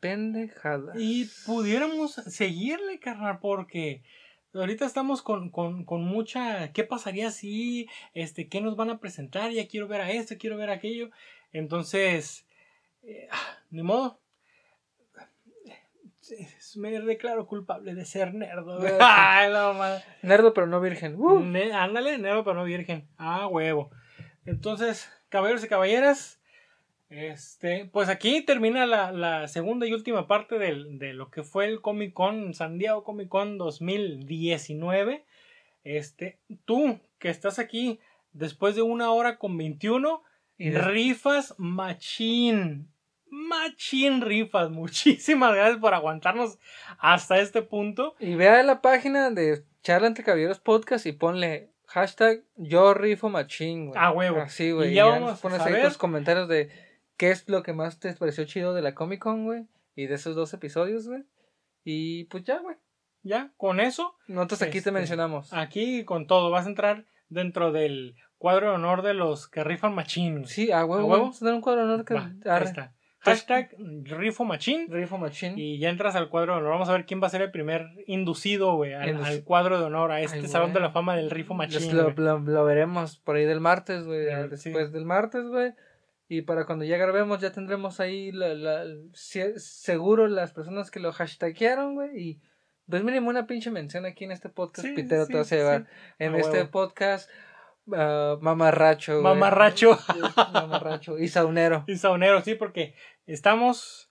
[0.00, 0.96] pendejadas.
[0.98, 4.02] Y pudiéramos seguirle, carnal, porque
[4.52, 6.72] ahorita estamos con, con, con mucha.
[6.72, 7.88] ¿Qué pasaría si?
[8.12, 9.50] Este, ¿Qué nos van a presentar?
[9.50, 11.10] Ya quiero ver a esto, quiero ver a aquello.
[11.52, 12.46] Entonces,
[13.02, 14.20] eh, ah, ni modo.
[16.76, 18.78] Me declaro culpable de ser nerdo.
[19.00, 19.74] Ay, no.
[20.22, 21.16] Nerdo, pero no virgen.
[21.18, 21.40] Uh.
[21.40, 23.08] Ne- ándale, negro pero no virgen.
[23.18, 23.90] Ah, huevo.
[24.46, 26.40] Entonces, caballeros y caballeras,
[27.08, 31.66] este, pues aquí termina la, la segunda y última parte del- de lo que fue
[31.66, 35.24] el Comic Con, San Diego Comic Con 2019.
[35.84, 38.00] Este, tú que estás aquí
[38.32, 40.22] después de una hora con 21,
[40.56, 42.88] Y de- rifas machín.
[43.34, 44.70] Machín rifas.
[44.70, 46.58] Muchísimas gracias por aguantarnos
[46.98, 48.14] hasta este punto.
[48.20, 53.86] Y vea la página de Charla entre Caballeros Podcast y ponle hashtag yo rifo machín,
[53.88, 54.00] güey.
[54.00, 54.40] Ah, huevo.
[54.40, 54.92] Así, güey.
[54.92, 56.70] Y ya Y vamos a pones ahí tus comentarios de
[57.16, 59.66] qué es lo que más te pareció chido de la Comic Con, güey.
[59.96, 61.24] Y de esos dos episodios, güey.
[61.84, 62.76] Y pues ya, güey.
[63.22, 65.52] Ya, con eso, Nosotros aquí Este, te mencionamos.
[65.52, 69.94] aquí con todo, vas a entrar dentro del cuadro de honor de los que rifan
[69.94, 70.40] machín.
[70.40, 70.46] güey.
[70.46, 71.14] Sí, a huevo.
[71.14, 71.18] ¿A?
[71.18, 72.92] Vamos a dar un cuadro de honor que Va, ahí está.
[73.24, 73.74] Hashtag
[74.04, 74.86] rifo machín.
[74.90, 75.58] Rifo machín.
[75.58, 76.72] Y ya entras al cuadro de honor.
[76.72, 80.12] Vamos a ver quién va a ser el primer inducido, güey, al, cuadro de honor,
[80.12, 81.96] a este Ay, salón de la fama del rifo Pues machín.
[81.96, 84.24] lo, lo- lo veremos por ahí del martes, güey.
[84.48, 84.92] Después sí.
[84.92, 85.72] del martes, güey.
[86.28, 91.00] Y para cuando ya grabemos, ya tendremos ahí la, la- si- seguro las personas que
[91.00, 92.10] lo hashtaguearon, güey.
[92.18, 92.40] Y
[92.88, 94.86] pues mínimo una pinche mención aquí en este podcast.
[94.88, 95.86] Sí, Pitero sí, te vas a llevar.
[96.18, 97.30] En este podcast,
[97.94, 99.20] ah, mamarracho.
[99.22, 99.98] Mamarracho.
[100.52, 101.18] mamarracho.
[101.18, 101.84] Y saunero.
[101.86, 102.94] Y saunero, sí, porque
[103.26, 104.10] estamos.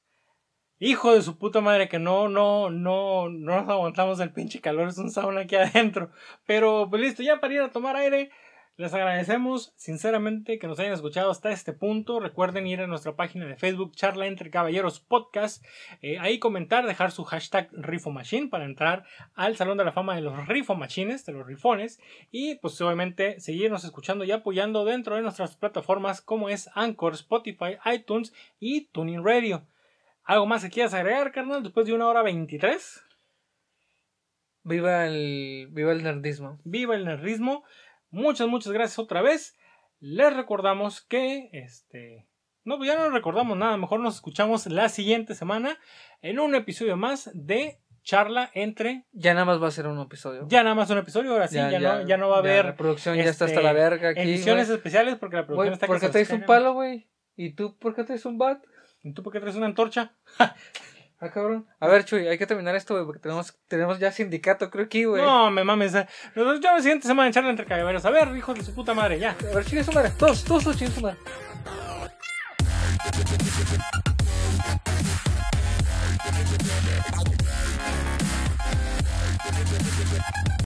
[0.79, 4.89] Hijo de su puta madre, que no, no, no, no nos aguantamos el pinche calor,
[4.89, 6.11] es un sauna aquí adentro.
[6.45, 8.31] Pero pues listo, ya para ir a tomar aire,
[8.75, 12.19] les agradecemos sinceramente que nos hayan escuchado hasta este punto.
[12.19, 15.63] Recuerden ir a nuestra página de Facebook, Charla entre Caballeros Podcast.
[16.01, 19.05] eh, ahí comentar, dejar su hashtag RifoMachine para entrar
[19.35, 21.99] al Salón de la Fama de los Rifomachines, de los rifones.
[22.31, 27.77] Y pues obviamente seguirnos escuchando y apoyando dentro de nuestras plataformas como es Anchor, Spotify,
[27.93, 29.67] iTunes y Tuning Radio.
[30.23, 31.61] ¿Algo más que quieras agregar, carnal?
[31.61, 33.03] Después de una hora 23.
[34.63, 36.59] Viva el, viva el nerdismo.
[36.63, 37.65] Viva el nerdismo.
[38.13, 39.57] Muchas, muchas gracias otra vez.
[39.99, 42.27] Les recordamos que este.
[42.63, 43.75] No, pues ya no recordamos nada.
[43.75, 45.79] Mejor nos escuchamos la siguiente semana
[46.21, 49.07] en un episodio más de charla entre.
[49.13, 50.45] Ya nada más va a ser un episodio.
[50.47, 51.31] Ya nada más un episodio.
[51.31, 53.61] Ahora sí, ya, no, ya no va a haber La producción ya está este, hasta
[53.61, 54.21] la verga aquí.
[54.21, 57.09] ediciones especiales porque la producción está ¿Por qué traes un palo, güey?
[57.35, 58.63] ¿Y tú por qué traes un bat?
[59.01, 60.13] ¿Y tú por qué traes una antorcha?
[61.25, 61.65] Ah, cabrón.
[61.79, 65.05] A ver, Chuy, hay que terminar esto, güey, porque tenemos, tenemos ya sindicato, creo aquí,
[65.05, 65.21] güey.
[65.23, 65.95] No, me mames.
[65.95, 66.05] eh.
[66.35, 68.03] Nos vemos la siguiente semana en charla entre caballeros.
[68.03, 69.33] A ver, hijos de su puta madre, ya.
[69.51, 70.11] A ver, chingue su madre.
[70.19, 71.17] Todos, todos chingue su madre.